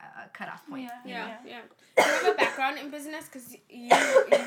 a 0.00 0.28
cutoff 0.32 0.66
point. 0.68 0.90
Yeah. 1.04 1.26
you? 1.44 1.50
Yeah, 1.50 1.60
yeah. 1.96 2.02
Do 2.04 2.10
you 2.10 2.26
have 2.26 2.34
a 2.34 2.36
background 2.36 2.78
in 2.78 2.90
business? 2.90 3.26
Because 3.26 3.56
you 3.68 3.90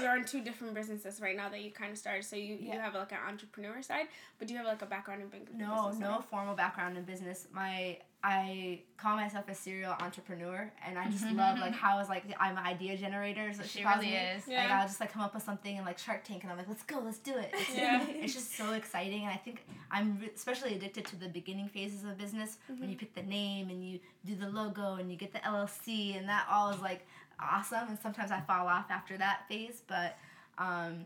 you're 0.02 0.18
in 0.18 0.26
two 0.26 0.42
different 0.42 0.74
businesses 0.74 1.20
right 1.20 1.36
now 1.36 1.50
that 1.50 1.62
you 1.62 1.72
kind 1.72 1.92
of 1.92 1.98
started. 1.98 2.24
So 2.24 2.36
you, 2.36 2.58
you 2.60 2.72
have 2.72 2.94
like 2.94 3.12
an 3.12 3.20
entrepreneur 3.28 3.82
side, 3.82 4.08
but 4.38 4.48
do 4.48 4.54
you 4.54 4.60
have 4.60 4.68
like 4.68 4.82
a 4.82 4.86
background 4.86 5.22
in 5.22 5.28
business? 5.30 5.56
No, 5.58 5.92
no 5.92 6.22
formal 6.30 6.56
background 6.56 6.98
in 6.98 7.04
business. 7.04 7.48
My 7.52 7.98
I 8.22 8.82
call 8.98 9.16
myself 9.16 9.48
a 9.48 9.56
serial 9.56 9.94
entrepreneur, 10.02 10.70
and 10.86 11.00
I 11.00 11.10
just 11.10 11.24
love 11.32 11.58
like 11.58 11.72
how 11.74 11.96
I 11.96 12.00
was 12.00 12.10
like 12.10 12.26
I'm 12.40 12.58
an 12.58 12.66
idea 12.66 12.98
generator. 12.98 13.48
Is 13.48 13.58
what 13.58 13.68
she, 13.68 13.78
She 13.80 13.84
calls 13.86 14.00
really 14.00 14.12
me. 14.12 14.18
is. 14.18 14.46
Like 14.48 14.58
Yeah. 14.58 14.80
I'll 14.82 14.88
just 14.88 15.00
like 15.00 15.14
come 15.14 15.22
up 15.22 15.34
with 15.34 15.44
something 15.44 15.78
and 15.78 15.86
like 15.86 15.98
Shark 15.98 16.26
Tank, 16.26 16.44
and 16.44 16.52
I'm 16.52 16.58
like, 16.58 16.68
let's 16.68 16.84
go, 16.84 17.00
let's 17.04 17.20
do 17.20 17.38
it. 17.38 17.50
It's, 17.54 17.76
Yeah. 17.76 18.06
it's 18.10 18.34
just 18.34 18.56
so 18.58 18.74
exciting, 18.74 19.22
and 19.24 19.32
I 19.32 19.38
think 19.38 19.64
I'm 19.90 20.20
re- 20.20 20.32
especially 20.36 20.74
addicted 20.76 21.06
to 21.06 21.16
the 21.16 21.30
beginning 21.30 21.70
phases 21.70 22.04
of 22.04 22.18
business 22.18 22.58
when 22.78 22.90
you 22.90 22.98
pick 22.98 23.16
the 23.16 23.24
name 23.24 23.70
and 23.70 23.84
you 23.88 24.00
do 24.26 24.36
the 24.36 24.50
logo 24.50 24.96
and 24.96 25.10
you 25.10 25.16
get 25.18 25.32
the 25.32 25.40
LLC, 25.40 26.18
and 26.18 26.28
that 26.28 26.46
all 26.52 26.72
is 26.72 26.82
like 26.82 27.08
awesome. 27.40 27.88
And 27.88 27.98
sometimes 28.00 28.32
I 28.32 28.42
fall 28.42 28.68
off 28.68 28.86
after 28.90 29.18
that 29.18 29.48
phase, 29.48 29.82
but. 29.88 30.18
Um, 30.58 31.06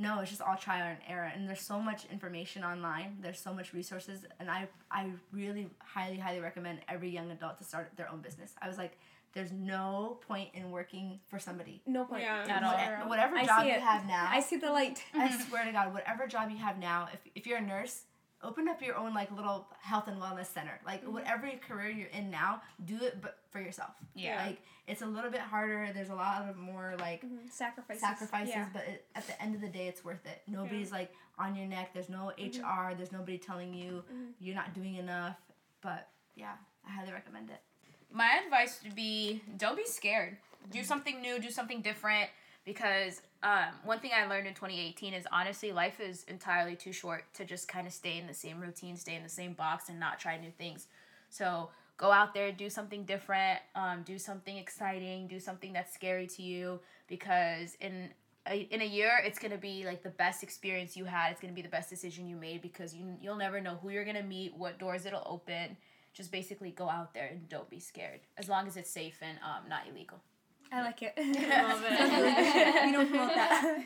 no, 0.00 0.20
it's 0.20 0.30
just 0.30 0.42
all 0.42 0.56
trial 0.56 0.86
and 0.86 0.98
error, 1.08 1.30
and 1.34 1.48
there's 1.48 1.60
so 1.60 1.80
much 1.80 2.06
information 2.10 2.64
online. 2.64 3.18
There's 3.20 3.38
so 3.38 3.52
much 3.52 3.72
resources, 3.72 4.24
and 4.40 4.50
I 4.50 4.68
I 4.90 5.10
really 5.32 5.68
highly 5.78 6.18
highly 6.18 6.40
recommend 6.40 6.80
every 6.88 7.10
young 7.10 7.30
adult 7.30 7.58
to 7.58 7.64
start 7.64 7.92
their 7.96 8.10
own 8.10 8.20
business. 8.20 8.54
I 8.60 8.68
was 8.68 8.78
like, 8.78 8.98
there's 9.36 9.52
no 9.52 10.18
point 10.26 10.48
in 10.54 10.70
working 10.70 11.20
for 11.28 11.38
somebody. 11.38 11.82
No 11.86 12.06
point. 12.06 12.22
Yeah. 12.22 12.46
At 12.48 12.62
all. 12.64 12.72
Whatever, 12.72 13.08
whatever 13.08 13.36
I 13.36 13.44
job 13.44 13.60
see 13.62 13.68
you 13.68 13.74
it. 13.74 13.80
have 13.82 14.06
now, 14.06 14.26
I 14.30 14.40
see 14.40 14.56
the 14.56 14.72
light. 14.72 15.02
I 15.14 15.30
swear 15.48 15.66
to 15.66 15.72
God, 15.72 15.92
whatever 15.92 16.26
job 16.26 16.50
you 16.50 16.56
have 16.56 16.78
now, 16.78 17.08
if, 17.12 17.20
if 17.34 17.46
you're 17.46 17.58
a 17.58 17.62
nurse, 17.62 18.04
open 18.42 18.68
up 18.68 18.82
your 18.82 18.96
own 18.96 19.14
like 19.14 19.30
little 19.32 19.66
health 19.80 20.08
and 20.08 20.20
wellness 20.20 20.46
center. 20.46 20.78
Like 20.84 21.02
mm-hmm. 21.02 21.14
whatever 21.14 21.50
career 21.66 21.90
you're 21.90 22.08
in 22.08 22.30
now, 22.30 22.62
do 22.84 22.96
it 23.02 23.20
but 23.20 23.38
for 23.50 23.60
yourself. 23.60 23.90
Yeah. 24.14 24.44
Like 24.46 24.58
it's 24.86 25.02
a 25.02 25.06
little 25.06 25.30
bit 25.30 25.40
harder. 25.40 25.90
There's 25.94 26.10
a 26.10 26.14
lot 26.14 26.48
of 26.48 26.56
more 26.56 26.94
like 27.00 27.22
Mhm, 27.24 27.50
Sacrifices. 27.50 28.00
sacrifices, 28.00 28.54
Yeah. 28.54 28.68
but 28.72 28.82
it, 28.82 29.06
at 29.14 29.26
the 29.26 29.40
end 29.42 29.54
of 29.54 29.60
the 29.60 29.68
day, 29.68 29.88
it's 29.88 30.04
worth 30.04 30.24
it. 30.26 30.42
Nobody's 30.46 30.92
like 30.92 31.12
on 31.38 31.56
your 31.56 31.66
neck. 31.66 31.90
There's 31.92 32.08
no 32.08 32.32
mm-hmm. 32.38 32.62
HR. 32.62 32.94
There's 32.94 33.12
nobody 33.12 33.38
telling 33.38 33.74
you 33.74 34.04
mm-hmm. 34.10 34.24
you're 34.38 34.54
not 34.54 34.74
doing 34.74 34.96
enough. 34.96 35.36
But 35.80 36.08
yeah, 36.34 36.52
I 36.86 36.90
highly 36.90 37.12
recommend 37.12 37.50
it. 37.50 37.60
my 38.10 38.40
advice 38.44 38.80
would 38.84 38.94
be 38.94 39.42
don't 39.56 39.76
be 39.76 39.84
scared. 39.86 40.36
Do 40.70 40.82
something 40.82 41.20
new, 41.20 41.38
do 41.38 41.50
something 41.50 41.80
different 41.80 42.28
because 42.66 43.22
um, 43.44 43.68
one 43.84 44.00
thing 44.00 44.10
I 44.14 44.26
learned 44.26 44.48
in 44.48 44.52
2018 44.52 45.14
is 45.14 45.24
honestly 45.32 45.72
life 45.72 46.00
is 46.00 46.24
entirely 46.24 46.74
too 46.74 46.92
short 46.92 47.24
to 47.34 47.44
just 47.44 47.68
kind 47.68 47.86
of 47.86 47.92
stay 47.92 48.18
in 48.18 48.26
the 48.26 48.34
same 48.34 48.60
routine, 48.60 48.96
stay 48.96 49.14
in 49.14 49.22
the 49.22 49.28
same 49.28 49.54
box 49.54 49.88
and 49.88 49.98
not 49.98 50.18
try 50.18 50.36
new 50.36 50.50
things. 50.50 50.88
So 51.30 51.70
go 51.96 52.10
out 52.10 52.34
there, 52.34 52.50
do 52.50 52.68
something 52.68 53.04
different, 53.04 53.60
um, 53.76 54.02
do 54.04 54.18
something 54.18 54.56
exciting, 54.56 55.28
do 55.28 55.38
something 55.38 55.72
that's 55.72 55.94
scary 55.94 56.26
to 56.26 56.42
you 56.42 56.80
because 57.06 57.76
in 57.80 58.10
a, 58.48 58.62
in 58.72 58.82
a 58.82 58.84
year 58.84 59.12
it's 59.24 59.38
to 59.52 59.58
be 59.58 59.84
like 59.86 60.02
the 60.02 60.10
best 60.10 60.42
experience 60.42 60.96
you 60.96 61.04
had. 61.04 61.30
It's 61.30 61.40
to 61.40 61.56
be 61.56 61.62
the 61.62 61.68
best 61.68 61.88
decision 61.88 62.26
you 62.26 62.36
made 62.36 62.62
because 62.62 62.92
you 62.92 63.16
you'll 63.22 63.36
never 63.36 63.60
know 63.60 63.78
who 63.80 63.90
you're 63.90 64.04
to 64.16 64.22
meet, 64.24 64.56
what 64.56 64.78
doors 64.80 65.06
it'll 65.06 65.22
open 65.24 65.76
just 66.12 66.32
basically 66.32 66.70
go 66.70 66.88
out 66.88 67.12
there 67.12 67.26
and 67.26 67.46
don't 67.48 67.68
be 67.68 67.78
scared 67.78 68.20
as 68.38 68.48
long 68.48 68.66
as 68.66 68.78
it's 68.78 68.88
safe 68.88 69.18
and 69.20 69.38
um, 69.44 69.68
not 69.68 69.82
illegal 69.86 70.18
I 70.72 70.82
like 70.82 71.02
it. 71.02 71.14
Love 71.18 71.84
it. 71.84 71.98
Sounds 71.98 72.12
really 72.12 72.34
good. 72.52 72.86
we 72.86 72.92
don't 72.92 73.08
promote 73.10 73.34
that. 73.34 73.84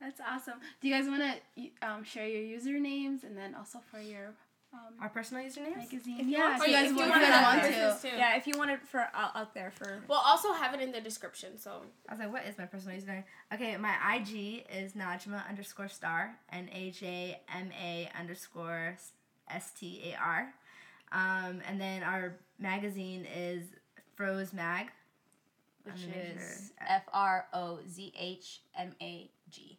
That's 0.00 0.20
awesome. 0.20 0.54
Do 0.80 0.88
you 0.88 0.94
guys 0.94 1.08
want 1.08 1.22
to 1.56 1.86
um, 1.88 2.02
share 2.04 2.26
your 2.26 2.58
usernames 2.58 3.22
and 3.22 3.36
then 3.36 3.54
also 3.54 3.78
for 3.90 4.00
your 4.00 4.34
um, 4.72 4.94
Our 5.00 5.08
personal 5.08 5.44
usernames. 5.44 5.76
magazine? 5.76 6.18
If 6.18 6.26
you 6.26 6.32
yeah, 6.32 6.48
want 6.50 6.62
if 6.62 6.68
you 6.68 6.74
guys, 6.74 6.90
if 6.90 6.96
you 6.96 7.08
wanna 7.08 7.42
want 7.42 7.62
to. 7.62 8.08
yeah, 8.16 8.36
if 8.36 8.46
you 8.48 8.54
want 8.58 8.70
it 8.72 8.80
for 8.86 9.00
out, 9.14 9.36
out 9.36 9.54
there 9.54 9.70
for 9.70 10.02
We'll 10.08 10.18
also 10.18 10.52
have 10.54 10.74
it 10.74 10.80
in 10.80 10.90
the 10.90 11.00
description. 11.00 11.56
So 11.58 11.82
I 12.08 12.12
was 12.14 12.20
like, 12.20 12.32
what 12.32 12.44
is 12.46 12.58
my 12.58 12.64
personal 12.66 12.98
username? 12.98 13.24
Okay, 13.54 13.76
my 13.76 13.94
IG 14.16 14.64
is 14.74 14.94
Najma 14.94 15.48
underscore 15.48 15.88
star, 15.88 16.36
N 16.52 16.68
A 16.72 16.90
J 16.90 17.40
M 17.54 17.70
A 17.80 18.08
underscore 18.18 18.96
S 19.50 19.70
T 19.78 20.02
A 20.12 20.16
R. 20.20 20.54
Um, 21.12 21.60
and 21.68 21.78
then 21.80 22.02
our 22.02 22.36
magazine 22.58 23.26
is 23.36 23.64
Frozh 24.18 24.52
Mag. 24.52 24.86
Which 25.84 25.94
I'm 25.94 26.00
gonna 26.10 26.16
make 26.24 26.36
is 26.36 26.72
F 26.80 27.02
R 27.12 27.46
O 27.52 27.78
Z 27.88 28.12
H 28.18 28.60
M 28.78 28.92
A 29.00 29.30
G. 29.50 29.78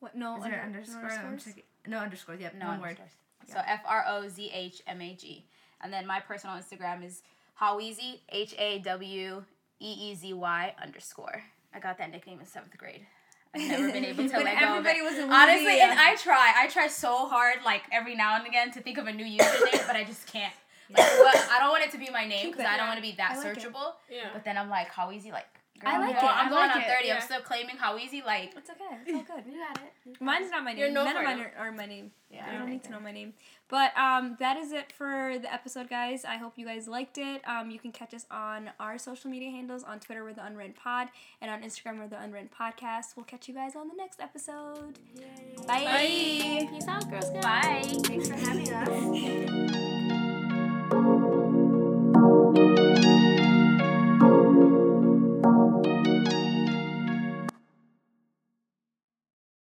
what? 0.00 0.14
No, 0.14 0.36
Is 0.36 0.44
there 0.44 0.52
under- 0.62 0.78
underscore? 0.78 1.02
no 1.02 1.08
underscores? 1.08 1.44
checking- 1.44 1.62
no 1.86 1.98
underscores. 1.98 2.40
Yep, 2.40 2.54
No 2.54 2.66
one 2.68 2.80
word. 2.80 2.88
underscores. 2.90 3.10
So 3.48 3.60
F 3.66 3.80
R 3.86 4.04
O 4.08 4.28
Z 4.28 4.50
H 4.52 4.82
M 4.86 5.00
A 5.02 5.14
G. 5.14 5.44
And 5.80 5.92
then 5.92 6.06
my 6.06 6.20
personal 6.20 6.56
Instagram 6.56 7.04
is 7.04 7.22
Haweezy 7.60 8.20
H 8.28 8.54
A 8.58 8.78
W 8.80 9.44
E 9.80 9.92
E 10.10 10.14
Z 10.14 10.32
Y 10.32 10.74
underscore. 10.80 11.42
I 11.74 11.80
got 11.80 11.98
that 11.98 12.10
nickname 12.10 12.38
in 12.40 12.46
seventh 12.46 12.76
grade. 12.78 13.06
I've 13.54 13.62
never 13.68 13.92
been 13.92 14.04
able 14.04 14.28
to 14.28 14.30
When 14.36 14.44
let 14.44 14.60
go 14.60 14.64
of 14.66 14.70
everybody 14.86 14.98
it. 15.00 15.02
was 15.02 15.14
in 15.18 15.30
Honestly, 15.30 15.80
and 15.80 15.98
I 15.98 16.16
try. 16.16 16.54
I 16.56 16.68
try 16.68 16.86
so 16.86 17.26
hard, 17.28 17.56
like 17.64 17.82
every 17.90 18.14
now 18.14 18.36
and 18.36 18.46
again, 18.46 18.70
to 18.72 18.80
think 18.80 18.96
of 18.98 19.06
a 19.06 19.12
new 19.12 19.24
username, 19.26 19.86
but 19.86 19.96
I 19.96 20.04
just 20.04 20.26
can't. 20.26 20.52
Like, 20.96 21.18
what, 21.18 21.36
I 21.50 21.58
don't 21.60 21.70
want 21.70 21.84
it 21.84 21.90
to 21.92 21.98
be 21.98 22.10
my 22.10 22.24
name 22.26 22.50
because. 22.50 22.66
I 22.66 22.76
don't 22.76 22.86
want 22.86 22.98
to 22.98 23.02
be 23.02 23.12
that 23.16 23.32
I 23.32 23.38
like 23.38 23.56
it. 23.56 23.58
searchable. 23.62 23.92
yeah. 24.10 24.28
But 24.32 24.44
then 24.44 24.56
I'm 24.56 24.68
like, 24.70 24.90
Haweezy? 24.92 25.30
Like, 25.32 25.46
girl, 25.80 25.90
I 25.90 25.94
I'm 25.96 26.00
like 26.02 26.14
going, 26.20 26.26
it. 26.26 26.36
I'm 26.36 26.46
I 26.46 26.50
going 26.50 26.66
like 26.68 26.76
on 26.76 26.82
it. 26.82 26.88
30. 26.88 27.06
Yeah. 27.08 27.14
I'm 27.16 27.20
still 27.22 27.40
claiming 27.40 27.76
Haweezy. 27.76 28.24
Like, 28.24 28.52
It's 28.56 28.70
okay. 28.70 28.98
It's 29.06 29.30
all 29.30 29.36
good. 29.36 29.44
You 29.50 29.58
got 29.58 29.76
it. 29.78 30.20
Mine's 30.20 30.50
not 30.50 30.64
my 30.64 30.72
name. 30.72 30.78
You're 30.80 30.90
no 30.90 31.04
None 31.04 31.16
of 31.16 31.22
for 31.22 31.28
mine 31.28 31.38
it. 31.40 31.52
are, 31.58 31.68
are 31.68 31.72
my 31.72 31.86
name. 31.86 32.10
yeah. 32.30 32.46
I 32.50 32.58
don't 32.58 32.68
need 32.70 32.82
to 32.84 32.90
know 32.90 33.00
my 33.00 33.12
name. 33.12 33.34
But 33.68 33.96
um, 33.96 34.36
that 34.38 34.58
is 34.58 34.70
it 34.72 34.92
for 34.92 35.38
the 35.40 35.50
episode, 35.50 35.88
guys. 35.88 36.26
I 36.26 36.36
hope 36.36 36.54
you 36.58 36.66
guys 36.66 36.86
liked 36.88 37.16
it. 37.16 37.40
Um, 37.48 37.70
you 37.70 37.78
can 37.78 37.90
catch 37.90 38.12
us 38.12 38.26
on 38.30 38.70
our 38.78 38.98
social 38.98 39.30
media 39.30 39.50
handles 39.50 39.82
on 39.82 39.98
Twitter, 39.98 40.22
we're 40.24 40.34
the 40.34 40.44
Unwritten 40.44 40.74
Pod, 40.74 41.08
and 41.40 41.50
on 41.50 41.62
Instagram, 41.62 41.98
we're 41.98 42.08
the 42.08 42.20
Unwritten 42.20 42.50
Podcast. 42.58 43.16
We'll 43.16 43.24
catch 43.24 43.48
you 43.48 43.54
guys 43.54 43.74
on 43.74 43.88
the 43.88 43.94
next 43.94 44.20
episode. 44.20 44.98
Bye. 45.66 45.84
Bye. 45.84 46.68
Peace 46.70 46.86
out, 46.86 47.10
girls. 47.10 47.30
Bye. 47.30 47.80
Thanks 48.04 48.28
for 48.28 48.34
having 48.34 48.70
us. 48.74 49.86